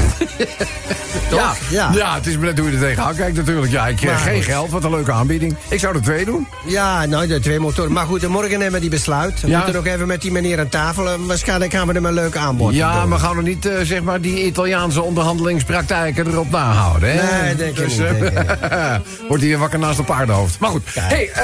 Ja, 1.31 1.53
Ja. 1.71 1.91
ja. 1.95 2.15
het 2.15 2.27
is 2.27 2.37
net 2.37 2.59
hoe 2.59 2.69
je 2.71 2.75
er 2.77 2.83
tegenaan 2.83 3.15
kijkt 3.15 3.37
natuurlijk. 3.37 3.73
Ja, 3.73 3.87
ik 3.87 3.97
krijg 3.97 4.15
Maar 4.25 4.33
geen 4.33 4.43
geld, 4.43 4.71
wat 4.71 4.85
een 4.85 4.91
leuke 4.91 5.13
aanbieding. 5.13 5.57
Ik 5.69 5.79
zou 5.81 5.95
er 5.97 6.03
twee 6.03 6.25
doen. 6.25 6.47
Ja, 6.67 7.07
nou, 7.07 7.27
de 7.27 7.41
twee 7.41 7.61
motoren. 7.61 7.93
Maar 7.93 8.07
goed, 8.07 8.29
morgen 8.29 8.59
nemen 8.59 8.73
we 8.73 8.81
die 8.81 8.91
besluit. 8.91 9.41
We 9.41 9.49
Ja. 9.49 9.57
moeten 9.57 9.75
nog 9.75 9.87
even 9.87 10.07
met 10.07 10.21
die 10.23 10.33
meneer 10.33 10.59
aan 10.59 10.69
tafel. 10.69 11.11
En 11.11 11.27
Waarschijnlijk 11.27 11.73
gaan 11.73 11.87
we 11.87 11.93
hem 11.93 12.05
een 12.05 12.13
leuk 12.15 12.37
aanbod 12.37 12.75
Ja, 12.75 13.01
doen. 13.01 13.09
maar 13.09 13.19
gaan 13.19 13.37
we 13.37 13.43
niet 13.43 13.67
eh, 13.67 13.73
zeg 13.83 14.03
maar 14.03 14.21
die 14.21 14.45
Italiaanse 14.45 15.03
onderhandelingspraktijken 15.03 16.27
erop 16.27 16.51
nahouden, 16.51 17.13
hè? 17.13 17.43
Nee, 17.43 17.55
denk 17.55 17.79
ik 17.79 17.87
niet, 17.89 18.01
eh, 18.01 18.21
denk 18.21 18.39
ik 18.39 18.59
Wordt 19.29 19.43
hij 19.43 19.51
weer 19.51 19.59
wakker 19.59 19.79
naast 19.79 19.99
een 19.99 20.05
paardenhoofd. 20.05 20.59
Maar 20.59 20.71
goed, 20.71 20.83
hey, 20.99 21.31
eh, 21.35 21.43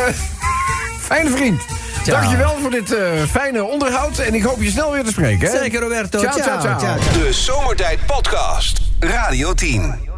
fijne 1.01 1.31
vriend. 1.31 1.61
Ciao. 2.03 2.21
Dankjewel 2.21 2.59
voor 2.61 2.71
dit 2.71 2.93
eh, 2.95 3.23
fijne 3.31 3.65
onderhoud. 3.65 4.19
En 4.19 4.35
ik 4.35 4.43
hoop 4.43 4.63
je 4.63 4.71
snel 4.71 4.93
weer 4.93 5.05
te 5.05 5.11
spreken, 5.11 5.51
hè? 5.51 5.59
Zeker, 5.59 5.81
Roberto. 5.81 6.19
Ciao, 6.19 6.39
ciao, 6.39 6.61
ciao. 6.61 6.79
ciao. 6.79 6.97
De 6.97 7.33
Zomertijd 7.33 8.07
Podcast. 8.07 8.81
Radio 9.01 9.55
10. 9.55 10.10